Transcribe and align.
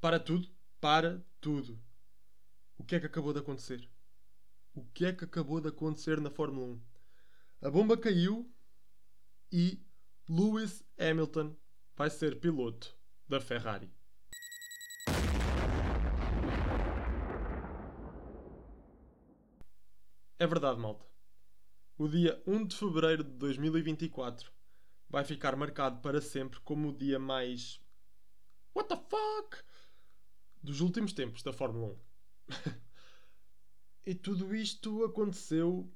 Para 0.00 0.18
tudo, 0.18 0.48
para 0.80 1.22
tudo. 1.42 1.78
O 2.78 2.84
que 2.84 2.94
é 2.94 3.00
que 3.00 3.04
acabou 3.04 3.34
de 3.34 3.40
acontecer? 3.40 3.86
O 4.74 4.82
que 4.82 5.04
é 5.04 5.12
que 5.12 5.24
acabou 5.24 5.60
de 5.60 5.68
acontecer 5.68 6.18
na 6.22 6.30
Fórmula 6.30 6.68
1? 6.68 6.82
A 7.66 7.70
bomba 7.70 7.98
caiu 7.98 8.50
e 9.52 9.78
Lewis 10.26 10.82
Hamilton 10.98 11.54
vai 11.94 12.08
ser 12.08 12.40
piloto 12.40 12.96
da 13.28 13.42
Ferrari. 13.42 13.92
É 20.38 20.46
verdade, 20.46 20.80
malta. 20.80 21.04
O 21.98 22.08
dia 22.08 22.42
1 22.46 22.64
de 22.64 22.76
fevereiro 22.76 23.22
de 23.22 23.32
2024 23.32 24.50
vai 25.10 25.24
ficar 25.24 25.54
marcado 25.56 26.00
para 26.00 26.22
sempre 26.22 26.58
como 26.60 26.88
o 26.88 26.96
dia 26.96 27.18
mais. 27.18 27.78
What 28.74 28.88
the 28.88 28.96
fuck? 28.96 29.69
Dos 30.62 30.80
últimos 30.80 31.12
tempos 31.12 31.42
da 31.42 31.52
Fórmula 31.52 31.96
1. 32.48 32.50
e 34.06 34.14
tudo 34.14 34.54
isto 34.54 35.04
aconteceu 35.04 35.90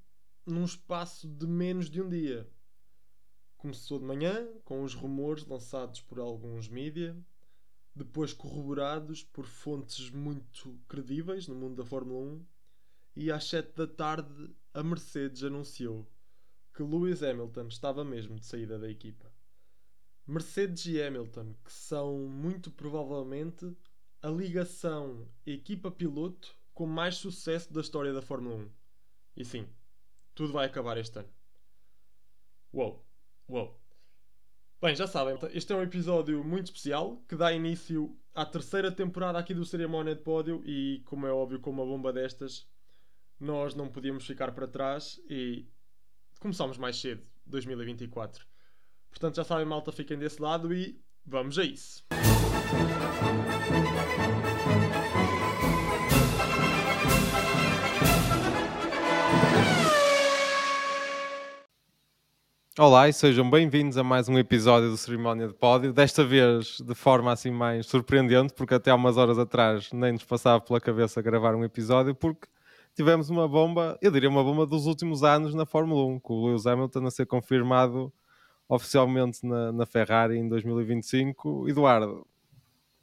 num 0.47 0.65
espaço 0.65 1.29
de 1.29 1.47
menos 1.47 1.91
de 1.91 2.01
um 2.01 2.09
dia. 2.09 2.49
Começou 3.57 3.99
de 3.99 4.05
manhã, 4.05 4.47
com 4.65 4.83
os 4.83 4.95
rumores 4.95 5.47
lançados 5.47 6.01
por 6.01 6.19
alguns 6.19 6.69
mídia, 6.69 7.17
depois 7.95 8.33
corroborados 8.33 9.23
por 9.23 9.47
fontes 9.47 10.11
muito 10.11 10.79
credíveis 10.89 11.47
no 11.47 11.55
mundo 11.55 11.77
da 11.77 11.85
Fórmula 11.85 12.21
1, 12.21 12.47
e 13.17 13.31
às 13.31 13.49
7 13.49 13.75
da 13.77 13.87
tarde 13.87 14.51
a 14.73 14.83
Mercedes 14.83 15.45
anunciou 15.45 16.07
que 16.75 16.83
Lewis 16.83 17.23
Hamilton 17.23 17.69
estava 17.69 18.05
mesmo 18.05 18.37
de 18.37 18.45
saída 18.45 18.79
da 18.79 18.91
equipa. 18.91 19.33
Mercedes 20.27 20.87
e 20.87 21.01
Hamilton, 21.01 21.55
que 21.65 21.73
são 21.73 22.19
muito 22.27 22.71
provavelmente 22.71 23.77
a 24.25 24.29
ligação 24.31 25.29
equipa-piloto 25.45 26.57
com 26.73 26.87
mais 26.87 27.17
sucesso 27.17 27.71
da 27.71 27.83
história 27.83 28.11
da 28.11 28.23
Fórmula 28.23 28.57
1. 28.57 28.71
E 29.37 29.45
sim, 29.45 29.69
tudo 30.35 30.51
vai 30.51 30.65
acabar 30.65 30.97
este 30.97 31.19
ano. 31.19 31.29
Uou, 32.73 33.05
uou. 33.47 33.79
Bem, 34.81 34.97
já 34.97 35.07
sabem, 35.07 35.37
este 35.53 35.75
é 35.75 35.77
um 35.77 35.83
episódio 35.83 36.43
muito 36.43 36.69
especial 36.69 37.19
que 37.29 37.37
dá 37.37 37.53
início 37.53 38.17
à 38.35 38.47
terceira 38.47 38.91
temporada 38.91 39.39
aqui 39.39 39.53
do 39.53 39.65
Cerimónia 39.65 40.15
de 40.15 40.23
Pódio 40.23 40.63
e, 40.65 41.03
como 41.05 41.27
é 41.27 41.31
óbvio, 41.31 41.61
com 41.61 41.69
uma 41.69 41.85
bomba 41.85 42.11
destas, 42.11 42.67
nós 43.39 43.75
não 43.75 43.91
podíamos 43.91 44.27
ficar 44.27 44.53
para 44.53 44.67
trás 44.67 45.21
e 45.29 45.69
começámos 46.41 46.79
mais 46.79 46.97
cedo, 46.97 47.23
2024. 47.45 48.47
Portanto, 49.11 49.37
já 49.37 49.45
sabem, 49.45 49.67
malta, 49.67 49.93
fiquem 49.93 50.19
desse 50.19 50.41
lado 50.41 50.73
e 50.73 50.99
vamos 51.27 51.59
a 51.59 51.65
isso. 51.65 52.03
Olá 62.77 63.09
e 63.09 63.13
sejam 63.13 63.49
bem-vindos 63.49 63.97
a 63.97 64.03
mais 64.03 64.29
um 64.29 64.37
episódio 64.37 64.91
do 64.91 64.97
Cerimónia 64.97 65.47
de 65.47 65.55
Pódio. 65.55 65.93
Desta 65.93 66.25
vez 66.25 66.79
de 66.81 66.93
forma 66.93 67.31
assim 67.31 67.53
mais 67.53 67.87
surpreendente, 67.87 68.53
porque 68.53 68.75
até 68.75 68.91
há 68.91 68.97
umas 68.97 69.17
horas 69.17 69.39
atrás 69.39 69.93
nem 69.93 70.11
nos 70.11 70.25
passava 70.25 70.61
pela 70.61 70.81
cabeça 70.81 71.23
gravar 71.23 71.55
um 71.55 71.63
episódio, 71.63 72.17
porque 72.17 72.49
tivemos 72.93 73.31
uma 73.31 73.47
bomba, 73.47 73.97
eu 74.03 74.11
diria 74.11 74.29
uma 74.29 74.43
bomba 74.43 74.67
dos 74.67 74.87
últimos 74.87 75.23
anos 75.23 75.55
na 75.55 75.65
Fórmula 75.65 76.05
1, 76.17 76.19
com 76.19 76.35
o 76.35 76.47
Lewis 76.49 76.67
Hamilton 76.67 77.07
a 77.07 77.11
ser 77.13 77.27
confirmado 77.27 78.13
oficialmente 78.69 79.47
na, 79.47 79.71
na 79.71 79.87
Ferrari 79.87 80.37
em 80.37 80.49
2025. 80.49 81.69
Eduardo, 81.69 82.27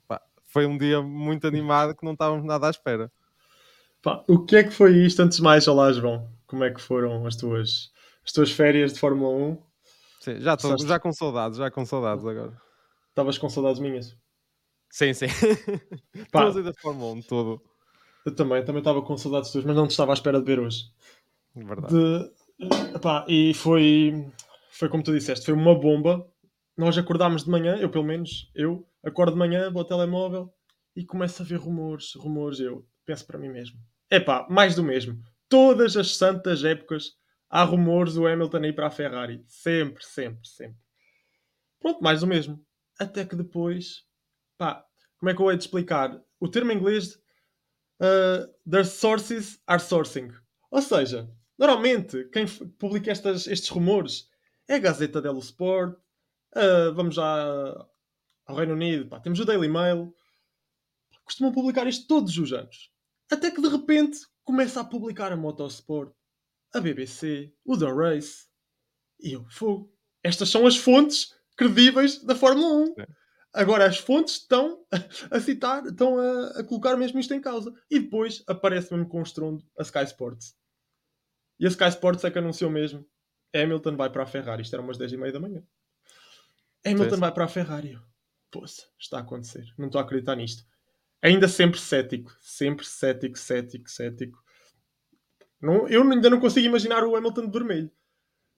pá, 0.05 0.21
foi 0.49 0.65
um 0.65 0.77
dia 0.77 1.01
muito 1.01 1.47
animado 1.47 1.95
que 1.95 2.03
não 2.03 2.11
estávamos 2.11 2.43
nada 2.43 2.67
à 2.67 2.69
espera. 2.69 3.09
Pá, 4.01 4.21
o 4.27 4.37
que 4.43 4.57
é 4.57 4.63
que 4.65 4.71
foi 4.71 4.97
isto? 4.97 5.21
Antes 5.21 5.37
de 5.37 5.43
mais, 5.43 5.65
olá 5.65 5.93
João, 5.93 6.27
como 6.45 6.65
é 6.65 6.71
que 6.71 6.81
foram 6.81 7.25
as 7.25 7.37
tuas 7.37 7.89
as 8.23 8.31
tuas 8.31 8.51
férias 8.51 8.93
de 8.93 8.99
Fórmula 8.99 9.35
1. 9.35 9.57
Sim, 10.21 10.39
já 10.39 10.53
estou 10.53 10.77
já 10.77 10.99
com 10.99 11.11
saudades, 11.11 11.57
já 11.57 11.71
com 11.71 11.85
saudades 11.85 12.25
agora. 12.25 12.55
Estavas 13.09 13.37
com 13.37 13.49
saudades 13.49 13.79
minhas? 13.79 14.15
Sim, 14.89 15.13
sim. 15.13 15.27
E 16.13 16.63
da 16.63 16.73
Fórmula 16.73 17.13
1, 17.13 17.21
tudo. 17.23 17.61
Eu 18.25 18.35
também, 18.35 18.63
também 18.63 18.79
estava 18.79 19.01
com 19.01 19.17
saudades 19.17 19.51
tuas, 19.51 19.65
mas 19.65 19.75
não 19.75 19.87
te 19.87 19.91
estava 19.91 20.11
à 20.11 20.13
espera 20.13 20.39
de 20.39 20.45
ver 20.45 20.59
hoje. 20.59 20.85
Verdade. 21.55 21.93
De... 21.93 22.95
Epá, 22.95 23.25
e 23.27 23.53
foi, 23.53 24.31
foi 24.69 24.89
como 24.89 25.01
tu 25.01 25.11
disseste, 25.11 25.45
foi 25.45 25.55
uma 25.55 25.73
bomba. 25.73 26.27
Nós 26.77 26.97
acordámos 26.97 27.43
de 27.43 27.49
manhã, 27.49 27.75
eu 27.77 27.89
pelo 27.89 28.03
menos, 28.03 28.51
eu 28.53 28.87
acordo 29.03 29.33
de 29.33 29.39
manhã, 29.39 29.71
vou 29.71 29.81
ao 29.81 29.87
telemóvel 29.87 30.53
e 30.95 31.03
começo 31.03 31.41
a 31.41 31.45
ver 31.45 31.57
rumores, 31.57 32.13
rumores. 32.15 32.59
Eu 32.59 32.85
penso 33.05 33.25
para 33.25 33.39
mim 33.39 33.49
mesmo: 33.49 33.77
epá, 34.09 34.45
mais 34.49 34.75
do 34.75 34.83
mesmo. 34.83 35.17
Todas 35.49 35.97
as 35.97 36.15
santas 36.15 36.63
épocas 36.63 37.17
há 37.51 37.63
rumores 37.63 38.13
do 38.13 38.25
Hamilton 38.25 38.65
ir 38.65 38.73
para 38.73 38.87
a 38.87 38.91
Ferrari. 38.91 39.43
Sempre, 39.45 40.03
sempre, 40.03 40.47
sempre. 40.47 40.77
Pronto, 41.79 42.01
mais 42.01 42.23
o 42.23 42.27
mesmo. 42.27 42.65
Até 42.97 43.25
que 43.25 43.35
depois, 43.35 44.05
pá, 44.57 44.85
como 45.17 45.29
é 45.29 45.35
que 45.35 45.41
eu 45.41 45.51
hei 45.51 45.57
de 45.57 45.63
explicar? 45.63 46.19
O 46.39 46.47
termo 46.47 46.71
em 46.71 46.77
inglês, 46.77 47.15
uh, 47.99 48.47
their 48.69 48.85
sources 48.85 49.61
are 49.67 49.81
sourcing. 49.81 50.31
Ou 50.71 50.81
seja, 50.81 51.29
normalmente 51.59 52.23
quem 52.29 52.45
publica 52.79 53.11
estas, 53.11 53.45
estes 53.47 53.69
rumores 53.69 54.29
é 54.67 54.75
a 54.75 54.79
Gazeta 54.79 55.21
dello 55.21 55.39
Sport, 55.39 55.97
uh, 56.55 56.93
vamos 56.93 57.15
já 57.15 57.87
ao 58.45 58.55
Reino 58.55 58.73
Unido, 58.73 59.07
pá, 59.09 59.19
temos 59.19 59.39
o 59.39 59.45
Daily 59.45 59.67
Mail, 59.67 60.13
costumam 61.25 61.51
publicar 61.51 61.87
isto 61.87 62.07
todos 62.07 62.37
os 62.37 62.53
anos. 62.53 62.91
Até 63.29 63.51
que 63.51 63.61
de 63.61 63.67
repente 63.67 64.19
começa 64.43 64.81
a 64.81 64.85
publicar 64.85 65.31
a 65.31 65.37
Motorsport, 65.37 66.13
a 66.73 66.79
BBC, 66.79 67.53
o 67.65 67.77
The 67.77 67.91
Race. 67.91 68.47
E 69.19 69.33
eu, 69.33 69.45
fogo. 69.49 69.93
Estas 70.23 70.49
são 70.49 70.65
as 70.65 70.77
fontes 70.77 71.35
credíveis 71.55 72.23
da 72.23 72.35
Fórmula 72.35 72.67
1. 72.67 73.01
É. 73.01 73.07
Agora 73.53 73.85
as 73.85 73.97
fontes 73.97 74.35
estão 74.35 74.85
a 75.29 75.39
citar, 75.39 75.85
estão 75.85 76.17
a, 76.17 76.59
a, 76.59 76.63
colocar 76.63 76.95
mesmo 76.95 77.19
isto 77.19 77.33
em 77.33 77.41
causa. 77.41 77.73
E 77.89 77.99
depois 77.99 78.43
aparece 78.47 78.93
mesmo 78.93 79.09
com 79.09 79.19
um 79.19 79.23
estrondo 79.23 79.63
a 79.77 79.83
Sky 79.83 80.03
Sports. 80.03 80.55
E 81.59 81.65
a 81.65 81.69
Sky 81.69 81.89
Sports 81.89 82.23
é 82.23 82.31
que 82.31 82.39
anunciou 82.39 82.71
mesmo: 82.71 83.05
Hamilton 83.53 83.95
vai 83.95 84.09
para 84.09 84.23
a 84.23 84.27
Ferrari. 84.27 84.61
Isto 84.61 84.75
era 84.75 84.83
umas 84.83 84.97
10 84.97 85.13
e 85.13 85.17
meia 85.17 85.33
da 85.33 85.39
manhã. 85.39 85.63
Hamilton 86.85 87.17
vai 87.17 87.31
para 87.31 87.45
a 87.45 87.47
Ferrari. 87.47 87.99
Poxa, 88.49 88.87
está 88.99 89.17
a 89.17 89.21
acontecer. 89.21 89.65
Não 89.77 89.87
estou 89.87 89.99
a 89.99 90.03
acreditar 90.03 90.35
nisto. 90.35 90.63
Ainda 91.21 91.47
sempre 91.47 91.79
cético. 91.79 92.35
Sempre 92.39 92.85
cético, 92.85 93.37
cético, 93.37 93.89
cético. 93.89 94.43
Não, 95.61 95.87
eu 95.87 96.01
ainda 96.01 96.29
não 96.29 96.39
consigo 96.39 96.65
imaginar 96.65 97.03
o 97.03 97.15
Hamilton 97.15 97.45
de 97.45 97.51
vermelho. 97.51 97.91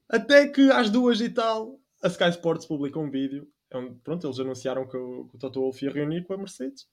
Até 0.07 0.47
que 0.47 0.71
às 0.71 0.89
duas 0.89 1.19
e 1.21 1.29
tal, 1.29 1.79
a 2.01 2.07
Sky 2.07 2.29
Sports 2.29 2.65
publica 2.65 2.99
um 2.99 3.09
vídeo. 3.09 3.47
Onde, 3.73 3.89
é 3.89 3.95
pronto, 4.03 4.27
eles 4.27 4.39
anunciaram 4.39 4.87
que 4.87 4.95
o, 4.95 5.25
que 5.25 5.35
o 5.35 5.39
Toto 5.39 5.59
Wolff 5.59 5.83
ia 5.83 5.91
reunir 5.91 6.23
com 6.23 6.33
a 6.33 6.37
Mercedes. 6.37 6.87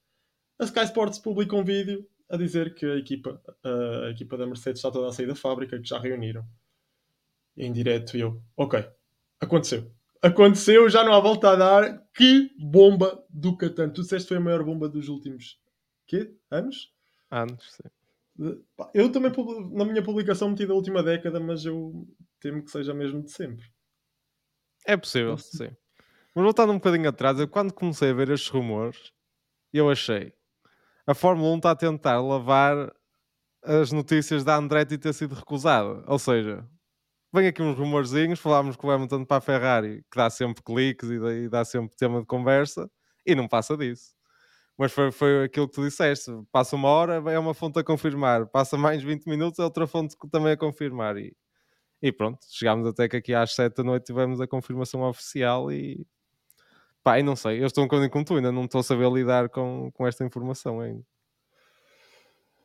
A 0.58 0.64
Sky 0.64 0.84
Sports 0.84 1.18
publica 1.18 1.54
um 1.54 1.64
vídeo 1.64 2.06
a 2.28 2.36
dizer 2.36 2.74
que 2.74 2.86
a 2.86 2.96
equipa, 2.96 3.40
a, 3.62 4.06
a 4.06 4.10
equipa 4.10 4.36
da 4.36 4.46
Mercedes 4.46 4.78
está 4.78 4.90
toda 4.90 5.08
a 5.08 5.12
sair 5.12 5.26
da 5.26 5.34
fábrica, 5.34 5.78
que 5.78 5.88
já 5.88 5.98
reuniram. 5.98 6.44
Em 7.56 7.72
direto, 7.72 8.16
eu, 8.16 8.40
ok, 8.56 8.88
aconteceu. 9.40 9.90
Aconteceu, 10.22 10.88
já 10.88 11.02
não 11.02 11.12
há 11.12 11.20
volta 11.20 11.50
a 11.50 11.56
dar. 11.56 12.06
Que 12.14 12.50
bomba 12.58 13.24
do 13.28 13.56
Catan. 13.56 13.90
Tu 13.90 14.02
disseste 14.02 14.24
que 14.24 14.28
foi 14.28 14.36
a 14.36 14.40
maior 14.40 14.62
bomba 14.62 14.88
dos 14.88 15.08
últimos 15.08 15.58
quê? 16.06 16.34
anos? 16.50 16.92
Anos, 17.30 17.74
sim. 17.74 17.88
Eu 18.94 19.12
também, 19.12 19.30
na 19.72 19.84
minha 19.84 20.02
publicação, 20.02 20.48
meti 20.48 20.66
da 20.66 20.74
última 20.74 21.02
década, 21.02 21.38
mas 21.38 21.64
eu 21.64 22.06
temo 22.40 22.64
que 22.64 22.70
seja 22.70 22.94
mesmo 22.94 23.22
de 23.22 23.30
sempre. 23.30 23.64
É 24.86 24.96
possível, 24.96 25.36
sim. 25.36 25.68
Mas 26.34 26.44
voltando 26.44 26.72
um 26.72 26.76
bocadinho 26.76 27.08
atrás, 27.08 27.38
eu 27.38 27.46
quando 27.46 27.74
comecei 27.74 28.10
a 28.10 28.14
ver 28.14 28.30
estes 28.30 28.48
rumores, 28.48 29.12
eu 29.72 29.90
achei 29.90 30.32
a 31.06 31.14
Fórmula 31.14 31.52
1 31.54 31.56
está 31.56 31.70
a 31.72 31.76
tentar 31.76 32.20
lavar 32.20 32.92
as 33.64 33.90
notícias 33.90 34.44
da 34.44 34.56
Andretti 34.56 34.96
ter 34.96 35.12
sido 35.12 35.34
recusada. 35.34 36.04
Ou 36.06 36.18
seja, 36.18 36.64
vem 37.34 37.48
aqui 37.48 37.60
uns 37.60 37.76
rumorzinhos, 37.76 38.38
falámos 38.38 38.76
com 38.76 38.86
o 38.86 38.90
Hamilton 38.90 39.24
para 39.24 39.38
a 39.38 39.40
Ferrari, 39.40 40.04
que 40.10 40.16
dá 40.16 40.30
sempre 40.30 40.62
cliques 40.62 41.10
e 41.10 41.48
dá 41.48 41.64
sempre 41.64 41.96
tema 41.96 42.20
de 42.20 42.26
conversa, 42.26 42.88
e 43.26 43.34
não 43.34 43.48
passa 43.48 43.76
disso 43.76 44.19
mas 44.80 44.92
foi, 44.92 45.12
foi 45.12 45.44
aquilo 45.44 45.68
que 45.68 45.74
tu 45.74 45.84
disseste. 45.84 46.30
Passa 46.50 46.74
uma 46.74 46.88
hora, 46.88 47.22
é 47.30 47.38
uma 47.38 47.52
fonte 47.52 47.78
a 47.78 47.84
confirmar, 47.84 48.46
passa 48.46 48.78
mais 48.78 49.02
20 49.02 49.26
minutos, 49.26 49.58
é 49.58 49.62
outra 49.62 49.86
fonte 49.86 50.16
também 50.32 50.52
a 50.52 50.56
confirmar. 50.56 51.18
E, 51.18 51.36
e 52.00 52.10
pronto, 52.10 52.38
chegámos 52.48 52.86
até 52.86 53.06
que 53.06 53.18
aqui 53.18 53.34
às 53.34 53.54
7 53.54 53.76
da 53.76 53.84
noite 53.84 54.06
tivemos 54.06 54.40
a 54.40 54.46
confirmação 54.46 55.02
oficial 55.02 55.70
e 55.70 56.06
pá, 57.02 57.20
e 57.20 57.22
não 57.22 57.36
sei, 57.36 57.60
eu 57.60 57.66
estou 57.66 57.84
um 57.84 57.88
bocadinho 57.88 58.10
com 58.10 58.24
tu, 58.24 58.36
ainda 58.36 58.50
não 58.50 58.64
estou 58.64 58.80
a 58.80 58.82
saber 58.82 59.12
lidar 59.12 59.50
com, 59.50 59.90
com 59.92 60.06
esta 60.06 60.24
informação 60.24 60.80
ainda. 60.80 61.04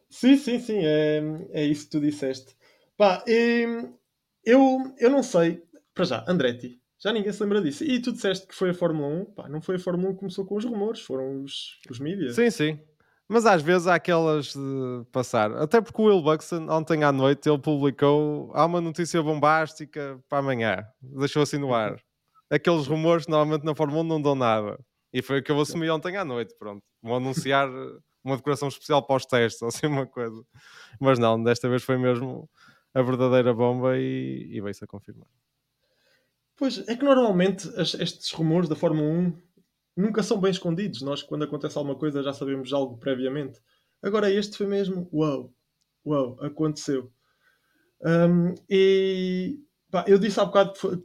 Sim, 0.09 0.37
sim, 0.37 0.57
sim, 0.57 0.79
é, 0.85 1.21
é 1.51 1.65
isso 1.65 1.83
que 1.83 1.91
tu 1.91 1.99
disseste. 1.99 2.55
Pá, 2.95 3.25
eu, 3.27 4.95
eu 4.97 5.09
não 5.09 5.21
sei, 5.21 5.61
para 5.93 6.05
já, 6.05 6.23
Andretti, 6.29 6.81
Já 7.05 7.13
ninguém 7.13 7.31
se 7.31 7.43
lembra 7.43 7.61
disso. 7.61 7.83
E 7.83 8.01
tu 8.01 8.11
disseste 8.11 8.47
que 8.47 8.55
foi 8.55 8.71
a 8.71 8.73
Fórmula 8.73 9.07
1. 9.07 9.25
Pá, 9.25 9.47
não 9.47 9.61
foi 9.61 9.75
a 9.75 9.79
Fórmula 9.79 10.09
1 10.09 10.13
que 10.13 10.19
começou 10.21 10.43
com 10.43 10.55
os 10.55 10.65
rumores, 10.65 11.01
foram 11.01 11.43
os, 11.43 11.79
os 11.87 11.99
mídias. 11.99 12.33
Sim, 12.33 12.49
sim. 12.49 12.79
Mas 13.29 13.45
às 13.45 13.61
vezes 13.61 13.85
há 13.85 13.93
aquelas 13.93 14.53
de 14.53 15.05
passar. 15.11 15.51
Até 15.51 15.79
porque 15.81 16.01
o 16.01 16.05
Will 16.05 16.23
Buxton, 16.23 16.67
ontem 16.67 17.03
à 17.03 17.11
noite, 17.11 17.47
ele 17.47 17.59
publicou 17.59 18.49
há 18.55 18.65
uma 18.65 18.81
notícia 18.81 19.21
bombástica 19.21 20.19
para 20.27 20.39
amanhã. 20.39 20.83
Deixou 20.99 21.43
assim 21.43 21.59
no 21.59 21.75
ar. 21.75 21.95
Aqueles 22.49 22.87
rumores 22.87 23.27
normalmente 23.27 23.63
na 23.63 23.75
Fórmula 23.75 24.01
1 24.01 24.07
não 24.07 24.19
dão 24.19 24.33
nada. 24.33 24.75
E 25.13 25.21
foi 25.21 25.41
o 25.41 25.43
que 25.43 25.51
eu 25.51 25.61
assumi 25.61 25.87
ontem 25.91 26.17
à 26.17 26.25
noite. 26.25 26.55
Pronto. 26.57 26.81
Vão 27.03 27.17
anunciar 27.17 27.69
uma 28.23 28.35
decoração 28.35 28.67
especial 28.67 29.05
para 29.05 29.17
os 29.17 29.27
testes, 29.27 29.61
ou 29.61 29.67
assim 29.67 29.85
uma 29.85 30.07
coisa. 30.07 30.41
Mas 30.99 31.19
não, 31.19 31.41
desta 31.43 31.69
vez 31.69 31.83
foi 31.83 31.99
mesmo 31.99 32.49
a 32.95 33.01
verdadeira 33.03 33.53
bomba 33.53 33.95
e, 33.95 34.47
e 34.49 34.59
veio-se 34.59 34.83
a 34.83 34.87
confirmar. 34.87 35.27
Pois, 36.57 36.87
é 36.87 36.95
que 36.95 37.03
normalmente 37.03 37.67
estes 37.77 38.31
rumores 38.31 38.69
da 38.69 38.75
Fórmula 38.75 39.07
1 39.07 39.41
nunca 39.97 40.23
são 40.23 40.39
bem 40.39 40.51
escondidos. 40.51 41.01
Nós, 41.01 41.21
quando 41.21 41.43
acontece 41.43 41.77
alguma 41.77 41.97
coisa, 41.97 42.23
já 42.23 42.33
sabemos 42.33 42.71
algo 42.71 42.97
previamente. 42.97 43.59
Agora, 44.01 44.31
este 44.31 44.57
foi 44.57 44.67
mesmo, 44.67 45.09
uau, 45.11 45.53
uau, 46.05 46.37
aconteceu. 46.41 47.11
Um, 48.01 48.53
e 48.69 49.59
pá, 49.89 50.05
eu 50.07 50.17
disse 50.17 50.39
há 50.39 50.45
bocado 50.45 50.73
que 50.73 51.03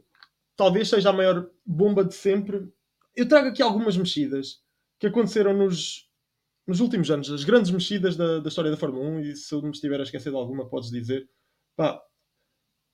talvez 0.55 0.89
seja 0.89 1.09
a 1.09 1.13
maior 1.13 1.49
bomba 1.65 2.03
de 2.03 2.13
sempre. 2.13 2.71
Eu 3.15 3.27
trago 3.27 3.49
aqui 3.49 3.61
algumas 3.61 3.97
mexidas 3.97 4.61
que 4.99 5.07
aconteceram 5.07 5.53
nos, 5.53 6.09
nos 6.65 6.79
últimos 6.79 7.09
anos, 7.11 7.29
as 7.29 7.43
grandes 7.43 7.71
mexidas 7.71 8.15
da, 8.15 8.39
da 8.39 8.47
história 8.47 8.71
da 8.71 8.77
Fórmula 8.77 9.05
1. 9.05 9.19
E 9.21 9.35
se 9.35 9.53
eu 9.53 9.61
me 9.61 9.71
estiver 9.71 9.99
a 9.99 10.03
esquecer 10.03 10.29
de 10.29 10.35
alguma, 10.37 10.69
podes 10.69 10.91
dizer. 10.91 11.29
Pá, 11.75 12.01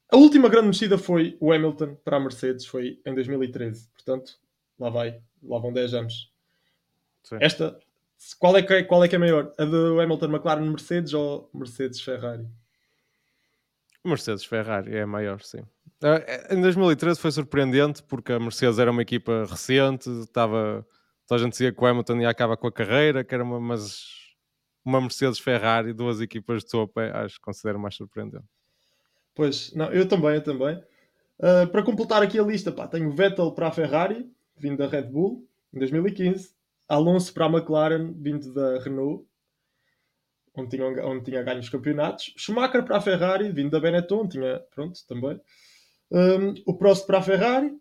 a 0.10 0.16
última 0.16 0.48
grande 0.50 0.68
mexida 0.68 0.98
foi 0.98 1.38
o 1.40 1.52
Hamilton 1.52 1.96
para 2.04 2.18
a 2.18 2.20
Mercedes, 2.20 2.66
foi 2.66 3.00
em 3.06 3.14
2013. 3.14 3.90
Portanto, 3.90 4.40
lá 4.80 4.90
vai, 4.90 5.22
lá 5.44 5.60
vão 5.60 5.74
10 5.74 5.94
anos. 5.94 6.32
Sim. 7.24 7.38
Esta, 7.42 7.78
qual 8.40 8.56
é, 8.56 8.64
que 8.64 8.74
é, 8.74 8.84
qual 8.84 9.04
é 9.04 9.08
que 9.08 9.16
é 9.16 9.20
maior? 9.20 9.54
A 9.58 9.66
do 9.66 10.00
Hamilton 10.00 10.28
McLaren 10.28 10.70
Mercedes 10.70 11.14
ou 11.14 11.50
Mercedes 11.54 12.02
Ferrari? 12.02 12.48
Mercedes 14.04 14.46
Ferrari 14.46 14.96
é 14.96 15.06
maior, 15.06 15.42
sim. 15.42 15.64
Ah, 16.02 16.24
é, 16.26 16.56
em 16.56 16.62
2013 16.62 17.20
foi 17.20 17.32
surpreendente 17.32 18.02
porque 18.04 18.32
a 18.32 18.40
Mercedes 18.40 18.80
era 18.80 18.92
uma 18.92 19.02
equipa 19.02 19.46
recente, 19.50 20.10
estava. 20.22 20.86
Toda 21.28 21.42
a 21.42 21.44
gente 21.44 21.52
dizia 21.52 21.74
que 21.74 21.82
o 21.82 21.86
Hamilton 21.86 22.22
ia 22.22 22.30
acabar 22.30 22.56
com 22.56 22.68
a 22.68 22.72
carreira, 22.72 23.24
que 23.24 23.36
era 23.36 23.44
uma, 23.44 23.60
mas 23.60 24.06
uma 24.86 25.02
Mercedes 25.02 25.40
Ferrari, 25.40 25.92
duas 25.92 26.22
equipas 26.22 26.64
de 26.64 26.70
topo, 26.70 27.02
é, 27.02 27.12
acho 27.12 27.36
que 27.36 27.42
considero 27.42 27.78
mais 27.78 27.96
surpreendente. 27.96 28.46
Pois, 29.38 29.72
não, 29.76 29.94
eu 29.94 30.08
também, 30.08 30.34
eu 30.34 30.44
também. 30.44 30.76
Uh, 31.38 31.68
para 31.72 31.84
completar 31.84 32.24
aqui 32.24 32.40
a 32.40 32.44
lista, 32.44 32.72
pá, 32.72 32.88
tenho 32.88 33.12
Vettel 33.12 33.52
para 33.52 33.68
a 33.68 33.72
Ferrari, 33.72 34.28
vindo 34.58 34.78
da 34.78 34.88
Red 34.88 35.04
Bull, 35.04 35.48
em 35.72 35.78
2015. 35.78 36.56
Alonso 36.90 37.32
para 37.32 37.46
a 37.46 37.50
McLaren, 37.50 38.14
vindo 38.18 38.52
da 38.52 38.80
Renault, 38.80 39.28
onde 40.56 40.70
tinha, 40.70 41.06
onde 41.06 41.24
tinha 41.26 41.44
ganho 41.44 41.60
os 41.60 41.70
campeonatos. 41.70 42.34
Schumacher 42.36 42.84
para 42.84 42.98
a 42.98 43.02
Ferrari, 43.02 43.52
vindo 43.52 43.70
da 43.70 43.80
Benetton, 43.80 44.28
tinha, 44.28 44.60
pronto, 44.74 45.00
também. 45.08 45.40
Um, 46.12 46.56
o 46.66 46.76
Prost 46.76 47.06
para 47.06 47.20
a 47.20 47.22
Ferrari. 47.22 47.72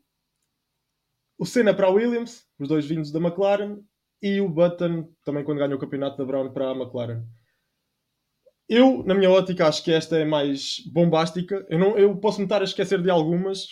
O 1.38 1.46
Senna 1.46 1.72
para 1.72 1.86
a 1.86 1.90
Williams, 1.90 2.46
os 2.58 2.68
dois 2.68 2.84
vindos 2.84 3.10
da 3.10 3.18
McLaren. 3.18 3.78
E 4.20 4.42
o 4.42 4.48
Button, 4.50 5.08
também 5.24 5.42
quando 5.42 5.58
ganhou 5.58 5.78
o 5.78 5.80
campeonato 5.80 6.18
da 6.18 6.24
Brown 6.26 6.52
para 6.52 6.70
a 6.70 6.76
McLaren. 6.76 7.24
Eu, 8.68 9.04
na 9.04 9.14
minha 9.14 9.30
ótica, 9.30 9.66
acho 9.68 9.82
que 9.84 9.92
esta 9.92 10.16
é 10.16 10.24
mais 10.24 10.80
bombástica. 10.92 11.64
Eu, 11.68 11.78
não, 11.78 11.96
eu 11.96 12.16
posso 12.16 12.38
me 12.38 12.44
estar 12.44 12.60
a 12.60 12.64
esquecer 12.64 13.00
de 13.00 13.10
algumas. 13.10 13.68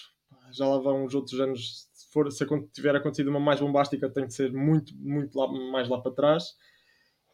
Já 0.53 0.69
lá 0.69 0.79
vão 0.79 1.05
uns 1.05 1.15
outros 1.15 1.41
anos 1.41 1.89
for, 2.15 2.31
se 2.31 2.47
tiver 2.73 2.95
acontecido 2.95 3.29
uma 3.29 3.41
mais 3.41 3.59
bombástica, 3.59 4.09
tem 4.09 4.27
que 4.27 4.33
ser 4.33 4.53
muito, 4.53 4.97
muito 4.97 5.37
lá, 5.37 5.49
mais 5.73 5.89
lá 5.89 6.01
para 6.01 6.13
trás. 6.13 6.45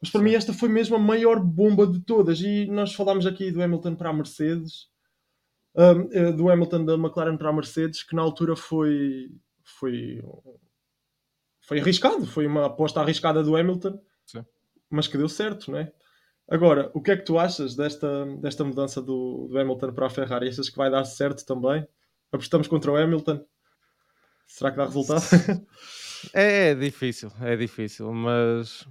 Mas 0.00 0.10
para 0.10 0.20
Sim. 0.20 0.24
mim 0.24 0.34
esta 0.34 0.54
foi 0.54 0.70
mesmo 0.70 0.96
a 0.96 0.98
maior 0.98 1.38
bomba 1.38 1.86
de 1.86 2.00
todas. 2.00 2.40
E 2.40 2.66
nós 2.66 2.94
falámos 2.94 3.26
aqui 3.26 3.52
do 3.52 3.62
Hamilton 3.62 3.94
para 3.94 4.08
a 4.08 4.12
Mercedes, 4.14 4.88
um, 5.76 6.08
eh, 6.12 6.32
do 6.32 6.48
Hamilton 6.48 6.84
da 6.86 6.94
McLaren 6.94 7.36
para 7.36 7.50
a 7.50 7.52
Mercedes, 7.52 8.02
que 8.02 8.16
na 8.16 8.22
altura 8.22 8.56
foi, 8.56 9.30
foi, 9.62 10.22
foi 11.60 11.80
arriscado, 11.80 12.26
foi 12.26 12.46
uma 12.46 12.66
aposta 12.66 13.00
arriscada 13.00 13.42
do 13.42 13.54
Hamilton, 13.54 14.00
Sim. 14.24 14.44
mas 14.88 15.06
que 15.06 15.18
deu 15.18 15.28
certo, 15.28 15.70
não 15.70 15.78
é? 15.78 15.92
Agora, 16.50 16.90
o 16.92 17.00
que 17.00 17.12
é 17.12 17.16
que 17.16 17.24
tu 17.24 17.38
achas 17.38 17.76
desta, 17.76 18.26
desta 18.38 18.64
mudança 18.64 19.00
do, 19.00 19.46
do 19.48 19.56
Hamilton 19.56 19.92
para 19.92 20.06
a 20.06 20.10
Ferrari? 20.10 20.48
Achas 20.48 20.68
que 20.68 20.76
vai 20.76 20.90
dar 20.90 21.04
certo 21.04 21.46
também? 21.46 21.86
Apostamos 22.32 22.66
contra 22.66 22.90
o 22.90 22.96
Hamilton? 22.96 23.44
Será 24.48 24.72
que 24.72 24.76
dá 24.76 24.84
resultado? 24.84 25.22
É, 26.34 26.72
é 26.72 26.74
difícil, 26.74 27.32
é 27.40 27.56
difícil, 27.56 28.12
mas 28.12 28.86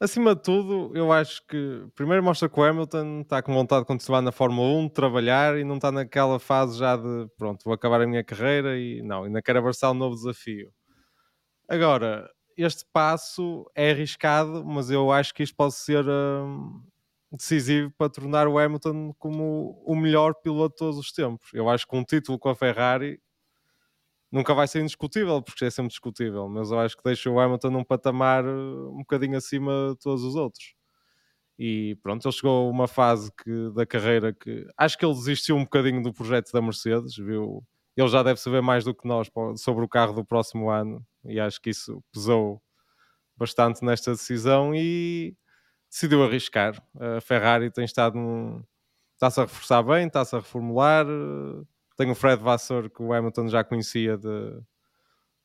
acima 0.00 0.34
de 0.34 0.42
tudo, 0.42 0.90
eu 0.96 1.12
acho 1.12 1.46
que 1.46 1.86
primeiro 1.94 2.24
mostra 2.24 2.48
que 2.48 2.58
o 2.58 2.64
Hamilton 2.64 3.20
está 3.20 3.42
com 3.42 3.52
vontade 3.52 3.82
de 3.82 3.86
continuar 3.86 4.22
na 4.22 4.32
Fórmula 4.32 4.66
1, 4.78 4.86
de 4.86 4.92
trabalhar 4.94 5.58
e 5.58 5.64
não 5.64 5.74
está 5.74 5.92
naquela 5.92 6.38
fase 6.38 6.78
já 6.78 6.96
de 6.96 7.28
pronto, 7.36 7.62
vou 7.62 7.74
acabar 7.74 8.00
a 8.00 8.06
minha 8.06 8.24
carreira 8.24 8.78
e 8.78 9.02
não, 9.02 9.24
ainda 9.24 9.42
quero 9.42 9.58
abraçar 9.58 9.90
um 9.90 9.94
novo 9.94 10.16
desafio. 10.16 10.72
Agora, 11.68 12.26
este 12.56 12.84
passo 12.92 13.70
é 13.74 13.90
arriscado, 13.90 14.64
mas 14.64 14.90
eu 14.90 15.10
acho 15.12 15.34
que 15.34 15.42
isto 15.42 15.54
pode 15.56 15.74
ser 15.74 16.04
hum, 16.06 16.82
decisivo 17.30 17.92
para 17.96 18.10
tornar 18.10 18.48
o 18.48 18.58
Hamilton 18.58 19.12
como 19.18 19.82
o 19.84 19.94
melhor 19.94 20.34
piloto 20.34 20.74
de 20.74 20.78
todos 20.78 20.98
os 20.98 21.12
tempos. 21.12 21.50
Eu 21.52 21.68
acho 21.68 21.86
que 21.86 21.96
um 21.96 22.04
título 22.04 22.38
com 22.38 22.48
a 22.48 22.54
Ferrari 22.54 23.20
nunca 24.30 24.54
vai 24.54 24.66
ser 24.68 24.80
indiscutível, 24.80 25.42
porque 25.42 25.64
é 25.64 25.70
sempre 25.70 25.90
discutível, 25.90 26.48
mas 26.48 26.70
eu 26.70 26.78
acho 26.78 26.96
que 26.96 27.02
deixa 27.04 27.30
o 27.30 27.40
Hamilton 27.40 27.70
num 27.70 27.84
patamar 27.84 28.44
eh, 28.44 28.48
um 28.48 28.98
bocadinho 28.98 29.36
acima 29.36 29.90
de 29.92 29.98
todos 29.98 30.22
os 30.24 30.34
outros. 30.34 30.74
E 31.58 31.96
pronto, 32.02 32.26
ele 32.26 32.34
chegou 32.34 32.66
a 32.68 32.70
uma 32.70 32.88
fase 32.88 33.30
que, 33.32 33.70
da 33.74 33.86
carreira 33.86 34.32
que 34.32 34.66
acho 34.76 34.98
que 34.98 35.04
ele 35.06 35.14
desistiu 35.14 35.56
um 35.56 35.64
bocadinho 35.64 36.02
do 36.02 36.12
projeto 36.12 36.52
da 36.52 36.60
Mercedes, 36.60 37.16
viu? 37.16 37.64
Ele 37.96 38.08
já 38.08 38.22
deve 38.22 38.38
saber 38.40 38.60
mais 38.60 38.84
do 38.84 38.94
que 38.94 39.08
nós 39.08 39.30
sobre 39.56 39.84
o 39.84 39.88
carro 39.88 40.12
do 40.12 40.24
próximo 40.24 40.68
ano, 40.68 41.04
e 41.24 41.40
acho 41.40 41.60
que 41.60 41.70
isso 41.70 42.02
pesou 42.12 42.60
bastante 43.36 43.84
nesta 43.84 44.12
decisão 44.12 44.74
e 44.74 45.34
decidiu 45.90 46.22
arriscar. 46.24 46.82
A 46.98 47.20
Ferrari 47.20 47.70
tem 47.70 47.84
estado 47.84 48.16
num... 48.16 48.62
está-se 49.14 49.40
a 49.40 49.44
reforçar 49.44 49.82
bem, 49.82 50.06
está-se 50.06 50.34
a 50.36 50.38
reformular 50.38 51.06
tem 51.96 52.10
o 52.10 52.14
Fred 52.14 52.42
Vassor, 52.42 52.90
que 52.90 53.02
o 53.02 53.12
Hamilton 53.12 53.48
já 53.48 53.64
conhecia 53.64 54.18
de, 54.18 54.60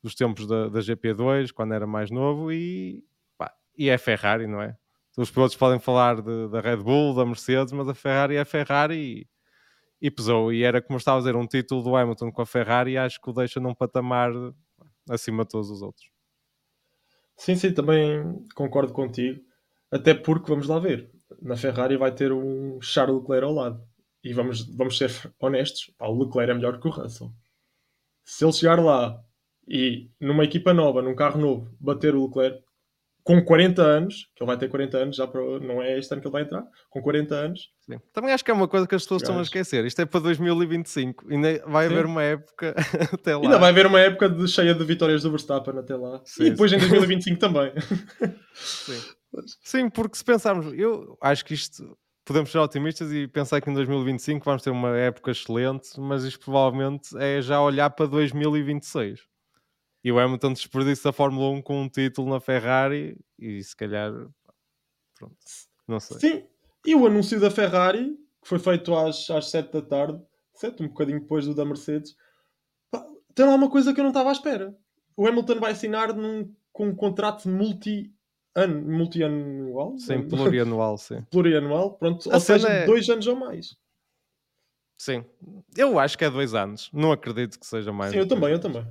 dos 0.02 0.14
tempos 0.14 0.46
da, 0.46 0.68
da 0.68 0.80
GP2, 0.80 1.50
quando 1.52 1.72
era 1.72 1.86
mais 1.86 2.10
novo, 2.10 2.52
e, 2.52 3.02
pá, 3.38 3.52
e 3.76 3.88
é 3.88 3.96
Ferrari, 3.96 4.46
não 4.46 4.60
é? 4.60 4.76
Os 5.16 5.30
pilotos 5.30 5.56
podem 5.56 5.78
falar 5.78 6.20
de, 6.20 6.48
da 6.48 6.60
Red 6.60 6.78
Bull, 6.78 7.14
da 7.14 7.24
Mercedes, 7.24 7.72
mas 7.72 7.88
a 7.88 7.94
Ferrari 7.94 8.36
é 8.36 8.44
Ferrari 8.44 9.26
e, 10.02 10.10
pesou. 10.10 10.52
E 10.52 10.64
era, 10.64 10.82
como 10.82 10.98
estava 10.98 11.18
a 11.18 11.20
dizer, 11.20 11.36
um 11.36 11.46
título 11.46 11.80
do 11.80 11.94
Hamilton 11.94 12.32
com 12.32 12.42
a 12.42 12.46
Ferrari, 12.46 12.92
e 12.92 12.98
acho 12.98 13.20
que 13.20 13.30
o 13.30 13.32
deixa 13.32 13.60
num 13.60 13.72
patamar 13.72 14.32
acima 15.08 15.44
de 15.44 15.50
todos 15.50 15.70
os 15.70 15.80
outros. 15.80 16.10
Sim, 17.36 17.54
sim, 17.54 17.72
também 17.72 18.44
concordo 18.54 18.92
contigo. 18.92 19.40
Até 19.90 20.12
porque, 20.12 20.50
vamos 20.50 20.66
lá 20.66 20.80
ver, 20.80 21.08
na 21.40 21.56
Ferrari 21.56 21.96
vai 21.96 22.12
ter 22.12 22.32
um 22.32 22.80
Charles 22.80 23.20
Leclerc 23.20 23.44
ao 23.44 23.52
lado 23.52 23.82
e 24.24 24.32
vamos, 24.32 24.66
vamos 24.76 24.98
ser 24.98 25.10
honestos, 25.38 25.92
pá, 25.96 26.08
o 26.08 26.24
Leclerc 26.24 26.50
é 26.50 26.54
melhor 26.54 26.80
que 26.80 26.88
o 26.88 26.90
Russell. 26.90 27.32
Se 28.24 28.44
ele 28.44 28.52
chegar 28.52 28.82
lá 28.82 29.22
e 29.68 30.10
numa 30.20 30.44
equipa 30.44 30.74
nova, 30.74 31.02
num 31.02 31.14
carro 31.14 31.40
novo, 31.40 31.76
bater 31.80 32.14
o 32.14 32.26
Leclerc 32.26 32.64
com 33.24 33.42
40 33.42 33.82
anos, 33.82 34.28
que 34.34 34.42
ele 34.42 34.46
vai 34.46 34.56
ter 34.56 34.68
40 34.68 34.98
anos, 34.98 35.16
já 35.16 35.26
para, 35.26 35.40
não 35.60 35.80
é 35.80 35.98
este 35.98 36.12
ano 36.12 36.20
que 36.20 36.26
ele 36.26 36.32
vai 36.32 36.42
entrar, 36.42 36.64
com 36.90 37.00
40 37.00 37.34
anos. 37.34 37.60
Sim. 37.80 37.98
Também 38.12 38.32
acho 38.32 38.44
que 38.44 38.50
é 38.50 38.54
uma 38.54 38.66
coisa 38.66 38.86
que 38.86 38.94
as 38.94 39.02
pessoas 39.02 39.22
estão 39.22 39.38
a 39.38 39.42
esquecer. 39.42 39.84
Isto 39.84 40.02
é 40.02 40.06
para 40.06 40.20
2025, 40.20 41.26
ainda 41.30 41.62
vai 41.66 41.86
Sim. 41.86 41.92
haver 41.92 42.06
uma 42.06 42.22
época 42.22 42.74
até 43.12 43.36
lá. 43.36 43.42
Ainda 43.42 43.58
vai 43.58 43.70
haver 43.70 43.86
uma 43.86 44.00
época 44.00 44.28
de, 44.28 44.48
cheia 44.48 44.74
de 44.74 44.84
vitórias 44.84 45.22
do 45.22 45.30
Verstappen 45.30 45.78
até 45.78 45.96
lá. 45.96 46.20
Sim, 46.24 46.44
e 46.44 46.50
depois 46.50 46.72
em 46.72 46.78
2025 46.78 47.38
também. 47.38 47.72
Sim. 48.54 49.00
Sim, 49.62 49.88
porque 49.88 50.16
se 50.16 50.24
pensarmos, 50.24 50.72
eu 50.76 51.16
acho 51.20 51.44
que 51.44 51.54
isto 51.54 51.96
podemos 52.24 52.50
ser 52.50 52.58
otimistas 52.58 53.12
e 53.12 53.26
pensar 53.26 53.60
que 53.60 53.70
em 53.70 53.74
2025 53.74 54.44
vamos 54.44 54.62
ter 54.62 54.70
uma 54.70 54.96
época 54.96 55.30
excelente, 55.30 55.98
mas 55.98 56.24
isto 56.24 56.44
provavelmente 56.44 57.16
é 57.18 57.40
já 57.40 57.60
olhar 57.60 57.90
para 57.90 58.06
2026. 58.06 59.20
E 60.04 60.10
o 60.10 60.18
Hamilton 60.18 60.52
desperdiça 60.52 61.10
a 61.10 61.12
Fórmula 61.12 61.50
1 61.50 61.62
com 61.62 61.82
um 61.82 61.88
título 61.88 62.30
na 62.30 62.40
Ferrari 62.40 63.16
e 63.38 63.62
se 63.62 63.76
calhar. 63.76 64.12
Pronto, 65.14 65.36
não 65.86 66.00
sei. 66.00 66.18
Sim, 66.18 66.44
e 66.84 66.94
o 66.94 67.06
anúncio 67.06 67.38
da 67.38 67.50
Ferrari, 67.50 68.16
que 68.42 68.48
foi 68.48 68.58
feito 68.58 68.94
às, 68.94 69.30
às 69.30 69.50
7 69.50 69.72
da 69.72 69.82
tarde, 69.82 70.20
7, 70.54 70.82
um 70.82 70.88
bocadinho 70.88 71.20
depois 71.20 71.46
do 71.46 71.54
da 71.54 71.64
Mercedes, 71.64 72.16
tem 73.34 73.46
lá 73.46 73.54
uma 73.54 73.70
coisa 73.70 73.94
que 73.94 74.00
eu 74.00 74.04
não 74.04 74.10
estava 74.10 74.30
à 74.30 74.32
espera. 74.32 74.76
O 75.16 75.26
Hamilton 75.26 75.60
vai 75.60 75.72
assinar 75.72 76.12
num, 76.14 76.52
com 76.72 76.88
um 76.88 76.94
contrato 76.94 77.48
multi 77.48 78.12
ano, 78.54 78.82
multianual? 78.82 79.96
Sim, 79.98 80.26
plurianual, 80.28 80.98
sim. 80.98 81.22
plurianual, 81.30 81.94
pronto, 81.96 82.30
a 82.30 82.34
ou 82.34 82.40
seja, 82.40 82.68
é... 82.68 82.86
dois 82.86 83.08
anos 83.08 83.26
ou 83.26 83.36
mais. 83.36 83.76
Sim, 84.98 85.24
eu 85.76 85.98
acho 85.98 86.16
que 86.16 86.24
é 86.24 86.30
dois 86.30 86.54
anos, 86.54 86.90
não 86.92 87.12
acredito 87.12 87.58
que 87.58 87.66
seja 87.66 87.92
mais. 87.92 88.12
Sim, 88.12 88.18
eu 88.18 88.28
também, 88.28 88.50
eu 88.50 88.60
também. 88.60 88.86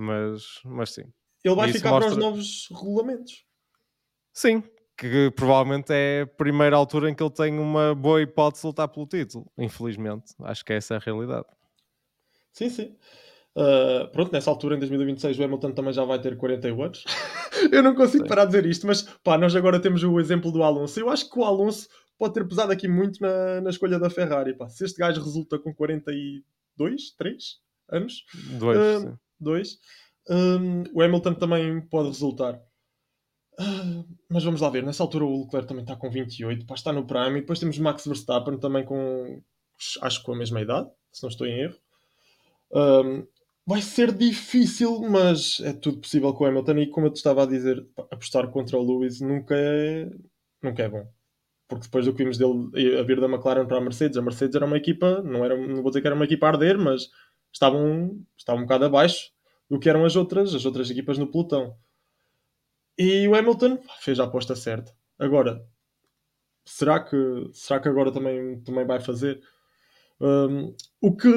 Mas, 0.00 0.60
mas 0.64 0.94
sim. 0.94 1.04
Ele 1.44 1.54
vai 1.54 1.70
ficar 1.70 1.90
mostra... 1.90 2.10
para 2.10 2.18
os 2.18 2.24
novos 2.24 2.68
regulamentos. 2.70 3.44
Sim, 4.32 4.62
que 4.96 5.30
provavelmente 5.32 5.92
é 5.92 6.22
a 6.22 6.26
primeira 6.26 6.74
altura 6.74 7.10
em 7.10 7.14
que 7.14 7.22
ele 7.22 7.30
tem 7.30 7.58
uma 7.58 7.94
boa 7.94 8.22
hipótese 8.22 8.62
de 8.62 8.68
lutar 8.68 8.88
pelo 8.88 9.06
título. 9.06 9.50
Infelizmente, 9.58 10.32
acho 10.42 10.64
que 10.64 10.72
essa 10.72 10.94
é 10.94 10.96
a 10.96 11.00
realidade. 11.00 11.46
Sim, 12.52 12.70
sim. 12.70 12.96
Uh, 13.54 14.08
pronto, 14.12 14.32
nessa 14.32 14.48
altura, 14.48 14.76
em 14.76 14.78
2026, 14.78 15.38
o 15.38 15.44
Hamilton 15.44 15.72
também 15.72 15.92
já 15.92 16.04
vai 16.04 16.18
ter 16.18 16.34
41 16.36 16.82
anos. 16.82 17.04
eu 17.70 17.82
não 17.82 17.94
consigo 17.94 18.24
Sim. 18.24 18.28
parar 18.28 18.46
de 18.46 18.52
dizer 18.52 18.66
isto, 18.66 18.86
mas 18.86 19.02
pá, 19.22 19.36
nós 19.36 19.54
agora 19.54 19.80
temos 19.80 20.02
o 20.02 20.18
exemplo 20.18 20.50
do 20.50 20.62
Alonso. 20.62 20.98
Eu 20.98 21.10
acho 21.10 21.28
que 21.28 21.38
o 21.38 21.44
Alonso 21.44 21.88
pode 22.16 22.32
ter 22.32 22.48
pesado 22.48 22.72
aqui 22.72 22.88
muito 22.88 23.20
na, 23.20 23.60
na 23.60 23.70
escolha 23.70 23.98
da 23.98 24.08
Ferrari. 24.08 24.54
Pá. 24.56 24.68
Se 24.68 24.84
este 24.84 24.98
gajo 24.98 25.22
resulta 25.22 25.58
com 25.58 25.74
42, 25.74 27.10
3 27.18 27.44
anos, 27.90 28.24
dois, 28.58 29.04
uh, 29.04 29.18
dois 29.40 29.78
um, 30.28 30.84
o 30.94 31.02
Hamilton 31.02 31.34
também 31.34 31.80
pode 31.80 32.08
resultar. 32.08 32.54
Uh, 33.58 34.04
mas 34.30 34.44
vamos 34.44 34.60
lá 34.60 34.70
ver, 34.70 34.82
nessa 34.82 35.02
altura 35.02 35.24
o 35.24 35.42
Leclerc 35.42 35.68
também 35.68 35.82
está 35.82 35.96
com 35.96 36.10
28, 36.10 36.64
pá, 36.64 36.74
está 36.74 36.92
no 36.92 37.06
Prime, 37.06 37.38
e 37.38 37.40
depois 37.40 37.58
temos 37.58 37.78
Max 37.78 38.06
Verstappen 38.06 38.58
também 38.58 38.84
com 38.84 39.42
acho 40.02 40.20
que 40.20 40.26
com 40.26 40.32
a 40.32 40.36
mesma 40.36 40.60
idade, 40.60 40.88
se 41.12 41.22
não 41.22 41.30
estou 41.30 41.46
em 41.46 41.60
erro. 41.60 41.76
Um, 42.72 43.26
vai 43.66 43.82
ser 43.82 44.12
difícil, 44.12 45.00
mas 45.00 45.60
é 45.60 45.72
tudo 45.72 45.98
possível 46.00 46.32
com 46.34 46.44
o 46.44 46.46
Hamilton. 46.46 46.78
E 46.78 46.86
como 46.88 47.06
eu 47.06 47.12
te 47.12 47.16
estava 47.16 47.42
a 47.42 47.46
dizer, 47.46 47.84
apostar 48.10 48.48
contra 48.50 48.78
o 48.78 48.82
Lewis 48.82 49.20
nunca 49.20 49.54
é, 49.56 50.08
nunca 50.62 50.82
é 50.82 50.88
bom. 50.88 51.06
Porque 51.66 51.84
depois 51.84 52.04
do 52.04 52.12
que 52.12 52.22
vimos 52.22 52.36
dele 52.36 52.98
a 52.98 53.02
vir 53.02 53.20
da 53.20 53.28
McLaren 53.28 53.66
para 53.66 53.78
a 53.78 53.80
Mercedes, 53.80 54.16
a 54.16 54.22
Mercedes 54.22 54.54
era 54.56 54.66
uma 54.66 54.76
equipa, 54.76 55.22
não, 55.22 55.44
era, 55.44 55.56
não 55.56 55.82
vou 55.82 55.90
dizer 55.90 56.00
que 56.00 56.06
era 56.06 56.16
uma 56.16 56.24
equipa 56.24 56.46
a 56.46 56.50
arder, 56.50 56.78
mas 56.78 57.08
estavam, 57.52 58.24
estavam 58.36 58.62
um 58.62 58.64
bocado 58.64 58.84
abaixo 58.84 59.30
do 59.68 59.78
que 59.78 59.88
eram 59.88 60.04
as 60.04 60.16
outras, 60.16 60.54
as 60.54 60.64
outras 60.64 60.90
equipas 60.90 61.18
no 61.18 61.30
pelotão. 61.30 61.76
E 62.98 63.26
o 63.28 63.34
Hamilton 63.34 63.78
fez 64.00 64.18
a 64.20 64.24
aposta 64.24 64.54
certa. 64.56 64.92
Agora, 65.18 65.64
será 66.64 67.00
que, 67.00 67.16
será 67.52 67.80
que 67.80 67.88
agora 67.88 68.12
também, 68.12 68.60
também 68.60 68.86
vai 68.86 69.00
fazer? 69.00 69.40
Um, 70.20 70.74
o 71.00 71.16
que 71.16 71.28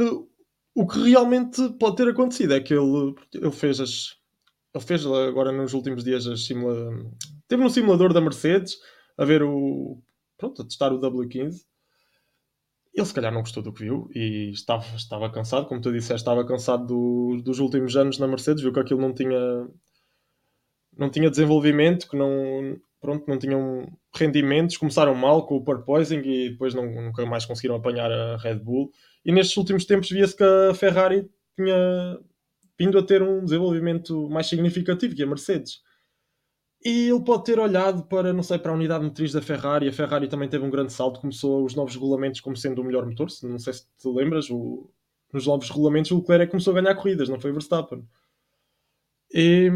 o 0.75 0.87
que 0.87 1.11
realmente 1.11 1.69
pode 1.79 1.97
ter 1.97 2.07
acontecido 2.07 2.53
é 2.53 2.59
que 2.59 2.73
ele, 2.73 3.15
ele 3.33 3.51
fez 3.51 3.79
as. 3.79 4.17
Ele 4.73 4.83
fez 4.83 5.05
agora 5.05 5.51
nos 5.51 5.73
últimos 5.73 6.03
dias 6.03 6.25
as 6.25 6.45
simula... 6.45 6.89
Teve 7.47 7.61
no 7.61 7.69
simulador 7.69 8.11
da 8.11 8.19
Mercedes 8.19 8.77
a 9.15 9.23
ver 9.23 9.43
o. 9.43 10.01
Pronto, 10.35 10.63
a 10.63 10.65
testar 10.65 10.91
o 10.91 10.99
W15. 10.99 11.63
Ele 12.93 13.05
se 13.05 13.13
calhar 13.13 13.33
não 13.33 13.41
gostou 13.41 13.63
do 13.63 13.73
que 13.73 13.83
viu 13.83 14.07
e 14.13 14.51
estava, 14.51 14.85
estava 14.95 15.31
cansado, 15.31 15.65
como 15.65 15.81
tu 15.81 15.91
disseste, 15.91 16.21
estava 16.21 16.45
cansado 16.45 16.85
do, 16.85 17.41
dos 17.43 17.59
últimos 17.59 17.95
anos 17.95 18.19
na 18.19 18.27
Mercedes, 18.27 18.61
viu 18.61 18.71
que 18.71 18.79
aquilo 18.79 19.01
não 19.01 19.13
tinha 19.13 19.67
não 20.95 21.09
tinha 21.09 21.29
desenvolvimento, 21.29 22.07
que 22.07 22.15
não, 22.15 22.79
pronto, 23.01 23.25
não 23.27 23.37
tinham 23.37 23.91
rendimentos, 24.15 24.77
começaram 24.77 25.15
mal 25.15 25.45
com 25.45 25.55
o 25.55 25.63
porpoising 25.63 26.19
e 26.19 26.49
depois 26.51 26.73
não, 26.73 26.85
nunca 26.85 27.25
mais 27.25 27.45
conseguiram 27.45 27.75
apanhar 27.75 28.11
a 28.11 28.37
Red 28.37 28.59
Bull. 28.59 28.91
E 29.25 29.31
nestes 29.31 29.57
últimos 29.57 29.85
tempos 29.85 30.09
via-se 30.09 30.35
que 30.35 30.43
a 30.43 30.73
Ferrari 30.73 31.27
tinha 31.55 32.19
vindo 32.77 32.97
a 32.97 33.03
ter 33.03 33.21
um 33.21 33.43
desenvolvimento 33.43 34.29
mais 34.29 34.47
significativo 34.47 35.15
que 35.15 35.23
a 35.23 35.27
Mercedes. 35.27 35.81
E 36.85 37.09
ele 37.09 37.21
pode 37.21 37.45
ter 37.45 37.59
olhado 37.59 38.03
para, 38.03 38.33
não 38.33 38.43
sei, 38.43 38.59
para 38.59 38.71
a 38.71 38.75
unidade 38.75 39.03
motriz 39.03 39.31
da 39.31 39.41
Ferrari. 39.41 39.87
A 39.87 39.93
Ferrari 39.93 40.27
também 40.27 40.49
teve 40.49 40.65
um 40.65 40.69
grande 40.69 40.91
salto, 40.91 41.21
começou 41.21 41.63
os 41.63 41.75
novos 41.75 41.93
regulamentos 41.93 42.41
como 42.41 42.57
sendo 42.57 42.81
o 42.81 42.83
melhor 42.83 43.05
motor. 43.05 43.27
Não 43.43 43.57
sei 43.57 43.73
se 43.73 43.85
te 43.97 44.07
lembras, 44.07 44.49
o, 44.49 44.89
nos 45.31 45.47
novos 45.47 45.69
regulamentos 45.69 46.11
o 46.11 46.17
Leclerc 46.17 46.51
começou 46.51 46.71
a 46.75 46.81
ganhar 46.81 46.95
corridas, 46.95 47.29
não 47.29 47.39
foi 47.39 47.51
o 47.51 47.53
Verstappen. 47.53 48.05
E, 49.33 49.71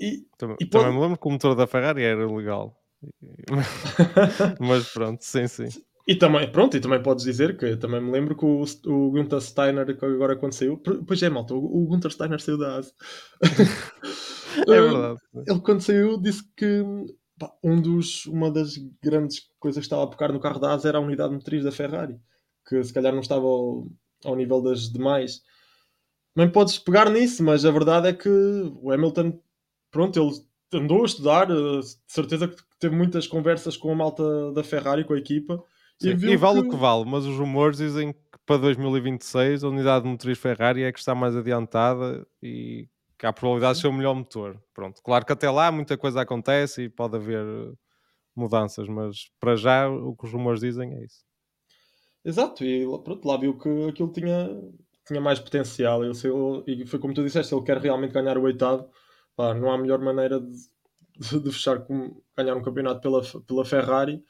e, 0.00 0.26
também, 0.38 0.56
e 0.58 0.66
pode... 0.66 0.84
também 0.84 0.96
me 0.96 1.02
lembro 1.02 1.18
que 1.18 1.28
o 1.28 1.30
motor 1.30 1.54
da 1.54 1.66
Ferrari 1.66 2.02
era 2.02 2.26
legal. 2.26 2.74
Mas 4.58 4.88
pronto, 4.92 5.22
sim, 5.22 5.46
sim. 5.46 5.68
E 6.08 6.16
também, 6.16 6.50
pronto, 6.50 6.76
e 6.76 6.80
também 6.80 7.02
podes 7.02 7.24
dizer 7.24 7.56
que 7.56 7.76
também 7.76 8.00
me 8.00 8.10
lembro 8.10 8.34
que 8.34 8.44
o, 8.44 8.64
o 8.86 9.10
Gunther 9.10 9.40
Steiner, 9.40 9.96
que 9.96 10.04
agora 10.04 10.34
quando 10.34 10.54
saiu, 10.54 10.76
pois 11.06 11.22
é, 11.22 11.28
malta, 11.28 11.54
o, 11.54 11.82
o 11.82 11.86
Gunther 11.86 12.10
Steiner 12.10 12.40
saiu 12.40 12.58
da 12.58 12.78
ASE. 12.78 12.92
é 14.58 14.80
verdade. 14.80 15.20
Ele 15.46 15.60
quando 15.60 15.80
saiu 15.80 16.20
disse 16.20 16.42
que 16.56 16.82
pá, 17.38 17.52
um 17.62 17.80
dos, 17.80 18.26
uma 18.26 18.50
das 18.50 18.74
grandes 19.02 19.48
coisas 19.58 19.80
que 19.80 19.86
estava 19.86 20.04
a 20.04 20.06
pecar 20.06 20.32
no 20.32 20.40
carro 20.40 20.60
da 20.60 20.74
ASE 20.74 20.86
era 20.86 20.98
a 20.98 21.02
unidade 21.02 21.32
motriz 21.32 21.64
da 21.64 21.72
Ferrari, 21.72 22.18
que 22.68 22.82
se 22.82 22.92
calhar 22.92 23.12
não 23.12 23.20
estava 23.20 23.44
ao, 23.46 23.86
ao 24.24 24.36
nível 24.36 24.62
das 24.62 24.90
demais. 24.90 25.40
Também 26.34 26.52
podes 26.52 26.78
pegar 26.78 27.10
nisso, 27.10 27.42
mas 27.42 27.64
a 27.64 27.70
verdade 27.70 28.08
é 28.08 28.12
que 28.12 28.28
o 28.28 28.90
Hamilton, 28.92 29.40
pronto, 29.90 30.20
ele 30.20 30.82
andou 30.82 31.02
a 31.02 31.06
estudar, 31.06 31.46
de 31.46 31.80
certeza 32.06 32.46
que 32.46 32.56
teve 32.78 32.94
muitas 32.94 33.26
conversas 33.26 33.76
com 33.76 33.90
a 33.90 33.96
malta 33.96 34.52
da 34.52 34.62
Ferrari, 34.62 35.04
com 35.04 35.14
a 35.14 35.18
equipa, 35.18 35.62
Sim, 36.00 36.10
e, 36.10 36.32
e 36.32 36.36
vale 36.36 36.62
que... 36.62 36.68
o 36.68 36.70
que 36.70 36.76
vale, 36.76 37.04
mas 37.04 37.26
os 37.26 37.36
rumores 37.36 37.78
dizem 37.78 38.12
que 38.12 38.18
para 38.46 38.56
2026 38.58 39.64
a 39.64 39.68
unidade 39.68 40.06
motriz 40.06 40.38
Ferrari 40.38 40.82
é 40.82 40.92
que 40.92 40.98
está 40.98 41.14
mais 41.14 41.36
adiantada 41.36 42.26
e 42.42 42.88
que 43.20 43.26
há 43.26 43.32
probabilidade 43.34 43.74
de 43.74 43.82
ser 43.82 43.88
o 43.88 43.92
melhor 43.92 44.14
motor. 44.14 44.58
Pronto, 44.72 45.02
claro 45.02 45.26
que 45.26 45.32
até 45.32 45.50
lá 45.50 45.70
muita 45.70 45.98
coisa 45.98 46.22
acontece 46.22 46.84
e 46.84 46.88
pode 46.88 47.16
haver 47.16 47.44
mudanças, 48.34 48.88
mas 48.88 49.30
para 49.38 49.56
já 49.56 49.86
o 49.90 50.16
que 50.16 50.24
os 50.24 50.32
rumores 50.32 50.60
dizem 50.60 50.94
é 50.94 51.04
isso. 51.04 51.22
Exato, 52.24 52.64
e 52.64 52.86
pronto, 53.04 53.28
lá 53.28 53.36
viu 53.36 53.58
que 53.58 53.68
aquilo 53.90 54.10
tinha, 54.10 54.48
tinha 55.06 55.20
mais 55.20 55.38
potencial. 55.38 56.02
Ele, 56.02 56.14
e 56.66 56.86
foi 56.86 56.98
como 56.98 57.12
tu 57.12 57.22
disseste, 57.22 57.54
ele 57.54 57.62
quer 57.62 57.76
realmente 57.76 58.14
ganhar 58.14 58.38
o 58.38 58.42
oitavo. 58.42 58.88
Pá, 59.36 59.52
não 59.52 59.70
há 59.70 59.76
melhor 59.76 59.98
maneira 59.98 60.40
de, 60.40 60.56
de, 61.18 61.40
de 61.40 61.52
fechar 61.52 61.80
com 61.80 62.22
ganhar 62.34 62.56
um 62.56 62.62
campeonato 62.62 63.02
pela, 63.02 63.20
pela 63.46 63.64
Ferrari 63.66 64.24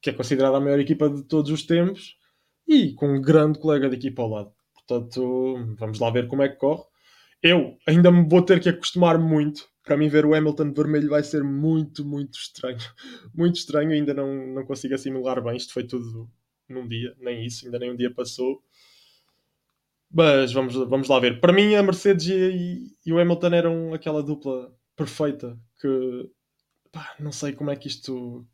que 0.00 0.10
é 0.10 0.12
considerada 0.12 0.56
a 0.56 0.60
maior 0.60 0.78
equipa 0.78 1.10
de 1.10 1.24
todos 1.24 1.50
os 1.50 1.64
tempos 1.64 2.16
e 2.68 2.92
com 2.94 3.16
um 3.16 3.20
grande 3.20 3.58
colega 3.58 3.88
de 3.88 3.96
equipa 3.96 4.22
ao 4.22 4.28
lado. 4.28 4.52
Portanto, 4.74 5.54
vamos 5.78 5.98
lá 5.98 6.10
ver 6.10 6.28
como 6.28 6.42
é 6.42 6.48
que 6.48 6.56
corre. 6.56 6.84
Eu 7.42 7.76
ainda 7.86 8.10
me 8.10 8.28
vou 8.28 8.42
ter 8.42 8.60
que 8.60 8.68
acostumar 8.68 9.18
muito. 9.18 9.68
Para 9.84 9.96
mim, 9.96 10.08
ver 10.08 10.24
o 10.24 10.34
Hamilton 10.34 10.72
vermelho 10.72 11.08
vai 11.08 11.24
ser 11.24 11.42
muito, 11.42 12.04
muito 12.04 12.38
estranho. 12.38 12.78
Muito 13.34 13.56
estranho. 13.56 13.90
Ainda 13.90 14.14
não, 14.14 14.46
não 14.54 14.64
consigo 14.64 14.94
assimilar 14.94 15.42
bem. 15.42 15.56
Isto 15.56 15.72
foi 15.72 15.84
tudo 15.84 16.30
num 16.68 16.86
dia, 16.86 17.14
nem 17.18 17.44
isso, 17.44 17.64
ainda 17.66 17.78
nem 17.78 17.90
um 17.90 17.96
dia 17.96 18.12
passou. 18.14 18.62
Mas 20.10 20.52
vamos, 20.52 20.74
vamos 20.74 21.08
lá 21.08 21.18
ver. 21.18 21.40
Para 21.40 21.52
mim, 21.52 21.74
a 21.74 21.82
Mercedes 21.82 22.28
e, 22.28 22.94
e 23.04 23.12
o 23.12 23.18
Hamilton 23.18 23.54
eram 23.54 23.94
aquela 23.94 24.22
dupla 24.22 24.72
perfeita 24.94 25.58
que 25.80 26.30
pá, 26.92 27.16
não 27.18 27.32
sei 27.32 27.52
como 27.54 27.70
é 27.70 27.76
que 27.76 27.88
isto 27.88 28.46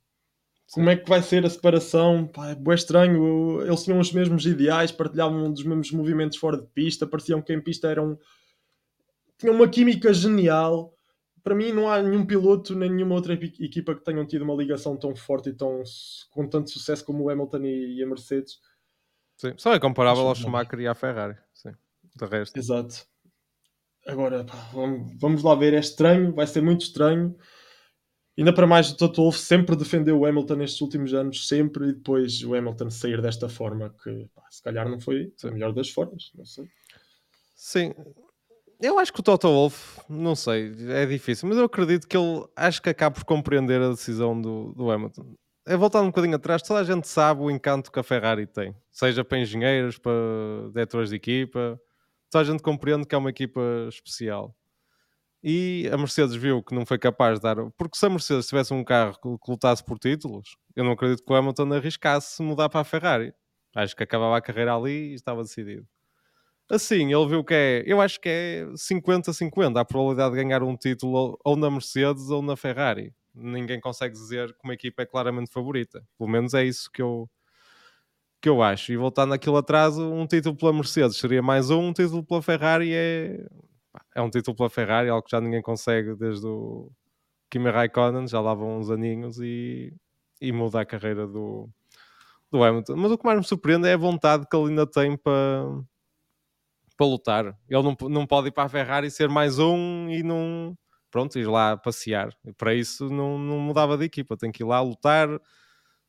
como 0.72 0.90
é 0.90 0.96
que 0.96 1.08
vai 1.08 1.22
ser 1.22 1.46
a 1.46 1.50
separação? 1.50 2.26
Pá, 2.26 2.50
é 2.50 2.54
bem 2.54 2.74
estranho. 2.74 3.62
Eles 3.62 3.84
tinham 3.84 3.98
os 3.98 4.12
mesmos 4.12 4.44
ideais, 4.44 4.92
partilhavam 4.92 5.50
dos 5.50 5.64
mesmos 5.64 5.90
movimentos 5.92 6.36
fora 6.36 6.58
de 6.58 6.66
pista, 6.68 7.06
pareciam 7.06 7.40
que 7.40 7.52
em 7.52 7.60
pista 7.60 7.88
eram. 7.88 8.18
Tinham 9.38 9.54
uma 9.54 9.68
química 9.68 10.12
genial. 10.12 10.94
Para 11.42 11.54
mim, 11.54 11.72
não 11.72 11.88
há 11.90 12.02
nenhum 12.02 12.26
piloto 12.26 12.74
nem 12.74 12.90
nenhuma 12.90 13.14
outra 13.14 13.32
equipa 13.32 13.94
que 13.94 14.04
tenham 14.04 14.26
tido 14.26 14.42
uma 14.42 14.54
ligação 14.54 14.96
tão 14.96 15.14
forte 15.14 15.50
e 15.50 15.54
tão, 15.54 15.82
com 16.30 16.46
tanto 16.48 16.70
sucesso 16.70 17.04
como 17.04 17.24
o 17.24 17.30
Hamilton 17.30 17.62
e, 17.62 18.02
a 18.02 18.06
Mercedes. 18.06 18.58
Sim, 19.36 19.54
só 19.56 19.72
é 19.72 19.78
comparável 19.78 20.26
ao 20.26 20.34
Schumacher 20.34 20.80
e 20.80 20.88
à 20.88 20.94
Ferrari. 20.94 21.38
Sim, 21.54 21.72
de 22.16 22.26
resto. 22.26 22.58
Exato. 22.58 23.06
Agora, 24.06 24.44
pá, 24.44 24.56
vamos, 24.72 25.16
vamos 25.18 25.42
lá 25.42 25.54
ver. 25.54 25.74
É 25.74 25.78
estranho, 25.78 26.34
vai 26.34 26.46
ser 26.46 26.60
muito 26.60 26.82
estranho. 26.82 27.36
Ainda 28.36 28.52
para 28.52 28.68
mais, 28.68 28.90
o 28.90 28.96
Toto 28.96 29.22
Wolff 29.22 29.38
sempre 29.38 29.74
defendeu 29.74 30.18
o 30.18 30.24
Hamilton 30.24 30.56
nestes 30.56 30.80
últimos 30.80 31.12
anos, 31.12 31.48
sempre, 31.48 31.88
e 31.88 31.92
depois 31.92 32.42
o 32.44 32.54
Hamilton 32.54 32.88
sair 32.88 33.20
desta 33.20 33.48
forma, 33.48 33.92
que 34.02 34.28
pá, 34.32 34.44
se 34.48 34.62
calhar 34.62 34.88
não 34.88 35.00
foi 35.00 35.32
a 35.42 35.50
melhor 35.50 35.72
das 35.72 35.90
formas, 35.90 36.30
não 36.36 36.44
sei. 36.44 36.68
Sim, 37.56 37.92
eu 38.80 38.98
acho 38.98 39.12
que 39.12 39.20
o 39.20 39.22
Toto 39.22 39.48
Wolff, 39.48 40.00
não 40.08 40.34
sei, 40.34 40.72
é 40.88 41.06
difícil, 41.06 41.48
mas 41.48 41.58
eu 41.58 41.64
acredito 41.64 42.06
que 42.06 42.16
ele, 42.16 42.46
acho 42.56 42.80
que 42.80 42.88
acaba 42.88 43.14
por 43.14 43.24
compreender 43.24 43.80
a 43.80 43.90
decisão 43.90 44.40
do, 44.40 44.72
do 44.74 44.90
Hamilton. 44.90 45.34
É 45.66 45.76
voltar 45.76 46.00
um 46.00 46.06
bocadinho 46.06 46.36
atrás, 46.36 46.62
toda 46.62 46.80
a 46.80 46.84
gente 46.84 47.06
sabe 47.06 47.42
o 47.42 47.50
encanto 47.50 47.92
que 47.92 47.98
a 47.98 48.02
Ferrari 48.02 48.46
tem, 48.46 48.74
seja 48.90 49.24
para 49.24 49.38
engenheiros, 49.38 49.98
para 49.98 50.12
diretores 50.72 51.10
de 51.10 51.16
equipa, 51.16 51.80
toda 52.30 52.42
a 52.42 52.46
gente 52.46 52.62
compreende 52.62 53.06
que 53.06 53.14
é 53.14 53.18
uma 53.18 53.30
equipa 53.30 53.60
especial 53.88 54.54
e 55.42 55.88
a 55.92 55.96
Mercedes 55.96 56.34
viu 56.34 56.62
que 56.62 56.74
não 56.74 56.84
foi 56.84 56.98
capaz 56.98 57.38
de 57.38 57.42
dar. 57.42 57.56
Porque 57.76 57.96
se 57.96 58.06
a 58.06 58.10
Mercedes 58.10 58.46
tivesse 58.46 58.74
um 58.74 58.82
carro 58.82 59.18
que 59.20 59.50
lutasse 59.50 59.84
por 59.84 59.98
títulos, 59.98 60.56
eu 60.74 60.84
não 60.84 60.92
acredito 60.92 61.24
que 61.24 61.32
o 61.32 61.36
Hamilton 61.36 61.72
arriscasse 61.74 62.42
mudar 62.42 62.68
para 62.68 62.80
a 62.80 62.84
Ferrari. 62.84 63.32
Acho 63.74 63.94
que 63.94 64.02
acabava 64.02 64.36
a 64.36 64.40
carreira 64.40 64.74
ali 64.74 65.10
e 65.10 65.14
estava 65.14 65.42
decidido. 65.42 65.86
Assim, 66.70 67.12
ele 67.14 67.26
viu 67.26 67.42
que 67.42 67.54
é. 67.54 67.82
Eu 67.86 68.00
acho 68.00 68.20
que 68.20 68.28
é 68.28 68.66
50-50 68.74 69.80
a 69.80 69.84
probabilidade 69.84 70.34
de 70.34 70.42
ganhar 70.42 70.62
um 70.62 70.76
título 70.76 71.38
ou 71.44 71.56
na 71.56 71.70
Mercedes 71.70 72.30
ou 72.30 72.42
na 72.42 72.56
Ferrari. 72.56 73.12
Ninguém 73.34 73.80
consegue 73.80 74.14
dizer 74.14 74.52
que 74.52 74.60
uma 74.64 74.74
equipa 74.74 75.02
é 75.02 75.06
claramente 75.06 75.50
favorita. 75.50 76.04
Pelo 76.18 76.28
menos 76.30 76.54
é 76.54 76.64
isso 76.64 76.90
que 76.92 77.00
eu, 77.00 77.28
que 78.42 78.48
eu 78.48 78.62
acho. 78.62 78.92
E 78.92 78.96
voltando 78.96 79.32
aquilo 79.34 79.56
atrás, 79.56 79.96
um 79.96 80.26
título 80.26 80.56
pela 80.56 80.72
Mercedes 80.72 81.16
seria 81.16 81.42
mais 81.42 81.70
um, 81.70 81.88
um 81.88 81.92
título 81.92 82.24
pela 82.24 82.42
Ferrari 82.42 82.92
é 82.92 83.46
é 84.14 84.22
um 84.22 84.30
título 84.30 84.56
pela 84.56 84.70
Ferrari, 84.70 85.08
algo 85.08 85.24
que 85.24 85.30
já 85.30 85.40
ninguém 85.40 85.62
consegue 85.62 86.14
desde 86.14 86.46
o 86.46 86.90
Kimi 87.50 87.70
Raikkonen, 87.70 88.26
já 88.26 88.40
lá 88.40 88.54
vão 88.54 88.78
uns 88.78 88.90
aninhos 88.90 89.38
e, 89.40 89.92
e 90.40 90.52
muda 90.52 90.80
a 90.80 90.86
carreira 90.86 91.26
do, 91.26 91.68
do 92.50 92.62
Hamilton. 92.62 92.96
Mas 92.96 93.12
o 93.12 93.18
que 93.18 93.24
mais 93.24 93.38
me 93.38 93.44
surpreende 93.44 93.88
é 93.88 93.94
a 93.94 93.98
vontade 93.98 94.46
que 94.48 94.56
ele 94.56 94.70
ainda 94.70 94.86
tem 94.86 95.16
para, 95.16 95.64
para 96.98 97.06
lutar. 97.06 97.46
Ele 97.68 97.82
não, 97.82 97.96
não 98.08 98.26
pode 98.26 98.48
ir 98.48 98.50
para 98.50 98.64
a 98.64 98.68
Ferrari 98.68 99.10
ser 99.10 99.28
mais 99.28 99.58
um 99.58 100.10
e 100.10 100.22
não. 100.22 100.76
Pronto, 101.10 101.38
ir 101.38 101.46
lá 101.46 101.76
passear. 101.76 102.36
Para 102.58 102.74
isso 102.74 103.08
não, 103.08 103.38
não 103.38 103.58
mudava 103.60 103.96
de 103.96 104.04
equipa, 104.04 104.36
tem 104.36 104.52
que 104.52 104.62
ir 104.62 104.66
lá 104.66 104.80
lutar. 104.82 105.28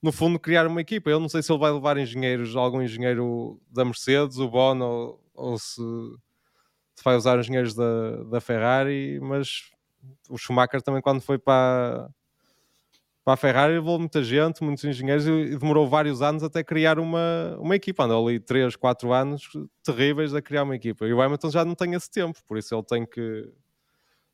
No 0.01 0.11
fundo, 0.11 0.39
criar 0.39 0.67
uma 0.67 0.81
equipa. 0.81 1.09
Eu 1.09 1.19
não 1.19 1.29
sei 1.29 1.43
se 1.43 1.51
ele 1.51 1.59
vai 1.59 1.71
levar 1.71 1.97
engenheiros, 1.97 2.55
algum 2.55 2.81
engenheiro 2.81 3.61
da 3.69 3.85
Mercedes, 3.85 4.39
o 4.39 4.49
Bono, 4.49 4.85
ou, 4.85 5.23
ou 5.33 5.59
se, 5.59 5.81
se, 6.95 7.03
vai 7.03 7.15
usar 7.15 7.39
engenheiros 7.39 7.75
da, 7.75 8.23
da 8.23 8.41
Ferrari, 8.41 9.19
mas 9.21 9.69
o 10.29 10.37
Schumacher 10.37 10.81
também, 10.81 11.01
quando 11.01 11.21
foi 11.21 11.37
para, 11.37 12.09
para 13.29 13.35
a 13.35 13.37
Ferrari 13.37 13.73
levou 13.73 13.99
muita 13.99 14.23
gente, 14.23 14.63
muitos 14.63 14.83
engenheiros 14.83 15.27
e 15.27 15.55
demorou 15.55 15.87
vários 15.87 16.19
anos 16.19 16.41
até 16.41 16.63
criar 16.63 16.97
uma, 16.97 17.55
uma 17.59 17.75
equipa. 17.75 18.05
Andou 18.05 18.27
ali 18.27 18.39
3, 18.39 18.75
4 18.75 19.13
anos 19.13 19.47
terríveis 19.83 20.33
a 20.33 20.41
criar 20.41 20.63
uma 20.63 20.75
equipa. 20.75 21.05
E 21.05 21.13
o 21.13 21.21
Hamilton 21.21 21.51
já 21.51 21.63
não 21.63 21.75
tem 21.75 21.93
esse 21.93 22.09
tempo, 22.09 22.39
por 22.47 22.57
isso 22.57 22.73
ele 22.73 22.83
tem 22.83 23.05
que 23.05 23.47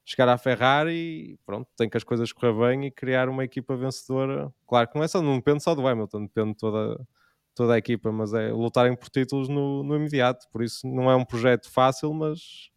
chegar 0.06 0.30
à 0.30 0.38
Ferrari 0.38 0.94
e 0.94 1.38
pronto, 1.46 1.68
tem 1.76 1.90
que 1.90 1.98
as 1.98 2.06
coisas 2.06 2.32
correr 2.32 2.54
bem 2.54 2.86
e 2.86 2.92
criar 2.92 3.28
uma 3.28 3.44
equipa 3.44 3.76
vencedora. 3.76 4.50
Claro 4.66 4.88
que 4.88 4.96
não 4.96 5.04
é 5.04 5.10
só, 5.10 5.22
não 5.22 5.36
depende 5.36 5.62
só 5.62 5.76
do 5.76 5.86
Hamilton, 5.86 6.28
depende 6.28 6.52
de 6.52 6.58
toda, 6.58 7.06
toda 7.54 7.74
a 7.74 7.78
equipa, 7.78 8.14
mas 8.14 8.34
é 8.34 8.50
lutarem 8.54 8.96
por 8.96 9.10
títulos 9.10 9.50
no, 9.50 9.84
no 9.84 9.98
imediato. 9.98 10.48
Por 10.54 10.64
isso 10.64 10.88
não 10.88 11.12
é 11.12 11.16
um 11.18 11.26
projeto 11.26 11.70
fácil, 11.70 12.14
mas 12.14 12.70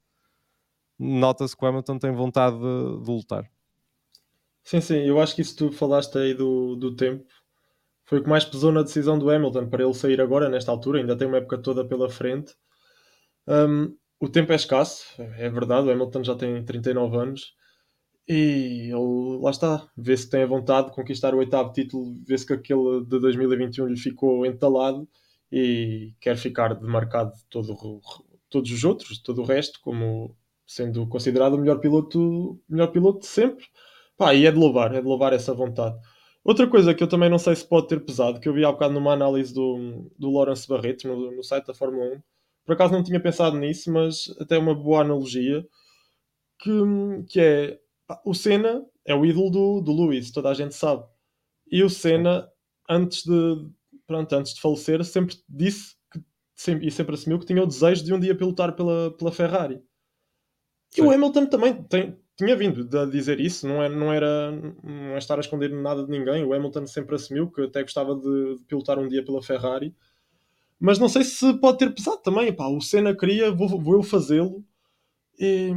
nota-se 0.99 1.57
que 1.57 1.65
o 1.65 1.69
Hamilton 1.69 1.97
tem 1.97 2.11
vontade 2.11 2.57
de, 2.57 3.05
de 3.05 3.09
lutar. 3.09 3.49
Sim, 4.69 4.83
sim, 4.83 4.97
eu 4.99 5.19
acho 5.19 5.35
que 5.35 5.41
isso 5.41 5.57
tu 5.57 5.73
falaste 5.73 6.19
aí 6.19 6.35
do, 6.35 6.77
do 6.77 6.95
tempo 6.95 7.25
foi 8.05 8.19
o 8.19 8.23
que 8.23 8.29
mais 8.29 8.45
pesou 8.45 8.71
na 8.71 8.83
decisão 8.83 9.19
do 9.19 9.31
Hamilton 9.31 9.67
para 9.71 9.83
ele 9.83 9.95
sair 9.95 10.21
agora, 10.21 10.51
nesta 10.51 10.71
altura, 10.71 11.01
ainda 11.01 11.17
tem 11.17 11.27
uma 11.27 11.39
época 11.39 11.57
toda 11.57 11.89
pela 11.89 12.11
frente. 12.11 12.55
Um, 13.47 13.97
o 14.21 14.29
tempo 14.29 14.53
é 14.53 14.57
escasso, 14.57 15.07
é 15.19 15.49
verdade, 15.49 15.89
o 15.89 15.91
Hamilton 15.91 16.23
já 16.23 16.37
tem 16.37 16.63
39 16.67 17.17
anos 17.17 17.55
e 18.29 18.91
ele, 18.93 19.41
lá 19.43 19.51
está, 19.51 19.89
vê-se 19.97 20.27
que 20.27 20.33
tem 20.33 20.43
a 20.43 20.47
vontade 20.47 20.89
de 20.89 20.95
conquistar 20.95 21.35
o 21.35 21.39
oitavo 21.39 21.73
título, 21.73 22.15
vê-se 22.27 22.47
que 22.47 22.53
aquele 22.53 23.05
de 23.07 23.21
2021 23.21 23.87
lhe 23.87 23.97
ficou 23.99 24.45
entalado 24.45 25.09
e 25.51 26.13
quer 26.21 26.37
ficar 26.37 26.75
demarcado 26.75 27.33
de 27.35 27.45
todo, 27.49 27.75
todos 28.51 28.71
os 28.71 28.85
outros, 28.85 29.19
todo 29.23 29.41
o 29.41 29.47
resto, 29.47 29.81
como 29.81 30.37
sendo 30.67 31.09
considerado 31.09 31.55
o 31.55 31.59
melhor 31.59 31.81
piloto, 31.81 32.61
melhor 32.69 32.89
piloto 32.89 33.21
de 33.21 33.27
sempre. 33.29 33.65
Pá, 34.19 34.35
e 34.35 34.45
é 34.45 34.51
de 34.51 34.59
louvar, 34.59 34.95
é 34.95 35.01
de 35.01 35.07
louvar 35.07 35.33
essa 35.33 35.55
vontade. 35.55 35.97
Outra 36.45 36.67
coisa 36.69 36.93
que 36.93 37.03
eu 37.03 37.09
também 37.09 37.31
não 37.31 37.39
sei 37.39 37.55
se 37.55 37.65
pode 37.67 37.87
ter 37.87 38.05
pesado, 38.05 38.41
que 38.41 38.49
eu 38.49 38.53
vi 38.53 38.65
há 38.65 38.73
bocado 38.73 38.93
numa 38.93 39.13
análise 39.13 39.55
do, 39.55 40.11
do 40.19 40.31
Lawrence 40.31 40.67
Barreto 40.67 41.07
no, 41.07 41.31
no 41.31 41.43
site 41.43 41.67
da 41.67 41.75
Fórmula 41.75 42.17
1, 42.17 42.23
por 42.67 42.73
acaso 42.73 42.93
não 42.93 43.03
tinha 43.03 43.21
pensado 43.21 43.57
nisso, 43.57 43.93
mas 43.93 44.35
até 44.41 44.57
é 44.57 44.59
uma 44.59 44.75
boa 44.75 45.03
analogia, 45.03 45.65
que, 46.59 46.71
que 47.29 47.41
é 47.41 47.79
o 48.25 48.35
Senna 48.35 48.85
é 49.05 49.15
o 49.15 49.25
ídolo 49.25 49.51
do, 49.51 49.81
do 49.81 49.93
Lewis, 49.93 50.31
toda 50.33 50.51
a 50.51 50.55
gente 50.55 50.75
sabe. 50.75 51.05
E 51.71 51.83
o 51.83 51.89
Senna, 51.89 52.51
antes 52.89 53.23
de, 53.23 53.71
pronto, 54.07 54.33
antes 54.35 54.55
de 54.55 54.61
falecer, 54.61 55.05
sempre 55.05 55.37
disse 55.49 55.95
que, 56.11 56.21
sempre, 56.55 56.89
e 56.89 56.91
sempre 56.91 57.15
assumiu 57.15 57.39
que 57.39 57.47
tinha 57.47 57.63
o 57.63 57.67
desejo 57.67 58.05
de 58.05 58.13
um 58.13 58.19
dia 58.19 58.35
pilotar 58.35 58.75
pela, 58.75 59.17
pela 59.17 59.31
Ferrari. 59.31 59.81
E 60.97 61.03
o 61.03 61.11
Hamilton 61.11 61.47
também 61.47 61.83
tem, 61.85 62.19
tinha 62.39 62.55
vindo 62.55 62.97
a 62.97 63.05
dizer 63.05 63.41
isso, 63.41 63.67
não 63.67 63.83
era, 63.83 63.95
não 63.95 64.13
era 64.13 64.53
não 64.53 65.15
é 65.15 65.19
estar 65.19 65.37
a 65.37 65.41
esconder 65.41 65.71
nada 65.71 66.05
de 66.05 66.11
ninguém. 66.11 66.45
O 66.45 66.55
Hamilton 66.55 66.87
sempre 66.87 67.17
assumiu 67.17 67.51
que 67.51 67.63
até 67.63 67.83
gostava 67.83 68.15
de, 68.15 68.59
de 68.59 68.65
pilotar 68.65 68.97
um 68.97 69.09
dia 69.09 69.25
pela 69.25 69.43
Ferrari, 69.43 69.93
mas 70.79 71.01
não 71.01 71.09
sei 71.09 71.25
se 71.25 71.53
pode 71.55 71.79
ter 71.79 71.93
pesado 71.93 72.19
também. 72.19 72.53
Pá, 72.53 72.69
o 72.69 72.81
Senna 72.81 73.15
queria, 73.15 73.51
vou, 73.51 73.69
vou 73.69 73.95
eu 73.95 74.03
fazê-lo. 74.05 74.65
E 75.37 75.73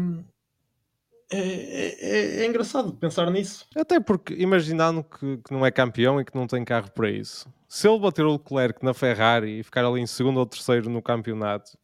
é, 1.31 1.37
é, 1.39 1.95
é, 1.99 2.43
é, 2.43 2.45
engraçado 2.45 2.93
pensar 2.93 3.31
nisso. 3.31 3.65
Até 3.75 3.99
porque, 3.99 4.35
imaginando 4.35 5.03
que, 5.03 5.37
que, 5.37 5.51
não 5.51 5.65
é 5.65 5.71
campeão 5.71 6.21
e 6.21 6.25
que 6.25 6.35
não 6.35 6.45
tem 6.45 6.63
carro 6.63 6.91
para 6.91 7.09
isso, 7.09 7.51
se 7.67 7.87
ele 7.87 7.99
bater 7.99 8.23
o 8.23 8.33
Leclerc 8.33 8.85
na 8.85 8.93
Ferrari 8.93 9.59
e 9.59 9.63
ficar 9.63 9.83
ali 9.83 9.99
em 9.99 10.05
segundo 10.05 10.37
ou 10.37 10.45
terceiro 10.45 10.91
no 10.91 11.01
campeonato, 11.01 11.75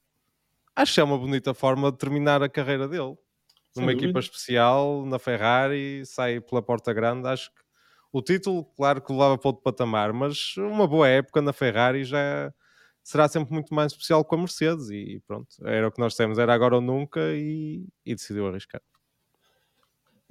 acho 0.76 0.94
que 0.94 1.00
é 1.00 1.04
uma 1.04 1.18
bonita 1.18 1.52
forma 1.56 1.92
de 1.92 1.98
terminar 1.98 2.44
a 2.44 2.50
carreira 2.50 2.88
dele 2.88 3.18
numa 3.78 3.94
equipa 3.94 4.20
especial, 4.20 5.06
na 5.06 5.20
Ferrari, 5.20 6.06
sai 6.06 6.42
pela 6.42 6.62
porta 6.62 6.94
grande. 6.94 7.28
Acho 7.28 7.50
que 7.50 7.62
o 8.12 8.22
título, 8.22 8.66
claro 8.76 9.02
que 9.02 9.12
levava 9.12 9.38
para 9.38 9.50
outro 9.50 9.62
patamar, 9.62 10.14
mas 10.14 10.56
uma 10.58 10.88
boa 10.88 11.08
época 11.08 11.42
na 11.42 11.54
Ferrari 11.54 12.04
já 12.04 12.54
será 13.04 13.28
sempre 13.28 13.54
muito 13.54 13.74
mais 13.74 13.92
especial 13.92 14.24
com 14.26 14.36
a 14.36 14.40
Mercedes. 14.40 14.90
E 14.90 15.22
pronto, 15.26 15.48
era 15.64 15.88
o 15.88 15.92
que 15.92 16.00
nós 16.00 16.16
temos, 16.16 16.38
era 16.38 16.54
agora 16.54 16.76
ou 16.76 16.82
nunca, 16.82 17.20
e, 17.34 17.88
e 18.06 18.16
decidiu 18.16 18.48
arriscar. 18.48 18.82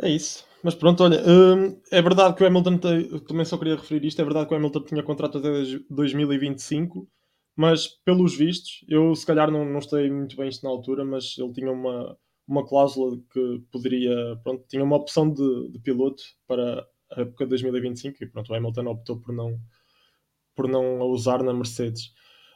É 0.03 0.11
isso. 0.11 0.45
Mas 0.63 0.75
pronto, 0.75 1.03
olha, 1.05 1.23
hum, 1.27 1.81
é 1.91 2.03
verdade 2.03 2.35
que 2.35 2.43
o 2.43 2.47
Hamilton, 2.47 2.79
te, 2.79 3.21
também 3.21 3.45
só 3.45 3.57
queria 3.57 3.77
referir 3.77 4.05
isto, 4.05 4.21
é 4.21 4.25
verdade 4.25 4.49
que 4.49 4.55
o 4.55 4.57
Hamilton 4.57 4.83
tinha 4.83 5.03
contrato 5.03 5.39
até 5.39 5.49
2025, 5.89 7.09
mas 7.55 7.87
pelos 8.05 8.37
vistos, 8.37 8.85
eu 8.89 9.15
se 9.15 9.25
calhar 9.25 9.51
não, 9.51 9.65
não 9.65 9.79
estei 9.79 10.11
muito 10.11 10.37
bem 10.37 10.49
isto 10.49 10.65
na 10.65 10.71
altura, 10.71 11.05
mas 11.05 11.37
ele 11.39 11.53
tinha 11.53 11.71
uma, 11.71 12.19
uma 12.47 12.67
cláusula 12.67 13.19
que 13.33 13.63
poderia, 13.71 14.37
pronto, 14.43 14.65
tinha 14.69 14.83
uma 14.83 14.97
opção 14.97 15.33
de, 15.33 15.71
de 15.71 15.79
piloto 15.81 16.23
para 16.47 16.87
a 17.13 17.21
época 17.23 17.45
de 17.45 17.51
2025 17.51 18.23
e 18.23 18.27
pronto, 18.27 18.53
o 18.53 18.55
Hamilton 18.55 18.87
optou 18.87 19.21
por 19.21 19.35
não, 19.35 19.59
por 20.55 20.69
não 20.69 21.03
a 21.03 21.05
usar 21.07 21.43
na 21.43 21.53
Mercedes. 21.53 22.13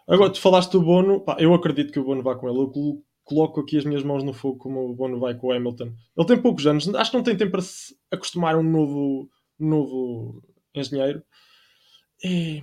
Agora, 0.09 0.31
tu 0.31 0.41
falaste 0.41 0.73
do 0.73 0.83
Bono, 0.83 1.21
pá, 1.21 1.37
eu 1.39 1.55
acredito 1.55 1.93
que 1.93 1.99
o 1.99 2.05
Bono 2.05 2.23
vá 2.23 2.35
com 2.35 2.49
ele. 2.49 2.59
Eu 2.59 3.05
coloco 3.23 3.61
aqui 3.61 3.79
as 3.79 3.85
minhas 3.85 4.03
mãos 4.03 4.25
no 4.25 4.33
fogo 4.33 4.59
como 4.59 4.81
o 4.81 4.95
Bono 4.95 5.21
vai 5.21 5.37
com 5.37 5.49
o 5.49 5.53
Hamilton. 5.53 5.95
Ele 6.17 6.27
tem 6.27 6.43
poucos 6.43 6.67
anos, 6.67 6.93
acho 6.95 7.11
que 7.11 7.17
não 7.17 7.25
tem 7.25 7.37
tempo 7.37 7.53
para 7.53 7.63
se 7.63 7.97
acostumar 8.11 8.57
a 8.57 8.59
um 8.59 8.63
novo, 8.63 9.31
novo 9.59 10.43
engenheiro. 10.75 11.23
E 12.25 12.63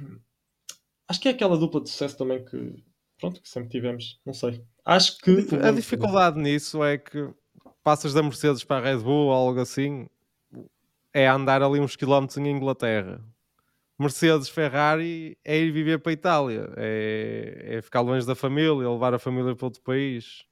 acho 1.07 1.21
que 1.21 1.29
é 1.29 1.31
aquela 1.31 1.57
dupla 1.57 1.81
de 1.81 1.89
sucesso 1.89 2.17
também 2.17 2.43
que, 2.43 2.83
pronto, 3.17 3.41
que 3.41 3.49
sempre 3.49 3.69
tivemos. 3.69 4.19
Não 4.25 4.33
sei. 4.33 4.61
Acho 4.87 5.17
que. 5.17 5.45
A 5.61 5.71
dificuldade 5.71 6.39
nisso 6.39 6.81
é 6.81 6.97
que 6.97 7.29
passas 7.83 8.13
da 8.13 8.23
Mercedes 8.23 8.63
para 8.63 8.77
a 8.77 8.89
Red 8.89 8.99
Bull 8.99 9.27
ou 9.27 9.33
algo 9.33 9.59
assim, 9.59 10.07
é 11.13 11.27
andar 11.27 11.61
ali 11.61 11.81
uns 11.81 11.97
quilómetros 11.97 12.37
em 12.37 12.47
Inglaterra. 12.47 13.21
Mercedes, 13.99 14.47
Ferrari 14.47 15.37
é 15.43 15.57
ir 15.57 15.71
viver 15.71 15.99
para 15.99 16.11
a 16.11 16.13
Itália, 16.13 16.71
é, 16.77 17.77
é 17.77 17.81
ficar 17.81 17.99
longe 17.99 18.25
da 18.25 18.33
família, 18.33 18.89
levar 18.89 19.13
a 19.13 19.19
família 19.19 19.53
para 19.57 19.65
outro 19.65 19.81
país. 19.81 20.45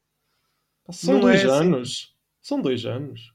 São 0.89 1.13
não 1.13 1.21
dois 1.21 1.41
é 1.41 1.47
anos. 1.47 1.89
Assim. 1.89 2.15
São 2.41 2.61
dois 2.61 2.85
anos. 2.85 3.33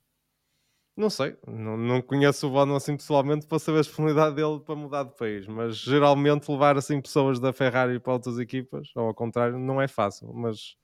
Não 0.94 1.08
sei, 1.08 1.34
não, 1.46 1.78
não 1.78 2.02
conheço 2.02 2.46
o 2.46 2.50
Bono 2.50 2.76
assim 2.76 2.94
pessoalmente 2.94 3.46
para 3.46 3.58
saber 3.58 3.78
a 3.78 3.82
disponibilidade 3.82 4.36
dele 4.36 4.60
para 4.60 4.76
mudar 4.76 5.04
de 5.04 5.16
país, 5.16 5.46
mas 5.46 5.76
geralmente 5.76 6.50
levar 6.50 6.76
assim 6.76 7.00
pessoas 7.00 7.40
da 7.40 7.54
Ferrari 7.54 7.98
para 7.98 8.12
outras 8.12 8.38
equipas, 8.38 8.90
ou 8.94 9.06
ao 9.06 9.14
contrário, 9.14 9.58
não 9.58 9.80
é 9.80 9.88
fácil. 9.88 10.30
Mas 10.34 10.76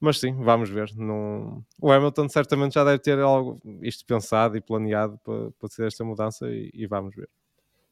mas 0.00 0.18
sim, 0.18 0.32
vamos 0.42 0.70
ver. 0.70 0.90
Não... 0.96 1.62
O 1.80 1.92
Hamilton 1.92 2.28
certamente 2.28 2.74
já 2.74 2.84
deve 2.84 2.98
ter 2.98 3.18
algo, 3.18 3.60
isto 3.82 4.04
pensado 4.06 4.56
e 4.56 4.60
planeado 4.60 5.18
para, 5.22 5.50
para 5.52 5.68
ser 5.68 5.86
esta 5.86 6.02
mudança 6.04 6.50
e, 6.50 6.70
e 6.72 6.86
vamos 6.86 7.14
ver. 7.14 7.28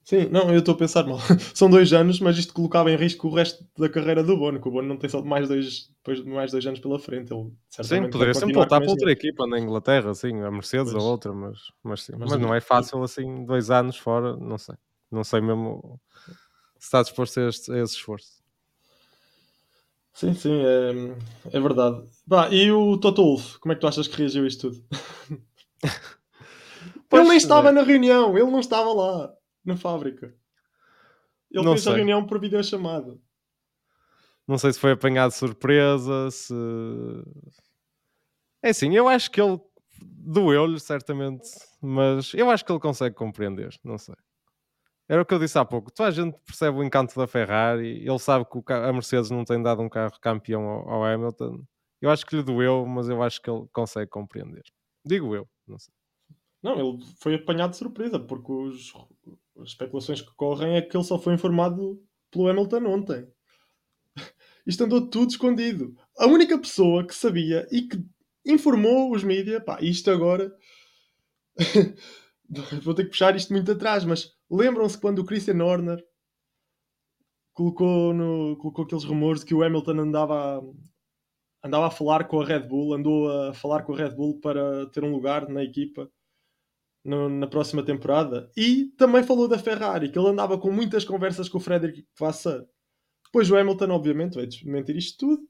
Sim, 0.08 0.26
não, 0.30 0.50
eu 0.50 0.60
estou 0.60 0.74
a 0.74 0.78
pensar 0.78 1.04
mal. 1.04 1.18
São 1.54 1.68
dois 1.68 1.92
anos, 1.92 2.18
mas 2.18 2.38
isto 2.38 2.54
colocava 2.54 2.90
em 2.90 2.96
risco 2.96 3.28
o 3.28 3.34
resto 3.34 3.62
da 3.76 3.90
carreira 3.90 4.24
do 4.24 4.38
Bono, 4.38 4.58
que 4.58 4.66
o 4.66 4.70
Bono 4.70 4.88
não 4.88 4.96
tem 4.96 5.10
só 5.10 5.22
mais 5.22 5.46
dois, 5.48 5.90
depois 5.98 6.24
mais 6.24 6.50
dois 6.50 6.64
anos 6.64 6.80
pela 6.80 6.98
frente. 6.98 7.30
Ele, 7.30 7.52
sim, 7.68 8.08
poderia 8.08 8.32
sempre 8.32 8.54
voltar 8.54 8.80
para 8.80 8.88
outra 8.88 9.12
equipa 9.12 9.46
na 9.46 9.58
Inglaterra, 9.58 10.14
sim, 10.14 10.40
a 10.40 10.50
Mercedes 10.50 10.92
pois. 10.92 11.04
ou 11.04 11.10
outra, 11.10 11.30
mas, 11.34 11.58
mas 11.84 12.04
sim. 12.04 12.12
Mas, 12.16 12.30
mas 12.30 12.40
não 12.40 12.54
é 12.54 12.60
fácil 12.62 13.02
assim, 13.02 13.44
dois 13.44 13.70
anos 13.70 13.98
fora, 13.98 14.34
não 14.34 14.56
sei. 14.56 14.76
Não 15.10 15.22
sei 15.22 15.42
mesmo 15.42 16.00
se 16.78 16.86
está 16.86 17.02
disposto 17.02 17.40
a, 17.40 17.48
este, 17.50 17.70
a 17.70 17.82
esse 17.82 17.92
esforço. 17.92 18.37
Sim, 20.18 20.34
sim, 20.34 20.52
é, 20.52 21.56
é 21.56 21.60
verdade. 21.60 22.04
Bah, 22.26 22.48
e 22.50 22.72
o 22.72 22.98
Toto 22.98 23.22
Wolff, 23.22 23.60
como 23.60 23.70
é 23.70 23.76
que 23.76 23.80
tu 23.80 23.86
achas 23.86 24.08
que 24.08 24.16
reagiu 24.16 24.42
a 24.42 24.48
isto 24.48 24.68
tudo? 24.68 24.84
ele 27.12 27.22
nem 27.22 27.36
estava 27.36 27.68
é. 27.68 27.72
na 27.72 27.82
reunião, 27.82 28.36
ele 28.36 28.50
não 28.50 28.58
estava 28.58 28.92
lá, 28.92 29.32
na 29.64 29.76
fábrica. 29.76 30.34
Ele 31.48 31.64
não 31.64 31.74
fez 31.74 31.84
sei. 31.84 31.92
a 31.92 31.94
reunião 31.94 32.26
por 32.26 32.40
videochamada. 32.40 33.16
Não 34.44 34.58
sei 34.58 34.72
se 34.72 34.80
foi 34.80 34.90
apanhado 34.90 35.30
de 35.30 35.36
surpresa, 35.36 36.32
se... 36.32 36.52
É 38.60 38.70
assim, 38.70 38.96
eu 38.96 39.08
acho 39.08 39.30
que 39.30 39.40
ele 39.40 39.60
doeu-lhe, 40.00 40.80
certamente, 40.80 41.48
mas 41.80 42.34
eu 42.34 42.50
acho 42.50 42.64
que 42.64 42.72
ele 42.72 42.80
consegue 42.80 43.14
compreender, 43.14 43.72
não 43.84 43.96
sei. 43.96 44.16
Era 45.08 45.22
o 45.22 45.24
que 45.24 45.32
eu 45.32 45.38
disse 45.38 45.58
há 45.58 45.64
pouco. 45.64 45.90
Toda 45.90 46.08
a 46.08 46.12
gente 46.12 46.38
percebe 46.44 46.76
o 46.76 46.84
encanto 46.84 47.18
da 47.18 47.26
Ferrari. 47.26 48.06
Ele 48.06 48.18
sabe 48.18 48.44
que 48.44 48.72
a 48.72 48.92
Mercedes 48.92 49.30
não 49.30 49.44
tem 49.44 49.62
dado 49.62 49.80
um 49.80 49.88
carro 49.88 50.12
campeão 50.20 50.62
ao 50.62 51.02
Hamilton. 51.02 51.64
Eu 52.00 52.10
acho 52.10 52.26
que 52.26 52.36
lhe 52.36 52.42
doeu, 52.42 52.84
mas 52.86 53.08
eu 53.08 53.22
acho 53.22 53.40
que 53.40 53.50
ele 53.50 53.66
consegue 53.72 54.10
compreender. 54.10 54.62
Digo 55.04 55.34
eu, 55.34 55.48
não 55.66 55.78
sei. 55.78 55.92
Não, 56.62 56.78
ele 56.78 57.04
foi 57.20 57.36
apanhado 57.36 57.70
de 57.70 57.78
surpresa, 57.78 58.18
porque 58.18 58.52
os, 58.52 58.92
as 59.56 59.68
especulações 59.68 60.20
que 60.20 60.34
correm 60.34 60.76
é 60.76 60.82
que 60.82 60.96
ele 60.96 61.04
só 61.04 61.18
foi 61.18 61.34
informado 61.34 62.02
pelo 62.30 62.48
Hamilton 62.48 62.84
ontem. 62.84 63.28
Isto 64.66 64.84
andou 64.84 65.08
tudo 65.08 65.30
escondido. 65.30 65.96
A 66.18 66.26
única 66.26 66.58
pessoa 66.58 67.06
que 67.06 67.14
sabia 67.14 67.66
e 67.70 67.82
que 67.82 68.04
informou 68.44 69.12
os 69.12 69.24
mídias, 69.24 69.62
pá, 69.64 69.78
isto 69.80 70.10
agora. 70.10 70.54
Vou 72.82 72.94
ter 72.94 73.04
que 73.04 73.10
puxar 73.10 73.36
isto 73.36 73.52
muito 73.52 73.70
atrás, 73.72 74.04
mas 74.04 74.37
lembram-se 74.50 75.00
quando 75.00 75.20
o 75.20 75.24
Christian 75.24 75.62
Horner 75.62 76.02
colocou, 77.52 78.14
no, 78.14 78.56
colocou 78.56 78.84
aqueles 78.84 79.04
rumores 79.04 79.40
de 79.40 79.46
que 79.46 79.54
o 79.54 79.62
Hamilton 79.62 80.00
andava 80.00 80.58
a, 80.58 80.62
andava 81.66 81.86
a 81.88 81.90
falar 81.90 82.28
com 82.28 82.40
a 82.40 82.44
Red 82.44 82.60
Bull, 82.60 82.94
andou 82.94 83.30
a 83.30 83.52
falar 83.52 83.82
com 83.82 83.92
a 83.92 83.96
Red 83.96 84.10
Bull 84.10 84.38
para 84.40 84.86
ter 84.90 85.02
um 85.02 85.10
lugar 85.10 85.48
na 85.48 85.62
equipa 85.62 86.10
no, 87.04 87.28
na 87.28 87.46
próxima 87.46 87.84
temporada. 87.84 88.50
E 88.56 88.86
também 88.96 89.22
falou 89.22 89.48
da 89.48 89.58
Ferrari, 89.58 90.10
que 90.10 90.18
ele 90.18 90.28
andava 90.28 90.58
com 90.58 90.70
muitas 90.70 91.04
conversas 91.04 91.48
com 91.48 91.58
o 91.58 91.60
Frederick 91.60 92.06
Vassar. 92.18 92.64
Depois 93.24 93.50
o 93.50 93.56
Hamilton, 93.56 93.90
obviamente, 93.90 94.34
vai 94.34 94.46
desmentir 94.46 94.96
isto 94.96 95.18
tudo. 95.18 95.48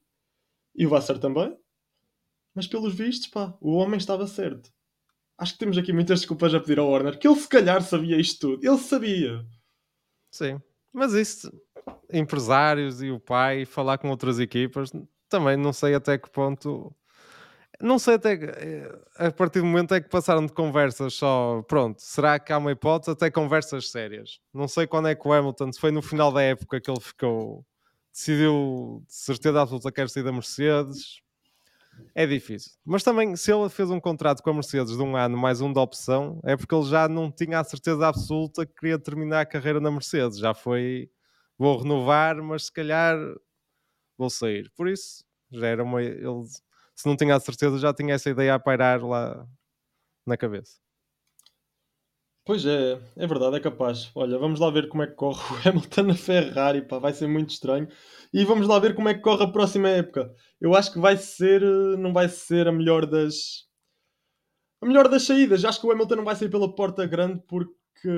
E 0.75 0.87
o 0.87 0.89
Vassar 0.89 1.19
também. 1.19 1.57
Mas 2.55 2.67
pelos 2.67 2.95
vistos, 2.95 3.29
pá, 3.29 3.57
o 3.61 3.73
homem 3.73 3.99
estava 3.99 4.27
certo. 4.27 4.71
Acho 5.39 5.53
que 5.53 5.59
temos 5.59 5.79
aqui 5.79 5.93
muitas 5.93 6.21
desculpas 6.21 6.53
a 6.53 6.61
pedir 6.61 6.79
ao 6.79 6.91
Warner, 6.91 7.19
que 7.19 7.29
ele 7.29 7.39
se 7.39 7.49
calhar 7.49 7.81
sabia 7.81 8.21
isto 8.21 8.49
tudo. 8.49 8.67
Ele 8.67 8.79
sabia. 8.79 9.47
Sim. 10.31 10.61
Mas 10.93 11.13
isso, 11.13 11.51
empresários 12.13 13.01
e 13.01 13.11
o 13.11 13.21
pai, 13.21 13.65
falar 13.65 13.99
com 13.99 14.11
outras 14.11 14.41
equipas, 14.41 14.91
também 15.29 15.57
não 15.57 15.73
sei 15.73 15.95
até 15.95 16.19
que 16.19 16.29
ponto 16.29 16.95
não 17.81 17.99
sei 17.99 18.15
até 18.15 18.33
eh, 18.35 18.99
a 19.17 19.31
partir 19.31 19.61
do 19.61 19.67
momento 19.67 19.95
é 19.95 20.01
que 20.01 20.09
passaram 20.09 20.45
de 20.45 20.53
conversas 20.53 21.15
só, 21.15 21.63
pronto, 21.63 22.01
será 22.01 22.39
que 22.39 22.53
há 22.53 22.59
uma 22.59 22.73
hipótese 22.73 23.13
até 23.13 23.31
conversas 23.31 23.91
sérias? 23.91 24.41
Não 24.53 24.67
sei 24.67 24.87
quando 24.87 25.09
é 25.09 25.15
que 25.15 25.27
o 25.27 25.33
Hamilton, 25.33 25.73
se 25.73 25.81
foi 25.81 25.93
no 25.93 26.03
final 26.03 26.33
da 26.33 26.43
época 26.43 26.81
que 26.81 26.91
ele 26.91 27.01
ficou, 27.01 27.65
decidiu 28.13 29.05
de 29.07 29.15
certeza 29.15 29.63
absoluta 29.63 29.93
que 29.93 29.97
quer 30.01 30.09
sair 30.09 30.25
da 30.25 30.33
Mercedes, 30.33 31.21
é 32.15 32.27
difícil. 32.27 32.73
Mas 32.85 33.03
também, 33.03 33.37
se 33.37 33.53
ele 33.53 33.69
fez 33.69 33.91
um 33.91 34.01
contrato 34.01 34.43
com 34.43 34.51
a 34.51 34.55
Mercedes 34.55 34.97
de 34.97 35.03
um 35.03 35.17
ano 35.17 35.37
mais 35.37 35.61
um 35.61 35.73
da 35.73 35.81
opção, 35.81 36.41
é 36.45 36.57
porque 36.57 36.75
ele 36.75 36.85
já 36.85 37.09
não 37.09 37.31
tinha 37.31 37.61
a 37.61 37.65
certeza 37.65 38.07
absoluta 38.07 38.67
que 38.67 38.75
queria 38.75 38.99
terminar 38.99 39.41
a 39.41 39.47
carreira 39.47 39.81
na 39.81 39.91
Mercedes. 39.91 40.39
Já 40.39 40.55
foi, 40.55 41.11
vou 41.59 41.79
renovar, 41.79 42.37
mas 42.43 42.67
se 42.67 42.73
calhar 42.73 43.17
vou 44.17 44.31
sair. 44.31 44.71
Por 44.77 44.89
isso, 44.89 45.25
já 45.51 45.67
era 45.69 45.83
uma. 45.85 46.03
Ele 46.03 46.45
se 46.99 47.07
não 47.07 47.17
tinha 47.17 47.37
a 47.37 47.41
certeza, 47.41 47.79
já 47.79 47.95
tinha 47.95 48.15
essa 48.15 48.29
ideia 48.29 48.55
a 48.55 48.59
pairar 48.59 49.05
lá 49.05 49.47
na 50.27 50.37
cabeça. 50.37 50.81
Pois 52.49 52.65
é, 52.65 52.99
é 53.15 53.27
verdade, 53.27 53.57
é 53.57 53.61
capaz. 53.61 54.11
Olha, 54.15 54.39
vamos 54.39 54.59
lá 54.59 54.71
ver 54.71 54.89
como 54.89 55.03
é 55.03 55.07
que 55.07 55.13
corre 55.13 55.39
o 55.55 55.59
Hamilton 55.69 56.03
na 56.05 56.15
Ferrari, 56.15 56.81
pá, 56.81 56.99
vai 56.99 57.13
ser 57.13 57.27
muito 57.27 57.51
estranho. 57.51 57.87
E 58.33 58.43
vamos 58.43 58.67
lá 58.67 58.79
ver 58.79 58.95
como 58.95 59.07
é 59.11 59.13
que 59.13 59.21
corre 59.21 59.45
a 59.45 59.53
próxima 59.53 59.91
época. 59.91 60.35
Eu 60.59 60.75
acho 60.75 60.91
que 60.91 60.99
vai 60.99 61.19
ser, 61.19 61.61
não 61.99 62.11
vai 62.11 62.27
ser 62.27 62.67
a 62.67 62.73
melhor 62.73 63.05
das 63.05 63.69
a 64.81 64.87
melhor 64.87 65.09
das 65.09 65.25
saídas. 65.25 65.63
Acho 65.63 65.79
que 65.79 65.87
o 65.89 65.93
Hamilton 65.93 66.17
não 66.17 66.25
vai 66.25 66.37
sair 66.37 66.49
pela 66.49 66.75
porta 66.75 67.05
grande 67.07 67.43
porque 67.47 68.09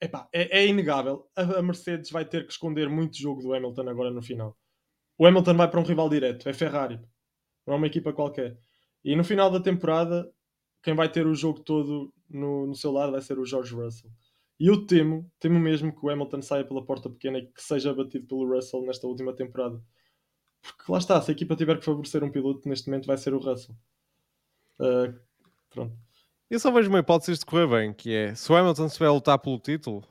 epá, 0.00 0.28
é, 0.32 0.60
é 0.60 0.66
inegável. 0.68 1.28
A 1.34 1.60
Mercedes 1.60 2.12
vai 2.12 2.24
ter 2.24 2.46
que 2.46 2.52
esconder 2.52 2.88
muito 2.88 3.18
jogo 3.18 3.42
do 3.42 3.52
Hamilton 3.52 3.88
agora 3.88 4.12
no 4.12 4.22
final. 4.22 4.56
O 5.18 5.26
Hamilton 5.26 5.54
vai 5.54 5.68
para 5.68 5.80
um 5.80 5.84
rival 5.84 6.08
direto, 6.08 6.48
é 6.48 6.52
Ferrari 6.52 7.00
não 7.66 7.74
é 7.74 7.76
uma 7.76 7.86
equipa 7.86 8.12
qualquer. 8.12 8.58
E 9.04 9.16
no 9.16 9.24
final 9.24 9.50
da 9.50 9.60
temporada, 9.60 10.30
quem 10.82 10.94
vai 10.94 11.10
ter 11.10 11.26
o 11.26 11.34
jogo 11.34 11.60
todo 11.60 12.12
no, 12.28 12.66
no 12.66 12.74
seu 12.74 12.92
lado 12.92 13.12
vai 13.12 13.20
ser 13.20 13.38
o 13.38 13.44
George 13.44 13.74
Russell. 13.74 14.10
E 14.58 14.66
eu 14.66 14.86
temo, 14.86 15.30
temo 15.38 15.58
mesmo 15.58 15.94
que 15.94 16.04
o 16.04 16.10
Hamilton 16.10 16.42
saia 16.42 16.64
pela 16.64 16.84
porta 16.84 17.08
pequena 17.08 17.38
e 17.38 17.46
que 17.46 17.62
seja 17.62 17.94
batido 17.94 18.26
pelo 18.26 18.46
Russell 18.46 18.82
nesta 18.82 19.06
última 19.06 19.32
temporada. 19.32 19.82
Porque 20.60 20.92
lá 20.92 20.98
está, 20.98 21.20
se 21.20 21.30
a 21.30 21.34
equipa 21.34 21.56
tiver 21.56 21.78
que 21.78 21.84
favorecer 21.84 22.22
um 22.22 22.30
piloto, 22.30 22.68
neste 22.68 22.88
momento 22.88 23.06
vai 23.06 23.16
ser 23.16 23.32
o 23.32 23.38
Russell. 23.38 23.74
Uh, 24.78 25.18
pronto. 25.70 25.96
Eu 26.50 26.58
só 26.58 26.70
vejo 26.70 26.90
uma 26.90 26.98
hipótese 26.98 27.38
de 27.38 27.46
correr 27.46 27.66
bem, 27.68 27.92
que 27.94 28.12
é 28.12 28.34
se 28.34 28.52
o 28.52 28.56
Hamilton 28.56 28.86
estiver 28.86 29.06
a 29.06 29.12
lutar 29.12 29.38
pelo 29.38 29.58
título, 29.58 30.04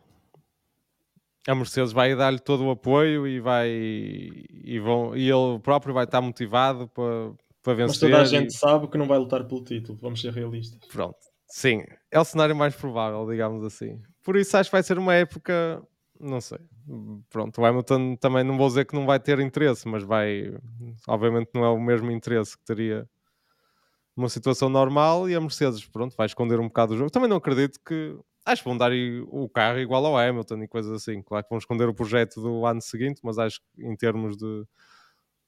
a 1.48 1.54
Mercedes 1.54 1.92
vai 1.92 2.16
dar-lhe 2.16 2.40
todo 2.40 2.66
o 2.66 2.72
apoio 2.72 3.28
e 3.28 3.40
vai 3.40 3.70
e, 3.70 4.80
vão, 4.80 5.16
e 5.16 5.30
ele 5.30 5.60
próprio 5.60 5.94
vai 5.94 6.06
estar 6.06 6.22
motivado 6.22 6.88
para, 6.88 7.34
para 7.64 7.74
vencer. 7.74 7.88
Mas 7.88 8.00
toda 8.00 8.22
a 8.22 8.26
gente 8.26 8.50
e... 8.50 8.58
sabe 8.58 8.88
que 8.88 8.98
não 8.98 9.08
vai 9.08 9.18
lutar 9.18 9.46
pelo 9.46 9.64
título, 9.64 9.98
vamos 10.02 10.22
ser 10.22 10.34
realistas. 10.34 10.80
Pronto, 10.90 11.18
sim, 11.48 11.84
é 12.12 12.20
o 12.20 12.26
cenário 12.26 12.56
mais 12.56 12.76
provável, 12.76 13.28
digamos 13.30 13.64
assim. 13.64 14.02
Por 14.24 14.36
isso 14.36 14.56
acho 14.58 14.70
que 14.70 14.76
vai 14.76 14.84
ser 14.84 14.98
uma 14.98 15.14
época, 15.14 15.82
não 16.20 16.42
sei. 16.42 16.60
Pronto, 17.30 17.62
o 17.62 17.66
Hamilton 17.66 18.16
também 18.16 18.44
não 18.44 18.58
vou 18.58 18.68
dizer 18.68 18.86
que 18.86 18.96
não 18.96 19.06
vai 19.06 19.20
ter 19.20 19.40
interesse, 19.40 19.88
mas 19.88 20.04
vai, 20.04 20.54
obviamente 21.08 21.50
não 21.54 21.64
é 21.64 21.70
o 21.70 21.80
mesmo 21.80 22.12
interesse 22.12 22.58
que 22.58 22.66
teria 22.66 23.08
numa 24.16 24.30
situação 24.30 24.70
normal 24.70 25.30
e 25.30 25.36
a 25.36 25.40
Mercedes, 25.40 25.86
pronto, 25.86 26.16
vai 26.18 26.26
esconder 26.26 26.60
um 26.60 26.68
bocado 26.68 26.94
o 26.94 26.98
jogo. 26.98 27.12
Também 27.12 27.30
não 27.30 27.38
acredito 27.38 27.80
que 27.86 28.18
acho 28.46 28.64
que 28.64 28.68
vão 28.68 28.78
dar 28.78 28.92
o 29.28 29.48
carro 29.48 29.80
igual 29.80 30.06
ao 30.06 30.18
Hamilton 30.18 30.64
e 30.64 30.68
coisas 30.68 30.92
assim. 30.92 31.22
Claro 31.22 31.44
que 31.44 31.50
vão 31.50 31.58
esconder 31.58 31.88
o 31.88 31.94
projeto 31.94 32.42
do 32.42 32.66
ano 32.66 32.82
seguinte, 32.82 33.22
mas 33.24 33.38
acho 33.38 33.62
que 33.62 33.86
em 33.86 33.96
termos 33.96 34.36
de 34.36 34.66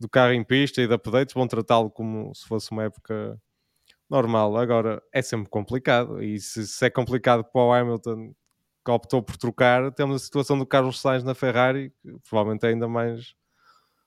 do 0.01 0.09
carro 0.09 0.33
em 0.33 0.43
pista 0.43 0.81
e 0.81 0.87
de 0.87 0.93
updates 0.93 1.33
vão 1.33 1.47
tratá-lo 1.47 1.89
como 1.89 2.33
se 2.33 2.45
fosse 2.47 2.71
uma 2.71 2.83
época 2.83 3.39
normal. 4.09 4.57
Agora 4.57 5.01
é 5.13 5.21
sempre 5.21 5.49
complicado 5.49 6.21
e 6.21 6.39
se, 6.39 6.67
se, 6.67 6.85
é 6.85 6.89
complicado 6.89 7.43
para 7.43 7.61
o 7.61 7.71
Hamilton 7.71 8.33
que 8.83 8.91
optou 8.91 9.21
por 9.21 9.37
trocar, 9.37 9.91
temos 9.93 10.15
a 10.15 10.25
situação 10.25 10.57
do 10.57 10.65
Carlos 10.65 10.99
Sainz 10.99 11.23
na 11.23 11.35
Ferrari, 11.35 11.91
que 12.01 12.17
provavelmente 12.27 12.65
é 12.65 12.69
ainda 12.69 12.87
mais 12.87 13.35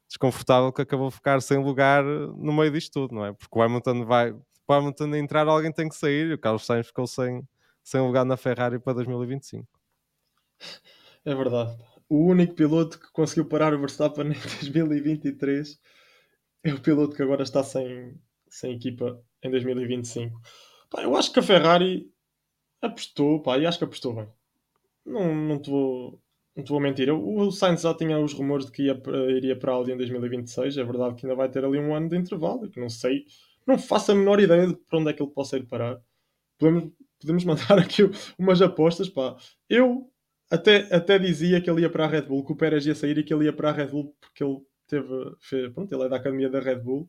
desconfortável 0.09 0.73
que 0.73 0.83
acabou 0.83 1.09
de 1.09 1.15
ficar 1.15 1.41
sem 1.41 1.59
lugar 1.59 2.03
no 2.03 2.53
meio 2.53 2.73
disto 2.73 2.93
tudo, 2.93 3.15
não 3.15 3.25
é? 3.25 3.33
Porque 3.33 3.57
o 3.57 3.63
Hamilton 3.63 4.05
vai, 4.05 4.33
para 4.67 4.77
o 4.77 4.79
Hamilton 4.81 5.15
entrar, 5.15 5.47
alguém 5.47 5.73
tem 5.73 5.89
que 5.89 5.95
sair 5.95 6.27
e 6.27 6.35
o 6.35 6.39
Carlos 6.39 6.67
Sainz 6.67 6.89
ficou 6.89 7.07
sem, 7.07 7.47
sem 7.85 8.01
lugar 8.01 8.25
na 8.25 8.37
Ferrari 8.37 8.81
para 8.81 8.95
2025. 8.95 9.67
É 11.25 11.35
verdade 11.35 11.94
o 12.15 12.27
único 12.27 12.55
piloto 12.55 12.99
que 12.99 13.11
conseguiu 13.13 13.45
parar 13.47 13.75
o 13.75 13.79
Verstappen 13.79 14.27
em 14.27 14.35
2023 14.73 15.81
é 16.63 16.73
o 16.73 16.81
piloto 16.81 17.17
que 17.17 17.23
agora 17.23 17.43
está 17.43 17.63
sem, 17.63 18.15
sem 18.49 18.73
equipa 18.75 19.21
em 19.43 19.51
2025. 19.51 20.41
Pá, 20.89 21.03
eu 21.03 21.17
acho 21.17 21.33
que 21.33 21.41
a 21.41 21.43
Ferrari 21.43 22.09
apostou, 22.81 23.43
pá, 23.43 23.59
e 23.59 23.67
acho 23.67 23.79
que 23.79 23.85
apostou 23.85 24.15
bem. 24.15 24.29
Não, 25.05 25.35
não, 25.35 25.61
te 25.61 25.69
vou, 25.69 26.23
não 26.57 26.63
te 26.65 26.71
vou 26.71 26.81
mentir. 26.81 27.13
O 27.13 27.51
Sainz 27.51 27.83
já 27.83 27.93
tinha 27.95 28.19
os 28.19 28.33
rumores 28.33 28.67
de 28.67 28.73
que 28.73 28.85
ia, 28.85 29.03
iria 29.37 29.59
para 29.59 29.73
a 29.73 29.75
Audi 29.75 29.93
em 29.93 29.97
2026. 29.97 30.79
É 30.79 30.85
verdade 30.85 31.17
que 31.17 31.27
ainda 31.27 31.37
vai 31.37 31.49
ter 31.51 31.65
ali 31.65 31.79
um 31.79 31.95
ano 31.95 32.09
de 32.09 32.17
intervalo. 32.17 32.71
Que 32.71 32.81
não 32.81 32.89
sei, 32.89 33.27
não 33.67 33.77
faço 33.77 34.13
a 34.13 34.15
menor 34.15 34.41
ideia 34.41 34.69
de 34.69 34.75
para 34.75 34.99
onde 34.99 35.11
é 35.11 35.13
que 35.13 35.23
ele 35.23 35.33
possa 35.33 35.57
ir 35.57 35.67
parar. 35.67 36.01
Podemos, 36.59 36.93
podemos 37.21 37.45
mandar 37.45 37.79
aqui 37.79 38.03
umas 38.39 38.63
apostas. 38.63 39.09
Pá. 39.09 39.37
Eu 39.69 40.11
até, 40.51 40.95
até 40.95 41.19
dizia 41.19 41.61
que 41.61 41.71
ele 41.71 41.83
ia 41.83 41.91
para 41.91 42.05
a 42.05 42.09
Red 42.09 42.23
Bull, 42.23 42.45
que 42.45 42.53
o 42.53 42.57
Pérez 42.57 42.87
ia 42.87 42.95
sair 42.95 43.19
e 43.19 43.25
que 43.25 43.33
ele 43.33 43.47
ia 43.47 43.53
para 43.53 43.71
a 43.71 43.73
Red 43.73 43.89
Bull 43.89 44.15
porque 44.21 44.45
ele 44.45 44.59
teve. 44.87 45.09
Fez, 45.41 45.73
pronto, 45.73 45.93
ele 45.93 46.05
é 46.05 46.09
da 46.09 46.17
academia 46.17 46.49
da 46.49 46.61
Red 46.61 46.77
Bull 46.77 47.09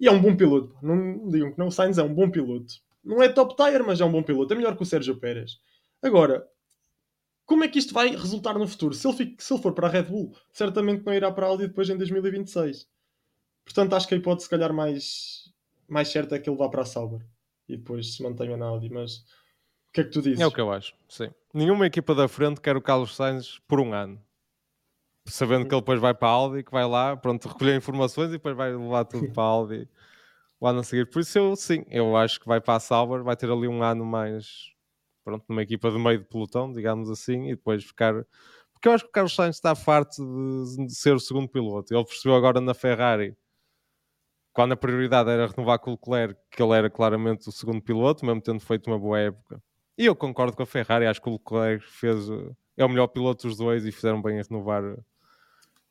e 0.00 0.08
é 0.08 0.10
um 0.10 0.20
bom 0.20 0.36
piloto. 0.36 0.76
Não 0.82 1.28
digam 1.28 1.52
que 1.52 1.58
não, 1.58 1.68
o 1.68 1.70
Sainz 1.70 1.98
é 1.98 2.02
um 2.02 2.14
bom 2.14 2.30
piloto. 2.30 2.74
Não 3.04 3.22
é 3.22 3.28
top 3.28 3.56
tier, 3.56 3.84
mas 3.84 4.00
é 4.00 4.04
um 4.04 4.12
bom 4.12 4.22
piloto. 4.22 4.52
É 4.52 4.56
melhor 4.56 4.76
que 4.76 4.82
o 4.82 4.86
Sérgio 4.86 5.18
Pérez. 5.18 5.58
Agora, 6.00 6.46
como 7.44 7.64
é 7.64 7.68
que 7.68 7.78
isto 7.78 7.92
vai 7.92 8.08
resultar 8.10 8.58
no 8.58 8.66
futuro? 8.66 8.94
Se 8.94 9.06
ele, 9.06 9.16
fica, 9.16 9.42
se 9.42 9.52
ele 9.52 9.62
for 9.62 9.72
para 9.72 9.88
a 9.88 9.90
Red 9.90 10.04
Bull, 10.04 10.34
certamente 10.52 11.04
não 11.04 11.12
irá 11.12 11.30
para 11.30 11.46
a 11.46 11.50
Audi 11.50 11.66
depois 11.66 11.88
em 11.88 11.96
2026. 11.96 12.88
Portanto, 13.64 13.94
acho 13.94 14.08
que 14.08 14.14
a 14.14 14.16
hipótese, 14.16 14.44
se 14.44 14.50
calhar, 14.50 14.72
mais, 14.72 15.52
mais 15.86 16.08
certa 16.08 16.36
é 16.36 16.38
que 16.38 16.48
ele 16.48 16.56
vá 16.56 16.68
para 16.68 16.82
a 16.82 16.86
Sauber 16.86 17.20
e 17.68 17.76
depois 17.76 18.14
se 18.14 18.22
mantenha 18.22 18.56
na 18.56 18.66
Audi. 18.66 18.88
Mas 18.88 19.18
o 19.18 19.92
que 19.92 20.00
é 20.00 20.04
que 20.04 20.10
tu 20.10 20.22
dizes? 20.22 20.40
É 20.40 20.46
o 20.46 20.50
que 20.50 20.60
eu 20.60 20.72
acho, 20.72 20.94
sim. 21.08 21.30
Nenhuma 21.54 21.86
equipa 21.86 22.14
da 22.14 22.28
frente 22.28 22.60
quer 22.60 22.76
o 22.76 22.82
Carlos 22.82 23.14
Sainz 23.14 23.58
por 23.68 23.78
um 23.78 23.92
ano. 23.92 24.18
Sabendo 25.26 25.66
que 25.68 25.74
ele 25.74 25.80
depois 25.80 26.00
vai 26.00 26.14
para 26.14 26.28
a 26.28 26.30
Audi, 26.32 26.64
que 26.64 26.72
vai 26.72 26.86
lá, 26.86 27.16
pronto, 27.16 27.46
recolher 27.46 27.76
informações 27.76 28.28
e 28.28 28.32
depois 28.32 28.56
vai 28.56 28.74
levar 28.74 29.04
tudo 29.04 29.30
para 29.32 29.42
a 29.42 29.46
Audi 29.46 29.88
o 30.58 30.66
ano 30.66 30.80
a 30.80 30.84
seguir. 30.84 31.10
Por 31.10 31.20
isso 31.20 31.38
eu, 31.38 31.54
sim, 31.56 31.84
eu 31.88 32.16
acho 32.16 32.40
que 32.40 32.46
vai 32.46 32.60
para 32.60 32.76
a 32.76 32.80
Sauber, 32.80 33.22
vai 33.22 33.36
ter 33.36 33.50
ali 33.50 33.68
um 33.68 33.82
ano 33.82 34.04
mais, 34.04 34.72
pronto, 35.24 35.44
numa 35.48 35.62
equipa 35.62 35.90
de 35.90 35.98
meio 35.98 36.20
de 36.20 36.24
pelotão, 36.24 36.72
digamos 36.72 37.10
assim, 37.10 37.48
e 37.48 37.56
depois 37.56 37.84
ficar... 37.84 38.14
Porque 38.72 38.88
eu 38.88 38.92
acho 38.92 39.04
que 39.04 39.10
o 39.10 39.12
Carlos 39.12 39.34
Sainz 39.34 39.56
está 39.56 39.74
farto 39.74 40.22
de, 40.22 40.86
de 40.86 40.94
ser 40.94 41.14
o 41.14 41.20
segundo 41.20 41.48
piloto. 41.48 41.92
Ele 41.94 42.04
percebeu 42.04 42.36
agora 42.36 42.60
na 42.60 42.74
Ferrari 42.74 43.36
quando 44.52 44.72
a 44.72 44.76
prioridade 44.76 45.30
era 45.30 45.46
renovar 45.46 45.78
com 45.78 45.90
o 45.90 45.94
Leclerc, 45.94 46.40
que 46.50 46.62
ele 46.62 46.72
era 46.72 46.90
claramente 46.90 47.48
o 47.48 47.52
segundo 47.52 47.82
piloto, 47.82 48.24
mesmo 48.24 48.40
tendo 48.40 48.60
feito 48.60 48.88
uma 48.88 48.98
boa 48.98 49.18
época. 49.18 49.62
E 49.96 50.06
eu 50.06 50.16
concordo 50.16 50.56
com 50.56 50.62
a 50.62 50.66
Ferrari, 50.66 51.06
acho 51.06 51.20
que 51.20 51.28
o 51.28 51.32
Leclerc 51.32 51.84
fez, 51.84 52.28
é 52.76 52.84
o 52.84 52.88
melhor 52.88 53.08
piloto 53.08 53.46
dos 53.46 53.56
dois 53.56 53.84
e 53.84 53.92
fizeram 53.92 54.22
bem 54.22 54.40
a 54.40 54.42
renovar 54.42 54.82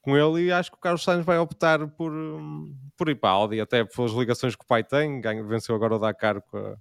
com 0.02 0.18
ele 0.18 0.48
e 0.48 0.52
acho 0.52 0.72
que 0.72 0.78
o 0.78 0.80
Carlos 0.80 1.04
Sainz 1.04 1.24
vai 1.24 1.38
optar 1.38 1.88
por, 1.90 2.12
hum, 2.12 2.76
por 2.98 3.08
ir 3.10 3.16
para 3.16 3.30
a 3.30 3.34
Audi, 3.34 3.62
até 3.62 3.86
pelas 3.86 4.12
ligações 4.12 4.56
que 4.56 4.64
o 4.64 4.68
pai 4.68 4.84
tem, 4.84 5.22
ganho, 5.22 5.48
venceu 5.48 5.76
agora 5.76 5.96
o 5.96 6.00
Dakar 6.00 6.42
com 6.42 6.58
a, 6.58 6.76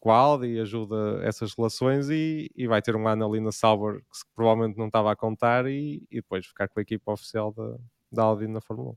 com 0.00 0.10
a 0.10 0.16
Audi 0.16 0.48
e 0.48 0.60
ajuda 0.60 1.20
essas 1.22 1.54
relações 1.54 2.10
e, 2.10 2.50
e 2.56 2.66
vai 2.66 2.82
ter 2.82 2.96
um 2.96 3.06
ano 3.06 3.24
ali 3.24 3.40
na 3.40 3.52
Sauber 3.52 4.00
que 4.00 4.34
provavelmente 4.34 4.76
não 4.76 4.86
estava 4.86 5.12
a 5.12 5.16
contar 5.16 5.66
e, 5.66 6.02
e 6.10 6.16
depois 6.16 6.46
ficar 6.46 6.68
com 6.68 6.80
a 6.80 6.82
equipa 6.82 7.12
oficial 7.12 7.52
da, 7.52 7.76
da 8.10 8.22
Audi 8.24 8.48
na 8.48 8.60
Fórmula 8.60 8.90
1. 8.90 8.96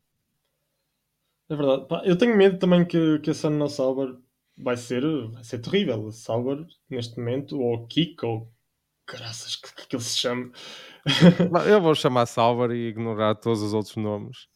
É 1.51 1.55
verdade. 1.55 2.09
Eu 2.09 2.17
tenho 2.17 2.35
medo 2.35 2.57
também 2.57 2.85
que, 2.85 3.19
que 3.19 3.31
esse 3.31 3.45
ano 3.45 3.57
na 3.57 3.69
Sauber 3.69 4.15
vai 4.59 4.77
ser, 4.77 5.03
vai 5.31 5.43
ser 5.43 5.59
terrível. 5.59 6.07
A 6.07 6.11
Sauber, 6.11 6.65
neste 6.89 7.17
momento, 7.17 7.59
ou 7.59 7.87
Kik, 7.87 8.25
ou 8.25 8.51
graças 9.07 9.55
que, 9.55 9.87
que 9.87 9.95
ele 9.95 10.03
se 10.03 10.17
chama. 10.17 10.51
eu 11.67 11.81
vou 11.81 11.95
chamar 11.95 12.25
Sauber 12.25 12.71
e 12.71 12.89
ignorar 12.89 13.35
todos 13.35 13.61
os 13.61 13.73
outros 13.73 13.95
nomes. 13.95 14.47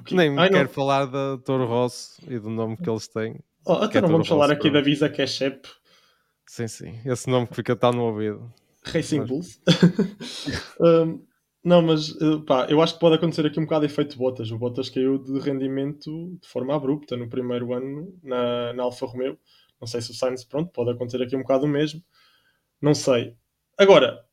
Okay. 0.00 0.16
Nem 0.16 0.38
Ai, 0.38 0.48
quero 0.48 0.64
não. 0.64 0.74
falar 0.74 1.06
da 1.06 1.38
Toro 1.38 1.66
Rosso 1.66 2.20
e 2.28 2.38
do 2.38 2.50
nome 2.50 2.76
que 2.76 2.88
eles 2.88 3.08
têm. 3.08 3.40
Oh, 3.66 3.72
até 3.72 3.98
é 3.98 4.00
não 4.00 4.08
vamos 4.08 4.28
falar 4.28 4.50
aqui 4.50 4.70
da 4.70 4.80
Visa 4.80 5.08
que 5.08 5.20
é. 5.20 5.26
Sim, 5.26 6.68
sim. 6.68 7.00
Esse 7.04 7.28
nome 7.28 7.46
que 7.48 7.56
fica 7.56 7.74
tão 7.74 7.92
no 7.92 8.04
ouvido. 8.04 8.52
Racing 8.84 9.18
mas... 9.18 9.28
Bulls. 9.28 9.60
um, 10.80 11.26
não, 11.68 11.82
mas 11.82 12.10
eh, 12.20 12.42
pá, 12.46 12.66
eu 12.70 12.80
acho 12.80 12.94
que 12.94 13.00
pode 13.00 13.16
acontecer 13.16 13.44
aqui 13.44 13.60
um 13.60 13.64
bocado 13.64 13.86
de 13.86 13.92
efeito 13.92 14.16
Bottas. 14.16 14.50
O 14.50 14.58
Bottas 14.58 14.88
caiu 14.88 15.18
de 15.18 15.38
rendimento 15.38 16.38
de 16.40 16.48
forma 16.48 16.74
abrupta 16.74 17.14
no 17.14 17.28
primeiro 17.28 17.74
ano 17.74 18.18
na, 18.22 18.72
na 18.72 18.82
Alfa 18.82 19.04
Romeo. 19.04 19.38
Não 19.78 19.86
sei 19.86 20.00
se 20.00 20.10
o 20.10 20.14
Sainz, 20.14 20.44
pronto, 20.44 20.72
pode 20.72 20.90
acontecer 20.90 21.22
aqui 21.22 21.36
um 21.36 21.42
bocado 21.42 21.66
o 21.66 21.68
mesmo. 21.68 22.02
Não 22.80 22.94
sei. 22.94 23.36
Agora, 23.76 24.24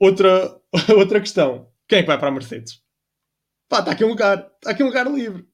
outra, 0.00 0.60
outra 0.98 1.20
questão. 1.20 1.70
Quem 1.86 2.00
é 2.00 2.02
que 2.02 2.08
vai 2.08 2.18
para 2.18 2.28
a 2.28 2.32
Mercedes? 2.32 2.82
Pá, 3.68 3.78
está 3.78 3.92
aqui 3.92 4.04
um 4.04 4.08
lugar. 4.08 4.50
Está 4.56 4.72
aqui 4.72 4.82
um 4.82 4.86
lugar 4.86 5.06
livre. 5.06 5.48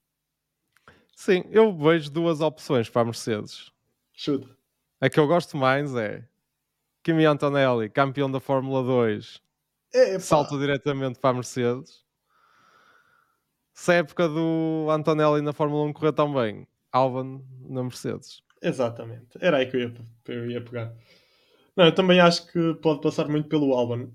Sim, 1.15 1.45
eu 1.51 1.77
vejo 1.77 2.11
duas 2.11 2.41
opções 2.41 2.89
para 2.89 3.03
a 3.03 3.05
Mercedes. 3.05 3.71
Chuta. 4.15 4.49
A 5.03 5.11
que 5.11 5.21
eu 5.21 5.27
gosto 5.27 5.57
mais 5.57 5.95
é 5.95 6.27
Kimi 7.03 7.27
Antonelli, 7.27 7.91
campeão 7.91 8.31
da 8.31 8.41
Fórmula 8.41 8.83
2, 8.83 9.41
é, 9.97 10.19
salta 10.19 10.57
diretamente 10.59 11.19
para 11.19 11.31
a 11.31 11.35
Mercedes. 11.35 12.05
Se 13.73 13.93
a 13.93 13.97
época 13.97 14.29
do 14.29 14.89
Antonelli 14.91 15.43
na 15.43 15.53
Fórmula 15.53 15.85
1 15.85 15.93
correu 15.93 16.13
tão 16.13 16.33
bem, 16.33 16.67
Alban 16.93 17.43
na 17.69 17.83
Mercedes. 17.83 18.43
Exatamente, 18.63 19.37
era 19.41 19.59
aí 19.59 19.67
que 19.67 19.77
eu 19.77 19.81
ia, 19.81 19.95
eu 20.29 20.51
ia 20.51 20.61
pegar. 20.61 20.95
Não, 21.77 21.85
eu 21.85 21.95
também 21.95 22.21
acho 22.21 22.51
que 22.51 22.75
pode 22.75 23.03
passar 23.03 23.29
muito 23.29 23.49
pelo 23.49 23.75
Alban. 23.75 24.11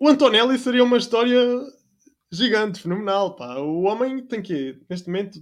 O 0.00 0.08
Antonelli 0.08 0.58
seria 0.58 0.82
uma 0.82 0.96
história 0.96 1.40
gigante, 2.30 2.80
fenomenal. 2.80 3.36
Pá. 3.36 3.56
O 3.58 3.82
homem 3.82 4.24
tem 4.26 4.42
que, 4.42 4.80
neste 4.88 5.08
momento, 5.08 5.38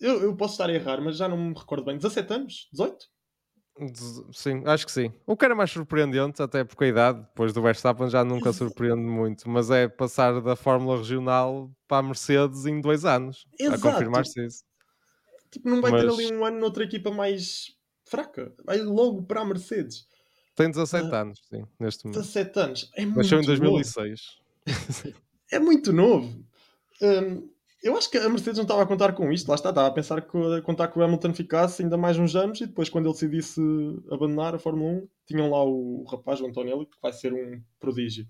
eu, 0.00 0.22
eu 0.22 0.36
posso 0.36 0.54
estar 0.54 0.68
a 0.68 0.72
errar, 0.72 1.00
mas 1.00 1.16
já 1.16 1.28
não 1.28 1.36
me 1.36 1.54
recordo 1.54 1.84
bem, 1.84 1.96
17 1.96 2.32
anos? 2.32 2.68
18? 2.72 3.06
Sim, 4.32 4.62
acho 4.66 4.86
que 4.86 4.92
sim. 4.92 5.12
O 5.26 5.36
que 5.36 5.44
era 5.44 5.54
mais 5.54 5.70
surpreendente, 5.70 6.40
até 6.40 6.62
porque 6.62 6.84
a 6.84 6.88
idade, 6.88 7.20
depois 7.20 7.52
do 7.52 7.60
Verstappen, 7.60 8.08
já 8.08 8.24
nunca 8.24 8.52
surpreende 8.54 9.02
muito, 9.02 9.48
mas 9.48 9.68
é 9.70 9.88
passar 9.88 10.40
da 10.40 10.54
Fórmula 10.54 10.98
Regional 10.98 11.70
para 11.88 11.98
a 11.98 12.02
Mercedes 12.02 12.66
em 12.66 12.80
dois 12.80 13.04
anos. 13.04 13.46
Exato. 13.58 13.88
A 13.88 13.92
confirmar-se 13.92 14.44
isso. 14.44 14.62
Tipo, 15.50 15.68
não 15.68 15.80
vai 15.80 15.90
mas... 15.90 16.02
ter 16.02 16.10
ali 16.10 16.34
um 16.34 16.44
ano 16.44 16.60
noutra 16.60 16.84
equipa 16.84 17.10
mais 17.10 17.76
fraca. 18.04 18.54
Vai 18.64 18.78
logo 18.78 19.24
para 19.24 19.40
a 19.40 19.44
Mercedes. 19.44 20.06
Tem 20.54 20.70
17 20.70 21.08
uh, 21.08 21.14
anos, 21.14 21.40
sim, 21.48 21.64
neste 21.80 22.04
momento. 22.04 22.20
17 22.20 22.58
anos. 22.60 22.90
É 22.96 23.04
muito 23.04 23.16
Nasceu 23.16 23.40
em 23.40 23.44
2006. 23.44 24.20
é 25.50 25.58
muito 25.58 25.92
novo. 25.92 26.44
Um, 27.02 27.50
eu 27.84 27.98
acho 27.98 28.10
que 28.10 28.16
a 28.16 28.26
Mercedes 28.30 28.56
não 28.56 28.62
estava 28.62 28.82
a 28.82 28.86
contar 28.86 29.12
com 29.12 29.30
isto, 29.30 29.46
lá 29.46 29.54
está, 29.54 29.68
estava 29.68 29.88
a 29.88 29.90
pensar 29.90 30.22
que 30.22 30.36
a 30.36 30.62
contar 30.62 30.88
que 30.88 30.98
o 30.98 31.02
Hamilton 31.02 31.34
ficasse 31.34 31.82
ainda 31.82 31.98
mais 31.98 32.18
uns 32.18 32.34
anos 32.34 32.58
e 32.62 32.66
depois, 32.66 32.88
quando 32.88 33.04
ele 33.04 33.12
decidisse 33.12 33.60
abandonar 34.10 34.54
a 34.54 34.58
Fórmula 34.58 35.02
1, 35.02 35.08
tinham 35.26 35.50
lá 35.50 35.62
o 35.62 36.02
rapaz, 36.04 36.40
o 36.40 36.46
Antonelli, 36.46 36.86
que 36.86 36.96
vai 37.02 37.12
ser 37.12 37.34
um 37.34 37.62
prodígio. 37.78 38.26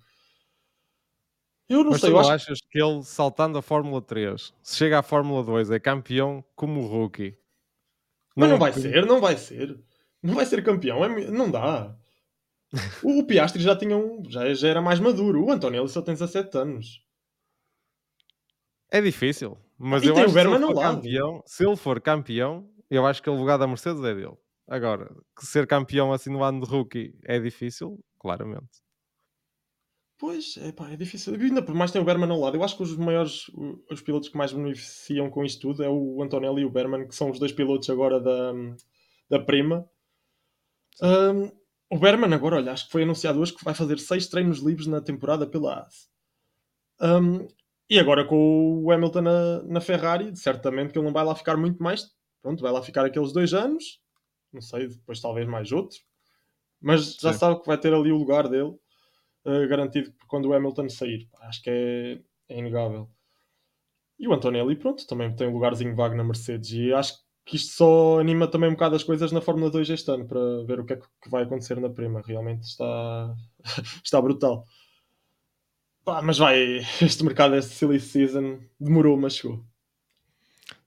Eu 1.69 1.85
não 1.85 1.93
Mas 1.93 2.01
sei, 2.01 2.11
tu 2.11 2.17
eu 2.17 2.19
acho... 2.19 2.31
achas 2.33 2.59
que 2.69 2.83
ele, 2.83 3.05
saltando 3.05 3.57
a 3.57 3.63
Fórmula 3.63 4.03
3, 4.03 4.53
se 4.61 4.77
chega 4.77 4.99
à 4.99 5.03
Fórmula 5.05 5.45
2, 5.45 5.71
é 5.71 5.79
campeão 5.79 6.45
como 6.57 6.85
rookie? 6.85 7.39
Mas 8.35 8.49
não, 8.49 8.59
não 8.59 8.61
vai 8.61 8.73
ser, 8.73 9.07
não 9.07 9.21
vai 9.21 9.37
ser. 9.37 9.79
Não 10.21 10.35
vai 10.35 10.47
ser 10.47 10.65
campeão, 10.65 11.05
é... 11.05 11.31
não 11.31 11.49
dá. 11.49 11.97
O, 13.05 13.21
o 13.23 13.25
Piastri 13.25 13.63
já 13.63 13.77
tinha 13.77 13.97
um, 13.97 14.21
já, 14.29 14.53
já 14.53 14.67
era 14.67 14.83
mais 14.83 14.99
maduro. 14.99 15.45
O 15.45 15.53
Antonelli 15.53 15.89
só 15.89 16.03
tem 16.03 16.15
17 16.15 16.59
anos. 16.59 17.05
É 18.95 19.01
difícil, 19.01 19.59
mas 19.77 20.05
e 20.05 20.07
eu 20.07 20.17
acho 20.17 20.27
que 20.27 20.31
se 20.31 20.39
ele, 20.39 20.57
for 20.61 20.81
campeão, 20.81 21.43
se 21.45 21.67
ele 21.67 21.77
for 21.77 22.01
campeão, 22.01 22.71
eu 22.89 23.05
acho 23.05 23.21
que 23.21 23.29
o 23.29 23.35
lugar 23.35 23.59
da 23.59 23.67
Mercedes 23.67 24.05
é 24.05 24.15
dele. 24.15 24.37
Agora, 24.69 25.13
que 25.37 25.45
ser 25.45 25.67
campeão 25.67 26.13
assim 26.13 26.31
no 26.31 26.45
ano 26.45 26.61
de 26.61 26.71
rookie 26.71 27.13
é 27.25 27.41
difícil, 27.41 27.99
claramente. 28.21 28.85
Pois, 30.17 30.57
é 30.59 30.71
pá, 30.71 30.93
é 30.93 30.97
difícil. 30.97 31.35
E 31.35 31.43
ainda 31.43 31.61
por 31.61 31.75
mais 31.75 31.91
tem 31.91 32.01
o 32.01 32.05
Berman 32.05 32.31
ao 32.31 32.39
lado. 32.39 32.57
Eu 32.57 32.63
acho 32.63 32.77
que 32.77 32.85
os 32.85 32.97
maiores, 32.97 33.51
os 33.91 34.01
pilotos 34.01 34.29
que 34.29 34.39
mais 34.39 34.53
beneficiam 34.53 35.29
com 35.29 35.45
isto 35.45 35.61
tudo 35.61 35.83
é 35.83 35.89
o 35.89 36.23
Antonelli 36.23 36.63
e 36.63 36.65
o 36.65 36.71
Berman, 36.71 37.09
que 37.09 37.17
são 37.17 37.33
os 37.33 37.41
dois 37.41 37.51
pilotos 37.51 37.91
agora 37.91 38.21
da, 38.21 38.53
da 39.29 39.41
Prima. 39.41 39.91
Um, 41.03 41.51
o 41.91 41.99
Berman 41.99 42.33
agora, 42.33 42.59
olha, 42.59 42.71
acho 42.71 42.87
que 42.87 42.93
foi 42.93 43.03
anunciado 43.03 43.41
hoje 43.41 43.55
que 43.55 43.65
vai 43.65 43.75
fazer 43.75 43.99
seis 43.99 44.29
treinos 44.29 44.61
livres 44.61 44.87
na 44.87 45.01
temporada 45.01 45.49
pela 45.49 45.81
AS. 45.81 46.09
Um, 47.01 47.49
e 47.95 47.99
agora 48.01 48.25
com 48.25 48.83
o 48.83 48.91
Hamilton 48.91 49.21
na, 49.21 49.63
na 49.63 49.81
Ferrari, 49.81 50.37
certamente 50.37 50.93
que 50.93 50.99
ele 50.99 51.07
não 51.07 51.13
vai 51.13 51.25
lá 51.25 51.33
ficar 51.33 51.57
muito 51.57 51.81
mais. 51.81 52.11
Pronto, 52.43 52.61
vai 52.61 52.73
lá 52.73 52.83
ficar 52.83 53.05
aqueles 53.05 53.33
dois 53.33 53.55
anos. 53.55 54.01
Não 54.53 54.61
sei, 54.61 54.89
depois 54.89 55.21
talvez 55.21 55.47
mais 55.47 55.71
outro. 55.71 55.97
Mas 56.81 57.15
já 57.15 57.33
Sim. 57.33 57.39
sabe 57.39 57.61
que 57.61 57.67
vai 57.69 57.79
ter 57.79 57.95
ali 57.95 58.11
o 58.11 58.17
lugar 58.17 58.49
dele 58.49 58.75
uh, 59.45 59.69
garantido 59.69 60.13
quando 60.27 60.47
o 60.47 60.55
Hamilton 60.55 60.89
sair. 60.89 61.29
Acho 61.43 61.63
que 61.63 61.71
é, 61.71 62.21
é 62.49 62.59
inegável. 62.59 63.09
E 64.19 64.27
o 64.27 64.33
Antonelli, 64.33 64.75
pronto, 64.75 65.07
também 65.07 65.35
tem 65.35 65.47
um 65.47 65.53
lugarzinho 65.53 65.95
vago 65.95 66.17
na 66.17 66.25
Mercedes. 66.25 66.73
E 66.73 66.93
acho 66.93 67.15
que 67.47 67.55
isto 67.55 67.75
só 67.75 68.19
anima 68.19 68.49
também 68.49 68.71
um 68.71 68.75
bocado 68.75 68.97
as 68.97 69.05
coisas 69.05 69.31
na 69.31 69.41
Fórmula 69.41 69.71
2 69.71 69.89
este 69.89 70.11
ano 70.11 70.27
para 70.27 70.65
ver 70.67 70.81
o 70.81 70.85
que 70.85 70.95
é 70.95 70.97
que 70.97 71.31
vai 71.31 71.45
acontecer 71.45 71.81
na 71.81 71.91
prima. 71.91 72.23
Realmente 72.27 72.65
está, 72.65 73.35
está 74.05 74.21
brutal. 74.21 74.65
Pá, 76.05 76.21
mas 76.21 76.39
vai, 76.39 76.79
este 77.01 77.25
mercado, 77.25 77.55
este 77.57 77.75
silly 77.75 77.99
season, 77.99 78.61
demorou, 78.79 79.17
mas 79.17 79.37
chegou. 79.37 79.65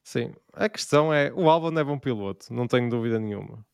Sim, 0.04 0.34
a 0.54 0.70
questão 0.70 1.14
é: 1.14 1.34
o 1.34 1.50
Albon 1.50 1.78
é 1.78 1.84
bom 1.84 1.98
piloto, 1.98 2.54
não 2.54 2.68
tenho 2.68 2.90
dúvida 2.90 3.20
nenhuma. 3.20 3.66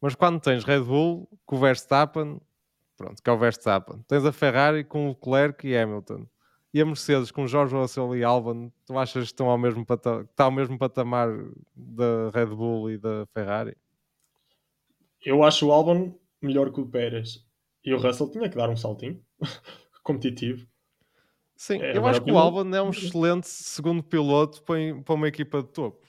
Mas 0.00 0.14
quando 0.14 0.40
tens 0.40 0.64
Red 0.64 0.82
Bull 0.82 1.28
com 1.46 1.56
o 1.56 1.58
Verstappen, 1.58 2.40
pronto, 2.96 3.22
que 3.22 3.30
é 3.30 3.32
o 3.32 3.38
Verstappen, 3.38 4.04
tens 4.06 4.24
a 4.24 4.32
Ferrari 4.32 4.84
com 4.84 5.06
o 5.06 5.08
Leclerc 5.08 5.66
e 5.66 5.76
Hamilton, 5.76 6.26
e 6.74 6.80
a 6.80 6.84
Mercedes 6.84 7.30
com 7.30 7.46
George 7.46 7.74
Russell 7.74 8.14
e 8.14 8.22
Albon, 8.22 8.70
tu 8.84 8.98
achas 8.98 9.24
que 9.24 9.32
estão 9.32 9.48
ao 9.48 9.56
mesmo, 9.56 9.86
pata 9.86 10.26
está 10.28 10.44
ao 10.44 10.50
mesmo 10.50 10.76
patamar 10.76 11.28
da 11.74 12.30
Red 12.34 12.54
Bull 12.54 12.90
e 12.90 12.98
da 12.98 13.26
Ferrari? 13.32 13.76
Eu 15.24 15.42
acho 15.42 15.66
o 15.66 15.72
Albon 15.72 16.18
melhor 16.42 16.70
que 16.70 16.80
o 16.80 16.86
Pérez 16.86 17.46
e 17.84 17.94
o 17.94 17.98
Russell 17.98 18.30
tinha 18.30 18.48
que 18.50 18.56
dar 18.56 18.68
um 18.68 18.76
saltinho 18.76 19.20
competitivo. 20.04 20.66
Sim, 21.56 21.80
é, 21.80 21.96
eu 21.96 22.06
acho 22.06 22.20
que 22.20 22.32
o 22.32 22.38
Albon 22.38 22.74
é 22.74 22.82
um 22.82 22.90
excelente 22.90 23.46
segundo 23.46 24.02
piloto 24.02 24.62
para, 24.62 25.14
uma 25.14 25.28
equipa 25.28 25.62
de 25.62 25.68
topo. 25.68 26.06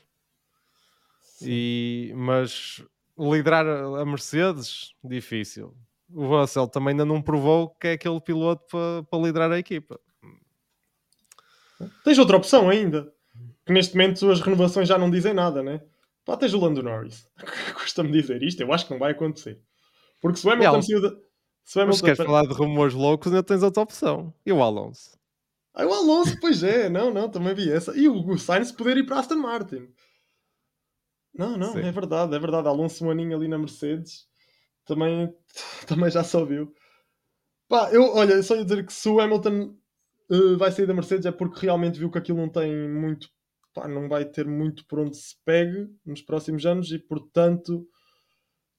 E, 1.42 2.12
mas 2.16 2.84
liderar 3.18 3.66
a 3.66 4.06
Mercedes, 4.06 4.94
difícil. 5.04 5.76
O 6.12 6.28
Russell 6.28 6.68
também 6.68 6.92
ainda 6.92 7.06
não 7.06 7.22
provou 7.22 7.70
que 7.70 7.88
é 7.88 7.92
aquele 7.94 8.20
piloto 8.22 8.66
para, 8.70 9.04
para 9.04 9.20
liderar 9.20 9.52
a 9.52 9.60
equipa. 9.60 10.00
Tens 12.04 12.18
outra 12.18 12.38
opção 12.38 12.70
ainda. 12.70 13.12
Que 13.66 13.74
neste 13.74 13.96
momento 13.96 14.30
as 14.30 14.42
renovações 14.42 14.88
já 14.88 14.98
não 14.98 15.10
dizem 15.10 15.34
nada, 15.34 15.64
né? 15.64 15.82
Pá, 16.24 16.38
tens 16.38 16.54
o 16.54 16.60
Lando 16.60 16.82
Norris. 16.82 17.28
Custa-me 17.76 18.12
dizer 18.12 18.42
isto, 18.44 18.62
eu 18.62 18.72
acho 18.72 18.86
que 18.86 18.92
não 18.92 19.00
vai 19.00 19.12
acontecer. 19.12 19.60
Porque 20.22 20.38
se 20.38 20.48
o 20.48 20.52
Hamilton 20.52 20.82
saiu 20.82 21.02
da. 21.02 21.16
Se 21.64 21.78
o 21.78 21.82
Hamilton... 21.82 21.98
Se 21.98 22.04
queres 22.04 22.18
falar 22.18 22.44
de 22.44 22.54
rumores 22.54 22.94
loucos, 22.94 23.28
ainda 23.28 23.44
tens 23.44 23.64
outra 23.64 23.84
opção. 23.84 24.34
E 24.46 24.52
o 24.52 24.62
Alonso? 24.62 25.18
Aí 25.76 25.86
o 25.86 25.94
Alonso, 25.94 26.40
pois 26.40 26.64
é, 26.64 26.88
não, 26.88 27.14
não, 27.14 27.30
também 27.30 27.54
vi 27.54 27.70
essa. 27.70 27.96
E 27.98 28.08
o, 28.08 28.38
Sainz 28.38 28.72
poder 28.72 28.96
ir 28.96 29.06
para 29.06 29.20
Aston 29.20 29.36
Martin. 29.36 29.90
Não, 31.34 31.58
não, 31.58 31.74
Sim. 31.74 31.82
é 31.82 31.92
verdade, 31.92 32.34
é 32.34 32.40
verdade. 32.40 32.68
Alonso 32.70 33.06
um 33.06 33.12
aninho 33.12 33.36
ali 33.36 33.50
na 33.50 33.58
Mercedes 33.58 34.26
também, 34.86 35.34
também 35.86 36.10
já 36.10 36.24
só 36.24 36.46
viu. 36.46 36.74
Pá, 37.68 37.90
eu, 37.92 38.04
olha, 38.16 38.42
só 38.42 38.56
ia 38.56 38.64
dizer 38.64 38.86
que 38.86 38.94
se 38.94 39.10
o 39.10 39.20
Hamilton 39.20 39.76
uh, 40.30 40.58
vai 40.58 40.72
sair 40.72 40.86
da 40.86 40.94
Mercedes 40.94 41.26
é 41.26 41.32
porque 41.32 41.66
realmente 41.66 42.00
viu 42.00 42.10
que 42.10 42.20
aquilo 42.20 42.38
não 42.38 42.48
tem 42.48 42.74
muito, 42.88 43.28
pá, 43.74 43.86
não 43.88 44.08
vai 44.08 44.24
ter 44.24 44.48
muito 44.48 44.86
por 44.86 45.00
onde 45.00 45.18
se 45.18 45.36
pegue 45.44 45.90
nos 46.06 46.22
próximos 46.22 46.66
anos 46.66 46.92
e 46.92 47.00
portanto 47.00 47.86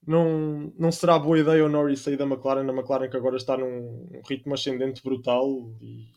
não, 0.06 0.72
não 0.78 0.92
será 0.92 1.18
boa 1.18 1.38
ideia 1.38 1.64
o 1.64 1.68
Norris 1.68 2.00
sair 2.00 2.16
da 2.16 2.24
McLaren, 2.24 2.62
na 2.62 2.72
McLaren 2.72 3.10
que 3.10 3.16
agora 3.16 3.36
está 3.36 3.56
num 3.56 4.08
ritmo 4.28 4.54
ascendente 4.54 5.02
brutal 5.02 5.48
e 5.80 6.15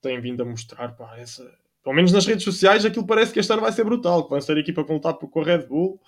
tem 0.00 0.20
vindo 0.20 0.42
a 0.42 0.46
mostrar, 0.46 0.96
pá, 0.96 1.16
essa, 1.16 1.42
pelo 1.82 1.96
menos 1.96 2.12
nas 2.12 2.26
redes 2.26 2.44
sociais, 2.44 2.84
aquilo 2.84 3.06
parece 3.06 3.32
que 3.32 3.40
este 3.40 3.52
ano 3.52 3.62
vai 3.62 3.72
ser 3.72 3.84
brutal, 3.84 4.24
que 4.24 4.30
vai 4.30 4.40
ser 4.40 4.56
a 4.56 4.60
equipa 4.60 4.84
que 4.84 4.92
lutar 4.92 5.14
com 5.14 5.40
a 5.40 5.44
Red 5.44 5.66
Bull, 5.66 6.00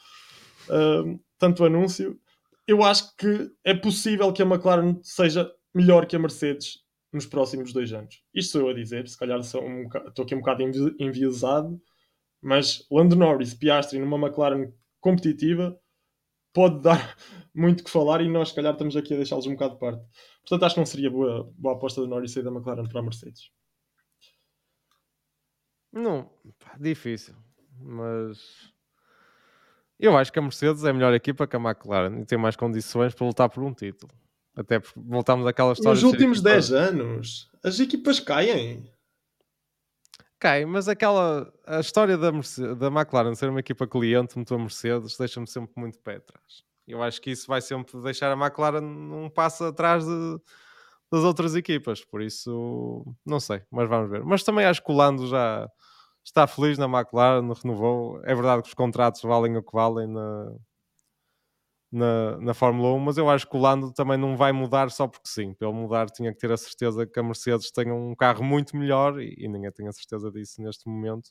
uh, 0.68 1.20
tanto 1.38 1.64
anúncio. 1.64 2.18
Eu 2.66 2.82
acho 2.82 3.16
que 3.16 3.50
é 3.64 3.74
possível 3.74 4.32
que 4.32 4.42
a 4.42 4.46
McLaren 4.46 4.98
seja 5.02 5.50
melhor 5.74 6.06
que 6.06 6.16
a 6.16 6.18
Mercedes 6.18 6.80
nos 7.12 7.26
próximos 7.26 7.72
dois 7.72 7.92
anos. 7.92 8.22
Isto 8.34 8.52
sou 8.52 8.60
eu 8.62 8.68
a 8.68 8.74
dizer, 8.74 9.08
se 9.08 9.18
calhar 9.18 9.42
sou 9.42 9.62
um, 9.62 9.88
estou 10.06 10.24
aqui 10.24 10.34
um 10.34 10.40
bocado 10.40 10.62
enviesado, 10.98 11.80
mas 12.42 12.86
Lando 12.90 13.16
Norris, 13.16 13.54
Piastri 13.54 13.98
numa 13.98 14.18
McLaren 14.18 14.72
competitiva 15.00 15.78
pode 16.52 16.80
dar 16.80 17.16
muito 17.54 17.84
que 17.84 17.90
falar 17.90 18.20
e 18.20 18.28
nós, 18.28 18.50
se 18.50 18.54
calhar, 18.54 18.72
estamos 18.72 18.96
aqui 18.96 19.14
a 19.14 19.16
deixá-los 19.16 19.46
um 19.46 19.52
bocado 19.52 19.74
de 19.74 19.80
parte. 19.80 20.04
Portanto, 20.40 20.64
acho 20.64 20.74
que 20.74 20.80
não 20.80 20.86
seria 20.86 21.10
boa, 21.10 21.52
boa 21.56 21.74
aposta 21.74 22.00
do 22.00 22.06
Norris 22.06 22.32
sair 22.32 22.42
da 22.42 22.50
McLaren 22.50 22.86
para 22.86 23.00
a 23.00 23.02
Mercedes. 23.02 23.50
Não, 25.92 26.30
difícil, 26.78 27.34
mas 27.80 28.72
eu 29.98 30.16
acho 30.16 30.32
que 30.32 30.38
a 30.38 30.42
Mercedes 30.42 30.84
é 30.84 30.90
a 30.90 30.92
melhor 30.92 31.12
equipa 31.14 31.46
que 31.46 31.56
a 31.56 31.60
McLaren 31.60 32.20
e 32.20 32.24
tem 32.24 32.38
mais 32.38 32.56
condições 32.56 33.14
para 33.14 33.26
lutar 33.26 33.48
por 33.48 33.64
um 33.64 33.72
título. 33.72 34.12
Até 34.54 34.78
porque 34.80 34.98
voltamos 34.98 35.46
àquela 35.46 35.72
história. 35.72 35.94
Nos 35.94 36.02
últimos 36.02 36.40
10 36.40 36.72
anos, 36.72 37.50
as 37.62 37.78
equipas 37.80 38.20
caem. 38.20 38.90
Cai, 40.40 40.64
mas 40.64 40.88
aquela 40.88 41.52
a 41.66 41.80
história 41.80 42.16
da, 42.16 42.30
da 42.30 42.86
McLaren 42.86 43.34
ser 43.34 43.48
uma 43.48 43.58
equipa 43.58 43.88
cliente 43.88 44.38
motor 44.38 44.58
Mercedes 44.58 45.16
deixa-me 45.16 45.48
sempre 45.48 45.72
muito 45.76 45.98
pé 45.98 46.16
atrás. 46.16 46.62
Eu 46.86 47.02
acho 47.02 47.20
que 47.20 47.30
isso 47.30 47.46
vai 47.48 47.60
sempre 47.60 48.00
deixar 48.02 48.30
a 48.32 48.36
McLaren 48.36 48.82
um 48.84 49.28
passo 49.28 49.64
atrás 49.64 50.04
de, 50.06 50.38
das 51.10 51.24
outras 51.24 51.56
equipas, 51.56 52.04
por 52.04 52.22
isso 52.22 53.04
não 53.26 53.40
sei, 53.40 53.62
mas 53.70 53.88
vamos 53.88 54.10
ver. 54.10 54.24
Mas 54.24 54.44
também 54.44 54.64
acho 54.64 54.82
que 54.82 54.92
o 54.92 54.94
Lando 54.94 55.26
já 55.26 55.68
está 56.24 56.46
feliz 56.46 56.78
na 56.78 56.86
McLaren, 56.86 57.52
renovou. 57.62 58.20
É 58.24 58.34
verdade 58.34 58.62
que 58.62 58.68
os 58.68 58.74
contratos 58.74 59.22
valem 59.22 59.56
o 59.56 59.62
que 59.62 59.72
valem 59.72 60.06
na, 60.06 60.52
na, 61.90 62.38
na 62.38 62.54
Fórmula 62.54 62.92
1, 62.94 62.98
mas 62.98 63.18
eu 63.18 63.30
acho 63.30 63.48
que 63.48 63.56
o 63.56 63.60
Lando 63.60 63.92
também 63.92 64.18
não 64.18 64.36
vai 64.36 64.52
mudar 64.52 64.90
só 64.90 65.06
porque 65.08 65.28
sim. 65.28 65.54
Pelo 65.54 65.72
mudar, 65.72 66.10
tinha 66.10 66.32
que 66.32 66.38
ter 66.38 66.52
a 66.52 66.56
certeza 66.56 67.06
que 67.06 67.18
a 67.18 67.22
Mercedes 67.22 67.70
tenha 67.70 67.94
um 67.94 68.14
carro 68.14 68.44
muito 68.44 68.76
melhor 68.76 69.20
e, 69.20 69.34
e 69.38 69.48
ninguém 69.48 69.72
tem 69.72 69.88
a 69.88 69.92
certeza 69.92 70.30
disso 70.30 70.62
neste 70.62 70.88
momento. 70.88 71.30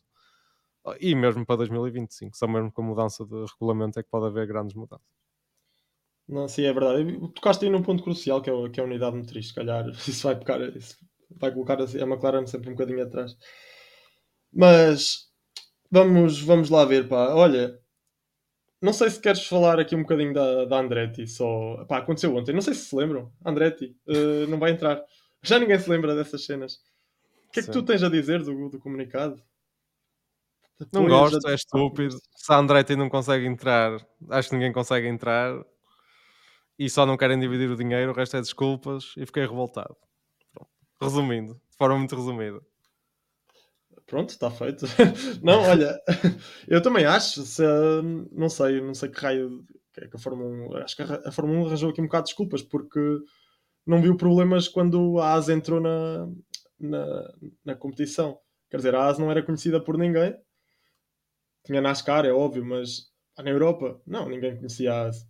E 0.99 1.13
mesmo 1.15 1.45
para 1.45 1.57
2025, 1.57 2.37
só 2.37 2.47
mesmo 2.47 2.71
com 2.71 2.81
a 2.81 2.85
mudança 2.85 3.25
de 3.25 3.45
regulamento 3.53 3.99
é 3.99 4.03
que 4.03 4.09
pode 4.09 4.27
haver 4.27 4.47
grandes 4.47 4.73
mudanças. 4.73 5.05
Não, 6.27 6.47
sim, 6.47 6.63
é 6.63 6.73
verdade. 6.73 7.17
Tocaste 7.33 7.65
aí 7.65 7.71
num 7.71 7.81
ponto 7.81 8.03
crucial 8.03 8.41
que 8.41 8.49
é, 8.49 8.69
que 8.69 8.79
é 8.79 8.83
a 8.83 8.85
unidade 8.85 9.15
motriz. 9.15 9.49
Se 9.49 9.53
calhar 9.53 9.87
isso 10.07 10.23
vai, 10.23 10.35
pecar, 10.35 10.61
isso 10.75 10.97
vai 11.31 11.51
colocar 11.51 11.79
a 11.79 11.83
McLaren 11.83 12.45
sempre 12.45 12.69
um 12.69 12.73
bocadinho 12.73 13.03
atrás. 13.03 13.37
Mas 14.51 15.27
vamos, 15.91 16.41
vamos 16.41 16.69
lá 16.69 16.85
ver, 16.85 17.07
pá. 17.07 17.33
Olha, 17.33 17.79
não 18.81 18.93
sei 18.93 19.09
se 19.09 19.19
queres 19.19 19.45
falar 19.45 19.79
aqui 19.79 19.95
um 19.95 20.01
bocadinho 20.01 20.33
da, 20.33 20.65
da 20.65 20.79
Andretti. 20.79 21.27
Só... 21.27 21.83
Pá, 21.85 21.97
aconteceu 21.97 22.35
ontem. 22.35 22.53
Não 22.53 22.61
sei 22.61 22.73
se 22.73 22.85
se 22.85 22.95
lembram. 22.95 23.31
Andretti 23.45 23.95
uh, 24.07 24.47
não 24.47 24.59
vai 24.59 24.71
entrar. 24.71 25.03
Já 25.41 25.59
ninguém 25.59 25.79
se 25.79 25.89
lembra 25.89 26.15
dessas 26.15 26.45
cenas. 26.45 26.75
O 27.47 27.51
que 27.51 27.59
é 27.59 27.63
que 27.63 27.71
tu 27.71 27.81
tens 27.83 28.03
a 28.03 28.09
dizer 28.09 28.43
do, 28.43 28.69
do 28.69 28.79
comunicado? 28.79 29.41
Não 30.93 31.07
gosto, 31.07 31.47
é 31.47 31.55
estúpido. 31.55 32.15
Se 32.35 32.53
a 32.53 32.57
Andretti 32.57 32.95
não 32.95 33.09
consegue 33.09 33.45
entrar, 33.47 33.99
acho 34.29 34.49
que 34.49 34.55
ninguém 34.55 34.71
consegue 34.71 35.07
entrar 35.07 35.59
e 36.77 36.89
só 36.89 37.05
não 37.05 37.17
querem 37.17 37.39
dividir 37.39 37.69
o 37.71 37.75
dinheiro, 37.75 38.11
o 38.11 38.15
resto 38.15 38.37
é 38.37 38.41
desculpas 38.41 39.13
e 39.17 39.25
fiquei 39.25 39.43
revoltado. 39.43 39.95
Pronto. 40.53 40.69
Resumindo, 41.01 41.53
de 41.55 41.77
forma 41.77 41.97
muito 41.97 42.15
resumida. 42.15 42.61
Pronto, 44.07 44.29
está 44.29 44.49
feito. 44.49 44.85
não, 45.43 45.61
olha, 45.63 45.99
eu 46.67 46.81
também 46.81 47.05
acho, 47.05 47.43
se, 47.43 47.61
não 48.31 48.47
sei, 48.47 48.81
não 48.81 48.93
sei 48.93 49.09
que 49.09 49.19
raio 49.19 49.65
que 49.93 50.05
é 50.05 50.07
que 50.07 50.15
a 50.15 50.19
Fórmula 50.19 50.49
1, 50.49 50.77
acho 50.77 50.95
que 50.95 51.01
a, 51.01 51.31
Fórmula 51.31 51.59
1 51.59 51.65
arranjou 51.67 51.89
aqui 51.89 52.01
um 52.01 52.05
bocado 52.05 52.25
de 52.25 52.29
desculpas 52.29 52.61
porque 52.61 52.99
não 53.85 54.01
viu 54.01 54.15
problemas 54.15 54.67
quando 54.67 55.19
a 55.19 55.33
ASA 55.33 55.53
entrou 55.53 55.81
na, 55.81 56.27
na, 56.79 57.33
na 57.65 57.75
competição. 57.75 58.39
Quer 58.69 58.77
dizer, 58.77 58.95
a 58.95 59.05
ASA 59.05 59.19
não 59.21 59.31
era 59.31 59.43
conhecida 59.43 59.81
por 59.81 59.97
ninguém. 59.97 60.35
Tinha 61.65 61.81
NASCAR, 61.81 62.25
é 62.25 62.31
óbvio, 62.31 62.63
mas 62.65 63.07
na 63.37 63.49
Europa, 63.49 63.99
não, 64.05 64.29
ninguém 64.29 64.55
conhecia 64.55 64.93
a 64.93 65.07
ASA. 65.07 65.25